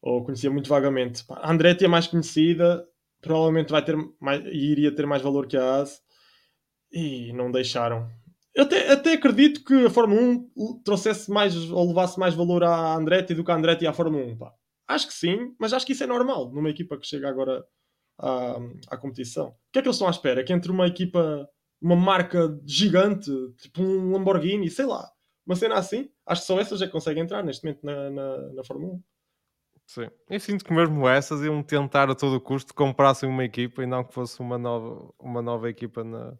Ou 0.00 0.24
conhecia 0.24 0.50
muito 0.50 0.68
vagamente. 0.68 1.24
A 1.28 1.52
Andretti 1.52 1.84
é 1.84 1.88
mais 1.88 2.06
conhecida, 2.06 2.84
provavelmente 3.20 3.70
vai 3.70 3.84
ter 3.84 3.96
mais, 4.20 4.44
iria 4.46 4.94
ter 4.94 5.06
mais 5.06 5.22
valor 5.22 5.46
que 5.46 5.56
a 5.56 5.76
ASA 5.76 6.00
e 6.92 7.32
não 7.32 7.50
deixaram. 7.50 8.08
Eu 8.54 8.64
até, 8.64 8.92
até 8.92 9.12
acredito 9.14 9.64
que 9.64 9.86
a 9.86 9.90
Fórmula 9.90 10.20
1 10.20 10.82
trouxesse 10.84 11.30
mais 11.30 11.56
ou 11.70 11.88
levasse 11.88 12.18
mais 12.18 12.34
valor 12.34 12.62
à 12.62 12.94
Andretti 12.94 13.34
do 13.34 13.42
que 13.42 13.50
a 13.50 13.56
Andretti 13.56 13.86
à 13.86 13.92
Fórmula 13.92 14.24
1. 14.26 14.36
Pá. 14.36 14.52
Acho 14.86 15.06
que 15.06 15.14
sim, 15.14 15.54
mas 15.58 15.72
acho 15.72 15.86
que 15.86 15.92
isso 15.92 16.04
é 16.04 16.06
normal 16.06 16.52
numa 16.52 16.68
equipa 16.68 16.98
que 16.98 17.06
chega 17.06 17.28
agora 17.28 17.64
à, 18.18 18.56
à 18.88 18.96
competição. 18.96 19.48
O 19.48 19.54
que 19.72 19.78
é 19.78 19.82
que 19.82 19.88
eles 19.88 19.96
estão 19.96 20.08
à 20.08 20.10
espera? 20.10 20.44
Que 20.44 20.52
entre 20.52 20.70
uma 20.70 20.86
equipa, 20.86 21.48
uma 21.80 21.96
marca 21.96 22.60
gigante, 22.66 23.30
tipo 23.58 23.82
um 23.82 24.12
Lamborghini, 24.12 24.68
sei 24.68 24.84
lá, 24.84 25.10
uma 25.46 25.56
cena 25.56 25.76
assim, 25.76 26.10
acho 26.26 26.42
que 26.42 26.46
só 26.46 26.60
essas 26.60 26.82
é 26.82 26.86
que 26.86 26.92
conseguem 26.92 27.22
entrar 27.22 27.42
neste 27.42 27.64
momento 27.64 27.84
na, 27.84 28.10
na, 28.10 28.52
na 28.52 28.64
Fórmula 28.64 28.94
1. 28.94 29.02
Sim, 29.86 30.08
eu 30.30 30.40
sinto 30.40 30.64
que 30.64 30.72
mesmo 30.72 31.08
essas 31.08 31.42
iam 31.42 31.62
tentar 31.62 32.10
a 32.10 32.14
todo 32.14 32.40
custo 32.40 32.74
comprassem 32.74 33.28
uma 33.28 33.44
equipa 33.44 33.82
e 33.82 33.86
não 33.86 34.04
que 34.04 34.14
fosse 34.14 34.40
uma 34.40 34.56
nova, 34.56 35.12
uma 35.18 35.42
nova 35.42 35.68
equipa 35.68 36.04
na, 36.04 36.38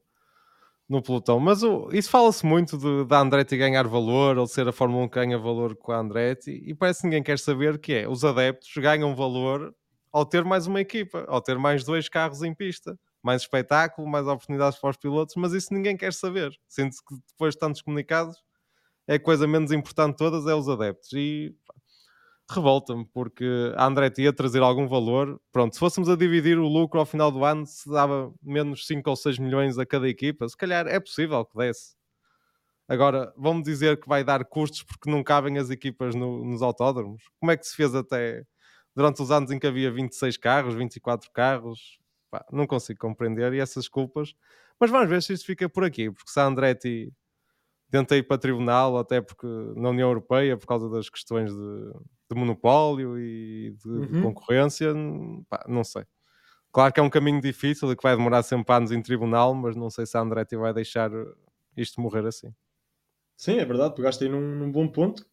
no 0.92 1.02
pelotão. 1.02 1.40
Mas 1.40 1.62
o, 1.62 1.88
isso 1.90 2.10
fala-se 2.10 2.44
muito 2.44 2.76
de, 2.76 3.06
da 3.06 3.18
Andretti 3.18 3.56
ganhar 3.56 3.88
valor, 3.88 4.36
ou 4.36 4.44
de 4.44 4.52
ser 4.52 4.68
a 4.68 4.72
Fórmula 4.72 5.04
1 5.04 5.08
que 5.08 5.14
ganha 5.14 5.38
valor 5.38 5.74
com 5.74 5.90
a 5.90 5.98
Andretti, 5.98 6.50
e 6.50 6.74
parece 6.74 7.00
que 7.00 7.06
ninguém 7.06 7.22
quer 7.22 7.38
saber 7.38 7.78
que 7.78 7.94
é, 7.94 8.08
os 8.08 8.22
adeptos 8.24 8.70
ganham 8.76 9.14
valor 9.16 9.74
ao 10.12 10.26
ter 10.26 10.44
mais 10.44 10.66
uma 10.66 10.82
equipa, 10.82 11.24
ao 11.28 11.40
ter 11.40 11.56
mais 11.58 11.82
dois 11.82 12.10
carros 12.10 12.42
em 12.42 12.54
pista, 12.54 12.98
mais 13.22 13.40
espetáculo, 13.40 14.06
mais 14.06 14.26
oportunidades 14.26 14.78
para 14.78 14.90
os 14.90 14.98
pilotos, 14.98 15.34
mas 15.36 15.54
isso 15.54 15.72
ninguém 15.72 15.96
quer 15.96 16.12
saber. 16.12 16.52
Sente-se 16.68 17.02
que 17.02 17.14
depois 17.26 17.54
de 17.54 17.60
tantos 17.60 17.80
comunicados, 17.80 18.36
é 19.08 19.14
a 19.14 19.20
coisa 19.20 19.46
menos 19.46 19.72
importante 19.72 20.12
de 20.12 20.18
todas 20.18 20.46
é 20.46 20.54
os 20.54 20.68
adeptos. 20.68 21.10
E 21.14 21.56
revolta-me, 22.54 23.04
porque 23.06 23.44
a 23.76 23.86
Andretti 23.86 24.22
ia 24.22 24.32
trazer 24.32 24.62
algum 24.62 24.86
valor. 24.86 25.40
Pronto, 25.52 25.74
se 25.74 25.80
fôssemos 25.80 26.08
a 26.08 26.16
dividir 26.16 26.58
o 26.58 26.68
lucro 26.68 27.00
ao 27.00 27.06
final 27.06 27.30
do 27.30 27.44
ano, 27.44 27.66
se 27.66 27.90
dava 27.90 28.32
menos 28.42 28.86
5 28.86 29.08
ou 29.08 29.16
6 29.16 29.38
milhões 29.38 29.78
a 29.78 29.86
cada 29.86 30.08
equipa, 30.08 30.48
se 30.48 30.56
calhar 30.56 30.86
é 30.86 31.00
possível 31.00 31.44
que 31.44 31.56
desse. 31.56 31.94
Agora, 32.88 33.32
vamos 33.36 33.62
dizer 33.64 33.98
que 34.00 34.08
vai 34.08 34.22
dar 34.22 34.44
custos 34.44 34.82
porque 34.82 35.10
não 35.10 35.22
cabem 35.22 35.58
as 35.58 35.70
equipas 35.70 36.14
no, 36.14 36.44
nos 36.44 36.62
autódromos. 36.62 37.22
Como 37.40 37.50
é 37.50 37.56
que 37.56 37.66
se 37.66 37.74
fez 37.74 37.94
até 37.94 38.44
durante 38.94 39.22
os 39.22 39.30
anos 39.30 39.50
em 39.50 39.58
que 39.58 39.66
havia 39.66 39.90
26 39.90 40.36
carros, 40.36 40.74
24 40.74 41.30
carros? 41.32 41.98
Pá, 42.30 42.44
não 42.52 42.66
consigo 42.66 42.98
compreender 42.98 43.52
e 43.54 43.60
essas 43.60 43.88
culpas. 43.88 44.34
Mas 44.78 44.90
vamos 44.90 45.08
ver 45.08 45.22
se 45.22 45.32
isto 45.32 45.46
fica 45.46 45.68
por 45.68 45.84
aqui, 45.84 46.10
porque 46.10 46.30
se 46.30 46.40
a 46.40 46.44
Andretti 46.44 47.12
tenta 47.92 48.16
ir 48.16 48.22
para 48.22 48.38
tribunal, 48.38 48.96
até 48.96 49.20
porque 49.20 49.46
na 49.76 49.90
União 49.90 50.08
Europeia, 50.08 50.56
por 50.56 50.66
causa 50.66 50.88
das 50.88 51.10
questões 51.10 51.52
de, 51.52 51.92
de 52.30 52.34
monopólio 52.34 53.18
e 53.20 53.76
de, 53.78 53.86
uhum. 53.86 54.06
de 54.06 54.22
concorrência, 54.22 54.94
pá, 55.46 55.62
não 55.68 55.84
sei. 55.84 56.02
Claro 56.72 56.90
que 56.90 56.98
é 56.98 57.02
um 57.02 57.10
caminho 57.10 57.38
difícil 57.38 57.92
e 57.92 57.96
que 57.96 58.02
vai 58.02 58.16
demorar 58.16 58.42
sempre 58.44 58.74
anos 58.74 58.90
em 58.92 59.02
tribunal, 59.02 59.54
mas 59.54 59.76
não 59.76 59.90
sei 59.90 60.06
se 60.06 60.16
a 60.16 60.20
Andretti 60.22 60.56
vai 60.56 60.72
deixar 60.72 61.10
isto 61.76 62.00
morrer 62.00 62.24
assim. 62.24 62.50
Sim, 63.36 63.58
é 63.58 63.64
verdade, 63.66 63.94
pegaste 63.94 64.24
aí 64.24 64.30
num, 64.30 64.56
num 64.56 64.72
bom 64.72 64.88
ponto. 64.88 65.26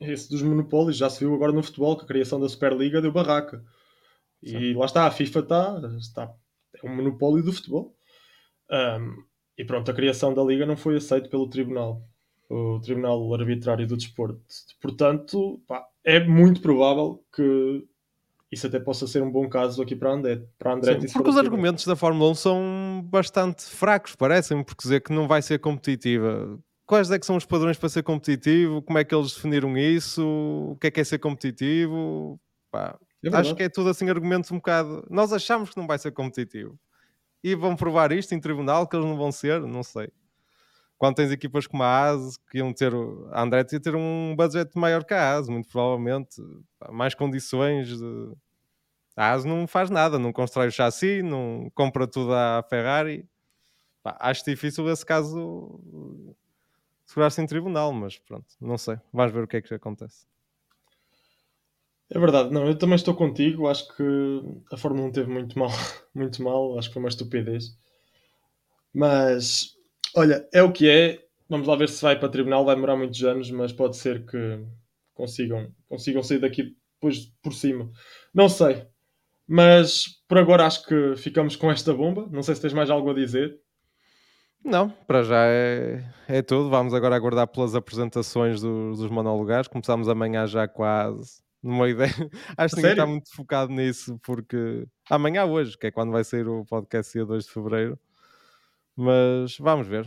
Esse 0.00 0.30
dos 0.30 0.40
monopólios 0.40 0.96
já 0.96 1.10
se 1.10 1.18
viu 1.18 1.34
agora 1.34 1.50
no 1.50 1.64
futebol, 1.64 1.96
que 1.96 2.04
a 2.04 2.08
criação 2.08 2.38
da 2.38 2.48
Superliga 2.48 3.02
deu 3.02 3.10
barraca. 3.10 3.64
E 4.40 4.50
Sim. 4.50 4.74
lá 4.74 4.86
está, 4.86 5.06
a 5.06 5.10
FIFA 5.10 5.40
está, 5.40 5.80
está, 5.98 6.34
é 6.80 6.86
um 6.86 6.94
monopólio 6.94 7.42
do 7.42 7.52
futebol. 7.52 7.96
Um, 8.70 9.24
e 9.56 9.64
pronto, 9.64 9.90
a 9.90 9.94
criação 9.94 10.34
da 10.34 10.42
Liga 10.42 10.66
não 10.66 10.76
foi 10.76 10.96
aceita 10.96 11.28
pelo 11.28 11.48
Tribunal, 11.48 12.02
o 12.50 12.80
Tribunal 12.80 13.32
Arbitrário 13.34 13.86
do 13.86 13.96
Desporto. 13.96 14.40
Portanto, 14.80 15.60
pá, 15.66 15.86
é 16.04 16.20
muito 16.24 16.60
provável 16.60 17.24
que 17.34 17.86
isso 18.50 18.66
até 18.66 18.78
possa 18.78 19.06
ser 19.06 19.22
um 19.22 19.30
bom 19.30 19.48
caso 19.48 19.82
aqui 19.82 19.94
para 19.94 20.10
a 20.10 20.14
André. 20.14 20.42
Para 20.58 20.74
André 20.74 21.00
Sim, 21.00 21.12
porque 21.12 21.30
os 21.30 21.36
argumentos 21.36 21.84
da 21.84 21.96
Fórmula 21.96 22.30
1 22.32 22.34
são 22.34 23.06
bastante 23.08 23.64
fracos, 23.64 24.14
parecem 24.14 24.62
porque 24.62 24.82
dizer 24.82 25.00
que 25.00 25.12
não 25.12 25.28
vai 25.28 25.42
ser 25.42 25.58
competitiva. 25.58 26.58
Quais 26.86 27.10
é 27.10 27.18
que 27.18 27.24
são 27.24 27.36
os 27.36 27.46
padrões 27.46 27.78
para 27.78 27.88
ser 27.88 28.02
competitivo? 28.02 28.82
Como 28.82 28.98
é 28.98 29.04
que 29.04 29.14
eles 29.14 29.34
definiram 29.34 29.76
isso? 29.76 30.22
O 30.72 30.76
que 30.80 30.88
é 30.88 30.90
que 30.90 31.00
é 31.00 31.04
ser 31.04 31.18
competitivo? 31.18 32.38
Pá, 32.70 32.98
é 33.24 33.34
acho 33.34 33.54
que 33.54 33.62
é 33.62 33.68
tudo 33.68 33.88
assim 33.88 34.08
argumentos 34.10 34.50
um 34.52 34.56
bocado. 34.56 35.06
Nós 35.08 35.32
achamos 35.32 35.70
que 35.70 35.76
não 35.76 35.86
vai 35.86 35.98
ser 35.98 36.12
competitivo 36.12 36.78
e 37.44 37.54
vão 37.54 37.76
provar 37.76 38.10
isto 38.10 38.34
em 38.34 38.40
tribunal 38.40 38.88
que 38.88 38.96
eles 38.96 39.06
não 39.06 39.18
vão 39.18 39.30
ser, 39.30 39.60
não 39.60 39.82
sei. 39.82 40.10
Quando 40.96 41.16
tens 41.16 41.30
equipas 41.30 41.66
como 41.66 41.82
a 41.82 42.08
AS, 42.08 42.38
que 42.50 42.56
iam 42.56 42.72
ter, 42.72 42.90
a 43.32 43.42
Andretti 43.42 43.74
ia 43.74 43.80
ter 43.80 43.94
um 43.94 44.34
budget 44.34 44.70
maior 44.78 45.04
que 45.04 45.12
a 45.12 45.36
AS, 45.36 45.48
muito 45.50 45.68
provavelmente, 45.68 46.40
mais 46.90 47.14
condições 47.14 47.88
de... 47.88 48.32
A 49.14 49.32
AS 49.32 49.44
não 49.44 49.66
faz 49.66 49.90
nada, 49.90 50.18
não 50.18 50.32
constrói 50.32 50.68
o 50.68 50.72
chassi, 50.72 51.22
não 51.22 51.70
compra 51.74 52.06
tudo 52.06 52.32
à 52.32 52.64
Ferrari, 52.68 53.28
acho 54.02 54.42
difícil 54.46 54.88
esse 54.88 55.04
caso 55.04 55.78
segurar-se 57.04 57.42
em 57.42 57.46
tribunal, 57.46 57.92
mas 57.92 58.18
pronto, 58.18 58.46
não 58.58 58.78
sei. 58.78 58.98
Vamos 59.12 59.32
ver 59.32 59.44
o 59.44 59.46
que 59.46 59.58
é 59.58 59.62
que 59.62 59.74
acontece. 59.74 60.26
É 62.10 62.18
verdade, 62.18 62.50
não, 62.50 62.66
eu 62.66 62.76
também 62.76 62.96
estou 62.96 63.14
contigo. 63.14 63.68
Acho 63.68 63.88
que 63.96 64.02
a 64.72 64.76
Fórmula 64.76 65.08
1 65.08 65.12
teve 65.12 65.30
muito 65.30 65.58
mal, 65.58 65.70
muito 66.14 66.42
mal. 66.42 66.78
Acho 66.78 66.88
que 66.88 66.94
foi 66.94 67.02
uma 67.02 67.08
estupidez. 67.08 67.76
Mas 68.92 69.74
olha, 70.14 70.46
é 70.52 70.62
o 70.62 70.72
que 70.72 70.88
é. 70.88 71.24
Vamos 71.48 71.66
lá 71.66 71.76
ver 71.76 71.88
se 71.88 72.02
vai 72.02 72.18
para 72.18 72.28
tribunal. 72.28 72.64
Vai 72.64 72.74
demorar 72.74 72.96
muitos 72.96 73.22
anos, 73.24 73.50
mas 73.50 73.72
pode 73.72 73.96
ser 73.96 74.24
que 74.26 74.64
consigam, 75.14 75.72
consigam 75.88 76.22
sair 76.22 76.38
daqui 76.38 76.76
depois 76.94 77.32
por 77.42 77.52
cima. 77.52 77.90
Não 78.32 78.48
sei. 78.48 78.86
Mas 79.46 80.22
por 80.28 80.38
agora 80.38 80.66
acho 80.66 80.86
que 80.86 81.16
ficamos 81.16 81.56
com 81.56 81.70
esta 81.70 81.92
bomba. 81.92 82.28
Não 82.30 82.42
sei 82.42 82.54
se 82.54 82.60
tens 82.60 82.72
mais 82.72 82.90
algo 82.90 83.10
a 83.10 83.14
dizer. 83.14 83.58
Não, 84.64 84.88
para 85.06 85.22
já 85.22 85.44
é, 85.46 86.02
é 86.26 86.42
tudo. 86.42 86.70
Vamos 86.70 86.94
agora 86.94 87.16
aguardar 87.16 87.46
pelas 87.48 87.74
apresentações 87.74 88.60
dos, 88.60 88.98
dos 88.98 89.10
monólogos. 89.10 89.68
Começamos 89.68 90.08
amanhã 90.08 90.46
já 90.46 90.66
quase. 90.66 91.43
Numa 91.64 91.88
ideia. 91.88 92.10
Acho 92.58 92.74
que 92.74 92.82
ninguém 92.82 92.92
está 92.92 93.06
muito 93.06 93.34
focado 93.34 93.72
nisso, 93.72 94.20
porque 94.22 94.86
amanhã, 95.08 95.46
hoje, 95.46 95.78
que 95.78 95.86
é 95.86 95.90
quando 95.90 96.12
vai 96.12 96.22
sair 96.22 96.46
o 96.46 96.62
podcast 96.66 97.10
dia 97.10 97.24
2 97.24 97.44
de 97.46 97.50
fevereiro. 97.50 97.98
Mas 98.94 99.56
vamos 99.56 99.88
ver. 99.88 100.06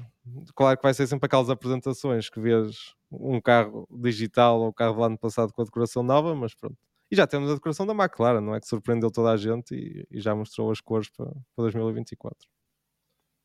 Claro 0.55 0.77
que 0.77 0.83
vai 0.83 0.93
ser 0.93 1.07
sempre 1.07 1.25
aquelas 1.25 1.49
apresentações 1.49 2.29
que 2.29 2.39
vês 2.39 2.93
um 3.11 3.41
carro 3.41 3.87
digital 3.91 4.61
ou 4.61 4.67
o 4.67 4.73
carro 4.73 4.97
do 4.97 5.03
ano 5.03 5.17
passado 5.17 5.51
com 5.51 5.63
a 5.63 5.65
decoração 5.65 6.03
nova, 6.03 6.35
mas 6.35 6.53
pronto. 6.53 6.77
E 7.09 7.15
já 7.15 7.25
temos 7.25 7.49
a 7.49 7.55
decoração 7.55 7.87
da 7.87 7.93
McLaren, 7.93 8.41
não 8.41 8.53
é? 8.53 8.59
Que 8.59 8.67
surpreendeu 8.67 9.09
toda 9.09 9.31
a 9.31 9.37
gente 9.37 9.73
e, 9.73 10.05
e 10.11 10.21
já 10.21 10.35
mostrou 10.35 10.69
as 10.69 10.79
cores 10.79 11.09
para, 11.09 11.25
para 11.25 11.63
2024. 11.63 12.47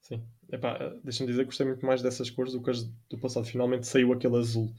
Sim, 0.02 0.22
deixa-me 1.02 1.30
dizer 1.30 1.42
que 1.42 1.46
gostei 1.46 1.64
muito 1.64 1.86
mais 1.86 2.02
dessas 2.02 2.28
cores 2.28 2.52
do 2.52 2.62
que 2.62 2.70
as 2.70 2.82
do 2.82 3.18
passado. 3.18 3.46
Finalmente 3.46 3.86
saiu 3.86 4.12
aquele 4.12 4.36
azul. 4.36 4.70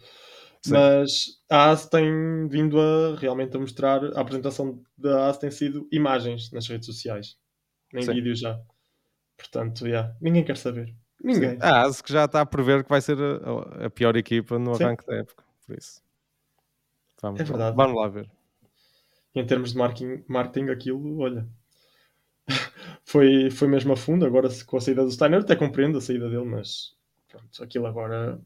Sim. 0.66 0.74
Mas 0.74 1.42
a 1.50 1.72
AS 1.72 1.88
tem 1.88 2.48
vindo 2.48 2.80
a 2.80 3.16
realmente 3.18 3.56
a 3.58 3.60
mostrar. 3.60 4.02
A 4.16 4.22
apresentação 4.22 4.82
da 4.98 5.28
AS 5.28 5.38
tem 5.38 5.52
sido 5.52 5.88
imagens 5.92 6.52
nas 6.52 6.68
redes 6.68 6.86
sociais, 6.86 7.38
nem 7.92 8.04
Sim. 8.04 8.14
vídeo 8.14 8.34
já. 8.34 8.60
Portanto, 9.38 9.86
yeah, 9.86 10.16
ninguém 10.22 10.44
quer 10.44 10.56
saber. 10.56 10.96
Ninguém. 11.22 11.52
Sim. 11.52 11.58
A 11.62 11.82
AS 11.82 12.02
que 12.02 12.14
já 12.14 12.24
está 12.24 12.40
a 12.40 12.46
prever 12.46 12.84
que 12.84 12.90
vai 12.90 13.02
ser 13.02 13.18
a, 13.20 13.88
a 13.88 13.90
pior 13.90 14.16
equipa 14.16 14.58
no 14.58 14.74
arranque 14.74 15.06
da 15.06 15.16
época. 15.16 15.44
Por 15.68 15.78
isso. 15.78 16.02
Vamos, 17.22 17.42
é 17.42 17.44
verdade. 17.44 17.76
Vamos 17.76 17.96
lá 17.98 18.08
ver. 18.08 18.30
Em 19.36 19.46
termos 19.46 19.74
de 19.74 19.78
marketing, 19.78 20.24
marketing 20.28 20.70
aquilo, 20.70 21.20
olha, 21.20 21.46
foi, 23.04 23.50
foi 23.52 23.68
mesmo 23.68 23.92
a 23.92 23.98
fundo. 23.98 24.26
Agora, 24.26 24.48
com 24.66 24.78
a 24.78 24.82
saída 24.82 25.04
do 25.04 25.12
Steiner, 25.12 25.42
até 25.42 25.58
compreendo 25.58 25.98
a 25.98 26.02
saída 26.02 26.30
dele, 26.30 26.46
mas 26.46 26.96
pronto, 27.28 27.64
aquilo 27.64 27.86
agora 27.86 28.40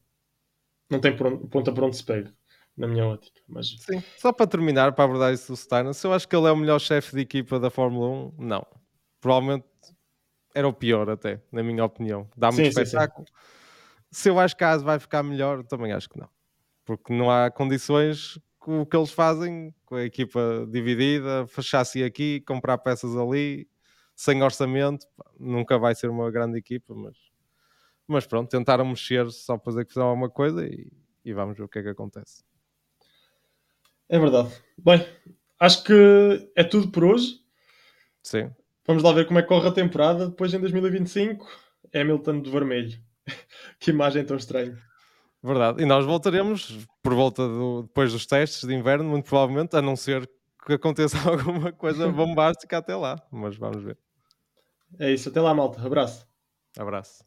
não 0.89 0.99
tem 0.99 1.15
ponta 1.15 1.71
para 1.71 1.85
onde 1.85 1.97
se 1.97 2.03
pega, 2.03 2.33
na 2.75 2.87
minha 2.87 3.05
ótica. 3.05 3.39
Mas... 3.47 3.75
Sim, 3.79 4.01
só 4.17 4.31
para 4.31 4.47
terminar, 4.47 4.93
para 4.93 5.05
abordar 5.05 5.33
isso 5.33 5.51
do 5.51 5.57
Steiner, 5.57 5.93
se 5.93 6.05
eu 6.05 6.13
acho 6.13 6.27
que 6.27 6.35
ele 6.35 6.47
é 6.47 6.51
o 6.51 6.57
melhor 6.57 6.79
chefe 6.79 7.15
de 7.15 7.21
equipa 7.21 7.59
da 7.59 7.69
Fórmula 7.69 8.09
1, 8.09 8.33
não. 8.37 8.65
Provavelmente 9.19 9.65
era 10.53 10.67
o 10.67 10.73
pior, 10.73 11.09
até, 11.09 11.41
na 11.51 11.61
minha 11.61 11.83
opinião. 11.83 12.29
Dá 12.35 12.51
muito 12.51 12.67
espetáculo. 12.67 13.27
Sim, 13.27 13.33
sim. 13.33 14.07
Se 14.09 14.29
eu 14.29 14.39
acho 14.39 14.55
que 14.55 14.63
a 14.63 14.71
AS 14.71 14.81
vai 14.81 14.99
ficar 14.99 15.21
melhor, 15.21 15.63
também 15.63 15.91
acho 15.91 16.09
que 16.09 16.17
não. 16.17 16.29
Porque 16.85 17.13
não 17.13 17.29
há 17.29 17.51
condições 17.51 18.39
com 18.57 18.81
o 18.81 18.85
que 18.85 18.97
eles 18.97 19.11
fazem, 19.11 19.73
com 19.85 19.95
a 19.95 20.03
equipa 20.03 20.67
dividida, 20.69 21.45
fechar-se 21.47 22.03
aqui, 22.03 22.41
comprar 22.41 22.77
peças 22.77 23.15
ali, 23.15 23.67
sem 24.15 24.41
orçamento, 24.41 25.05
nunca 25.39 25.77
vai 25.77 25.93
ser 25.93 26.09
uma 26.09 26.29
grande 26.31 26.57
equipa, 26.57 26.93
mas, 26.95 27.15
mas 28.07 28.25
pronto, 28.25 28.49
tentaram 28.49 28.85
mexer 28.85 29.29
só 29.31 29.57
para 29.57 29.71
dizer 29.71 29.85
que 29.85 29.91
fizeram 29.91 30.09
alguma 30.09 30.29
coisa 30.29 30.65
e, 30.65 30.91
e 31.25 31.33
vamos 31.33 31.57
ver 31.57 31.63
o 31.63 31.67
que 31.67 31.79
é 31.79 31.83
que 31.83 31.89
acontece. 31.89 32.43
É 34.09 34.17
verdade. 34.17 34.49
Bem, 34.77 35.05
acho 35.59 35.83
que 35.83 36.49
é 36.55 36.63
tudo 36.63 36.89
por 36.89 37.03
hoje. 37.03 37.41
Sim. 38.23 38.49
Vamos 38.85 39.03
lá 39.03 39.11
ver 39.11 39.27
como 39.27 39.39
é 39.39 39.41
que 39.41 39.49
corre 39.49 39.67
a 39.67 39.71
temporada. 39.71 40.29
Depois 40.29 40.53
em 40.53 40.59
2025, 40.59 41.45
Hamilton 41.93 42.41
de 42.41 42.49
vermelho. 42.49 42.97
que 43.79 43.91
imagem 43.91 44.23
tão 44.23 44.37
estranha. 44.37 44.77
Verdade. 45.43 45.83
E 45.83 45.85
nós 45.85 46.05
voltaremos 46.05 46.87
por 47.03 47.13
volta 47.13 47.47
do, 47.47 47.83
depois 47.83 48.13
dos 48.13 48.25
testes 48.25 48.67
de 48.67 48.73
inverno, 48.73 49.09
muito 49.09 49.25
provavelmente, 49.25 49.75
a 49.75 49.81
não 49.81 49.95
ser 49.95 50.29
que 50.65 50.73
aconteça 50.73 51.17
alguma 51.29 51.71
coisa 51.71 52.09
bombástica 52.09 52.77
até 52.77 52.95
lá. 52.95 53.21
Mas 53.31 53.57
vamos 53.57 53.83
ver. 53.83 53.97
É 54.99 55.11
isso, 55.11 55.29
até 55.29 55.41
lá, 55.41 55.53
malta. 55.53 55.85
Abraço. 55.85 56.25
Abraço. 56.77 57.26